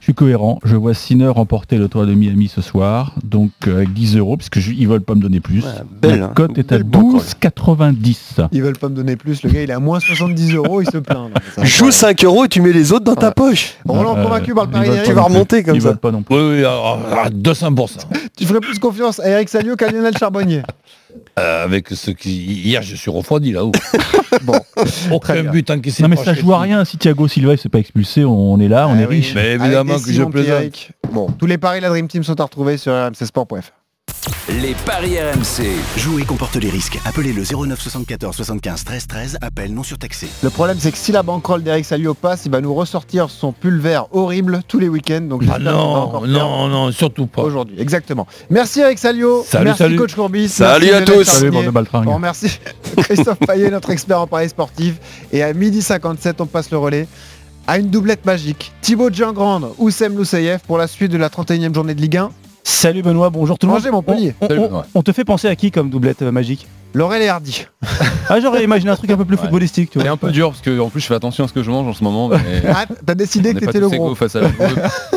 suis 0.06 0.14
cohérent. 0.14 0.60
Je 0.64 0.76
vois 0.76 0.94
Sinner 0.94 1.26
remporter 1.26 1.78
le 1.78 1.88
tour 1.88 2.06
de 2.06 2.14
Miami 2.14 2.46
ce 2.48 2.62
soir. 2.62 3.14
Donc, 3.24 3.50
euh, 3.66 3.78
avec 3.78 3.92
10 3.92 4.16
euros, 4.18 4.36
parce 4.36 4.48
qu'ils 4.50 4.86
veulent 4.86 5.00
pas 5.00 5.16
me 5.16 5.20
donner 5.20 5.40
plus. 5.40 5.64
belle, 6.00 6.20
La 6.20 6.26
hein. 6.26 6.32
cote 6.32 6.56
est 6.58 6.70
à 6.70 6.78
Belle 6.78 6.84
banquerolle. 6.84 7.22
12,90. 7.22 8.48
Ils 8.52 8.62
veulent 8.62 8.78
pas 8.78 8.88
me 8.88 8.94
donner 8.94 9.16
plus. 9.16 9.42
Le 9.42 9.50
gars 9.50 9.62
il 9.62 9.70
est 9.70 9.72
à 9.72 9.80
moins 9.80 9.98
70 9.98 10.54
euros. 10.54 10.80
Il 10.80 10.88
se 10.88 10.98
plaint. 10.98 11.30
là. 11.34 11.64
Joue 11.64 11.90
5 11.90 12.22
euros 12.24 12.44
et 12.44 12.48
tu 12.48 12.60
mets 12.60 12.72
les 12.72 12.92
autres 12.92 13.04
dans 13.04 13.16
ta 13.16 13.32
poche. 13.32 13.74
Roland 13.84 14.16
Euh, 14.16 14.22
convaincu 14.22 14.54
par 14.54 14.66
le 14.66 14.70
ils 14.70 14.90
pari. 14.90 14.98
Tu 15.04 15.12
vas 15.12 15.22
remonter 15.22 15.64
comme 15.64 15.74
Ils 15.74 15.82
ça. 15.82 15.88
veulent 15.88 15.98
pas 15.98 16.12
non 16.12 16.22
plus. 16.22 16.36
Oui, 16.36 16.42
oui, 16.50 16.58
alors, 16.60 17.00
à 17.24 17.28
200%. 17.28 17.96
Tu 18.36 18.44
ferais 18.44 18.60
plus 18.60 18.78
confiance 18.78 19.18
à 19.18 19.28
Eric 19.30 19.48
Salio 19.48 19.74
qu'à 19.76 19.90
Lionel 19.90 20.16
Charbonnier. 20.16 20.62
Euh, 21.38 21.64
avec 21.64 21.88
ce 21.88 22.10
qui... 22.10 22.30
Hier, 22.44 22.82
je 22.82 22.94
suis 22.94 23.10
refroidi 23.10 23.50
là-haut. 23.52 23.72
Bon. 24.42 24.58
Aucun 25.12 25.44
but 25.44 25.70
encaissé 25.70 26.02
Non 26.02 26.08
mais 26.08 26.16
ça 26.16 26.34
joue 26.34 26.52
à 26.52 26.60
rien 26.60 26.84
si 26.84 26.96
Thiago 26.98 27.28
Silva 27.28 27.52
il 27.54 27.58
s'est 27.58 27.68
pas 27.68 27.78
expulsé, 27.78 28.24
on 28.24 28.58
est 28.60 28.68
là, 28.68 28.88
on 28.88 28.92
Ah 28.94 29.02
est 29.02 29.06
oui. 29.06 29.16
riche. 29.16 29.34
Mais 29.34 29.52
évidemment 29.52 29.98
que 29.98 30.12
je 30.12 30.22
plaisante. 30.24 30.90
Bon, 31.12 31.28
tous 31.38 31.46
les 31.46 31.58
paris 31.58 31.78
de 31.78 31.82
la 31.84 31.88
Dream 31.90 32.08
Team 32.08 32.22
sont 32.22 32.38
à 32.40 32.44
retrouver 32.44 32.76
sur 32.76 32.92
rmcsport.fr. 32.92 33.72
Les 34.48 34.74
paris 34.86 35.16
RMC. 35.18 35.66
Jouer 35.96 36.22
comporte 36.22 36.54
les 36.54 36.70
risques. 36.70 37.00
Appelez 37.04 37.32
le 37.32 37.42
09 37.42 37.80
74 37.80 38.36
75 38.36 38.84
13 38.84 39.06
13. 39.08 39.38
Appel 39.40 39.74
non 39.74 39.82
surtaxé. 39.82 40.28
Le 40.44 40.50
problème, 40.50 40.76
c'est 40.78 40.92
que 40.92 40.98
si 40.98 41.10
la 41.10 41.24
banquerolle 41.24 41.64
d'Eric 41.64 41.84
Salio 41.84 42.14
passe, 42.14 42.42
il 42.46 42.52
va 42.52 42.60
nous 42.60 42.72
ressortir 42.72 43.28
son 43.28 43.50
pull 43.50 43.80
vert 43.80 44.06
horrible 44.12 44.60
tous 44.68 44.78
les 44.78 44.88
week-ends. 44.88 45.22
Donc 45.22 45.42
Ah 45.52 45.58
non, 45.58 46.24
non, 46.24 46.68
non, 46.68 46.92
surtout 46.92 47.26
pas. 47.26 47.42
Aujourd'hui, 47.42 47.74
exactement. 47.80 48.28
Merci 48.48 48.80
Eric 48.80 49.00
Salio. 49.00 49.44
Salut, 49.44 49.64
merci 49.64 49.78
salut. 49.78 49.96
coach 49.96 50.14
Courbis. 50.14 50.48
Salut 50.50 50.90
merci 50.92 51.10
à 51.10 51.14
tous. 51.16 51.24
Salut, 51.24 51.50
bande 51.50 51.64
de 51.66 51.70
baltringues. 51.70 52.06
On 52.08 52.14
remercie 52.14 52.60
Christophe 52.98 53.40
Payet, 53.40 53.70
notre 53.70 53.90
expert 53.90 54.20
en 54.20 54.28
paris 54.28 54.48
sportif. 54.48 54.94
Et 55.32 55.42
à 55.42 55.52
midi 55.54 55.82
57, 55.82 56.40
on 56.40 56.46
passe 56.46 56.70
le 56.70 56.78
relais 56.78 57.08
à 57.66 57.78
une 57.78 57.88
doublette 57.90 58.24
magique. 58.24 58.70
Thibaut 58.80 59.10
Giangrande, 59.10 59.72
Oussem 59.78 60.16
Loussaïef 60.16 60.60
pour 60.62 60.78
la 60.78 60.86
suite 60.86 61.10
de 61.10 61.18
la 61.18 61.30
31e 61.30 61.74
journée 61.74 61.96
de 61.96 62.00
Ligue 62.00 62.18
1. 62.18 62.30
Salut 62.68 63.02
Benoît, 63.02 63.30
bonjour 63.30 63.56
tout 63.60 63.66
le 63.68 63.72
monde. 63.72 63.80
Angers 63.80 63.92
Montpellier. 63.92 64.34
On, 64.40 64.48
on- 64.50 64.74
on- 64.78 64.82
on 64.96 65.02
te 65.02 65.12
fait 65.12 65.24
penser 65.24 65.46
à 65.46 65.54
qui 65.54 65.70
comme 65.70 65.88
doublette 65.88 66.22
euh, 66.22 66.32
magique 66.32 66.66
Laurel 66.94 67.22
et 67.22 67.28
Hardy. 67.28 67.64
Ah 68.28 68.40
j'aurais 68.40 68.64
imaginé 68.64 68.90
un 68.90 68.96
truc 68.96 69.08
un 69.12 69.16
peu 69.16 69.24
plus 69.24 69.36
footballistique. 69.36 69.88
Tu 69.90 70.00
C'est 70.00 70.08
un 70.08 70.16
peu 70.16 70.32
dur 70.32 70.48
parce 70.50 70.60
que 70.60 70.80
en 70.80 70.88
plus 70.88 71.00
je 71.00 71.06
fais 71.06 71.14
attention 71.14 71.44
à 71.44 71.48
ce 71.48 71.52
que 71.52 71.62
je 71.62 71.70
mange 71.70 71.86
en 71.86 71.92
ce 71.92 72.02
moment. 72.02 72.28
Mais... 72.28 72.38
Ah, 72.74 72.84
t'as 73.06 73.14
décidé 73.14 73.54
que 73.54 73.60
t'étais 73.60 73.78
le 73.78 73.88
gros. 73.88 74.16
face 74.16 74.34
à 74.34 74.40
la 74.40 74.48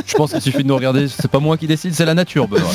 Je 0.05 0.13
pense 0.13 0.31
qu'il 0.31 0.41
suffit 0.43 0.61
de 0.61 0.67
nous 0.67 0.75
regarder. 0.75 1.07
C'est 1.07 1.27
pas 1.27 1.39
moi 1.39 1.57
qui 1.57 1.65
décide, 1.65 1.95
c'est 1.95 2.05
la 2.05 2.13
nature, 2.13 2.47
Benoît. 2.47 2.69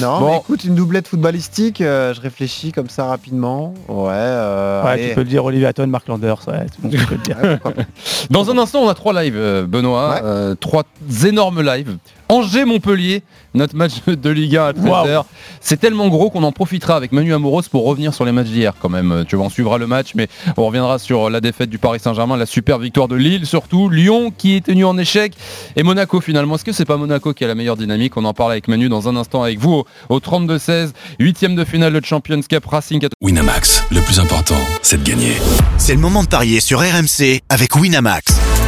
Non, 0.00 0.18
Bon. 0.18 0.30
mais 0.32 0.36
écoute, 0.38 0.64
une 0.64 0.74
doublette 0.74 1.06
footballistique, 1.06 1.80
euh, 1.80 2.12
je 2.12 2.20
réfléchis 2.20 2.72
comme 2.72 2.88
ça 2.88 3.04
rapidement. 3.04 3.72
Ouais, 3.86 4.08
euh, 4.10 4.82
Ouais, 4.82 4.90
allez. 4.90 5.08
tu 5.10 5.14
peux 5.14 5.20
le 5.20 5.28
dire 5.28 5.44
Olivier 5.44 5.68
Hatton, 5.68 5.86
Marc 5.86 6.08
Landers, 6.08 6.40
ouais, 6.48 6.66
tout 6.66 6.82
le 6.82 6.88
monde 6.90 7.06
peut 7.06 7.14
le 7.14 7.22
dire. 7.22 7.58
Dans 8.30 8.50
un 8.50 8.58
instant, 8.58 8.80
on 8.80 8.88
a 8.88 8.94
trois 8.94 9.12
lives, 9.22 9.64
Benoît. 9.68 10.14
Ouais. 10.16 10.20
Euh, 10.24 10.54
trois 10.56 10.82
énormes 11.24 11.62
lives. 11.62 11.96
Angers-Montpellier, 12.28 13.22
notre 13.54 13.76
match 13.76 14.04
de 14.06 14.30
Ligue 14.30 14.56
1 14.56 14.64
à 14.66 14.72
13h. 14.72 14.88
Waouh. 14.88 15.24
C'est 15.60 15.78
tellement 15.78 16.08
gros 16.08 16.30
qu'on 16.30 16.42
en 16.42 16.52
profitera 16.52 16.96
avec 16.96 17.12
Manu 17.12 17.32
Amoros 17.34 17.62
pour 17.70 17.84
revenir 17.84 18.14
sur 18.14 18.24
les 18.24 18.32
matchs 18.32 18.48
d'hier 18.48 18.74
quand 18.80 18.88
même. 18.88 19.24
Tu 19.28 19.36
vois, 19.36 19.46
on 19.46 19.50
suivra 19.50 19.78
le 19.78 19.86
match, 19.86 20.12
mais 20.14 20.28
on 20.56 20.66
reviendra 20.66 20.98
sur 20.98 21.30
la 21.30 21.40
défaite 21.40 21.70
du 21.70 21.78
Paris 21.78 22.00
Saint-Germain, 22.00 22.36
la 22.36 22.46
super 22.46 22.78
victoire 22.78 23.08
de 23.08 23.16
Lille 23.16 23.46
surtout, 23.46 23.88
Lyon 23.88 24.32
qui 24.36 24.56
est 24.56 24.66
tenu 24.66 24.84
en 24.84 24.96
échec 24.98 25.32
et 25.76 25.82
Monaco 25.82 26.20
finalement. 26.20 26.56
Est-ce 26.56 26.64
que 26.64 26.72
c'est 26.72 26.84
pas 26.84 26.96
Monaco 26.96 27.32
qui 27.32 27.44
a 27.44 27.48
la 27.48 27.54
meilleure 27.54 27.76
dynamique? 27.76 28.16
On 28.16 28.24
en 28.24 28.34
parle 28.34 28.52
avec 28.52 28.68
Manu 28.68 28.88
dans 28.88 29.08
un 29.08 29.16
instant 29.16 29.42
avec 29.42 29.58
vous 29.58 29.84
au, 30.08 30.16
au 30.16 30.18
32-16, 30.20 30.90
huitième 31.18 31.54
de 31.54 31.64
finale 31.64 31.92
de 31.92 32.04
Champions 32.04 32.40
Cup 32.48 32.66
Racing. 32.66 33.06
Winamax, 33.22 33.84
le 33.90 34.00
plus 34.00 34.20
important, 34.20 34.58
c'est 34.82 35.02
de 35.02 35.08
gagner. 35.08 35.34
C'est 35.78 35.94
le 35.94 36.00
moment 36.00 36.22
de 36.22 36.28
parier 36.28 36.60
sur 36.60 36.80
RMC 36.80 37.40
avec 37.48 37.74
Winamax. 37.74 38.67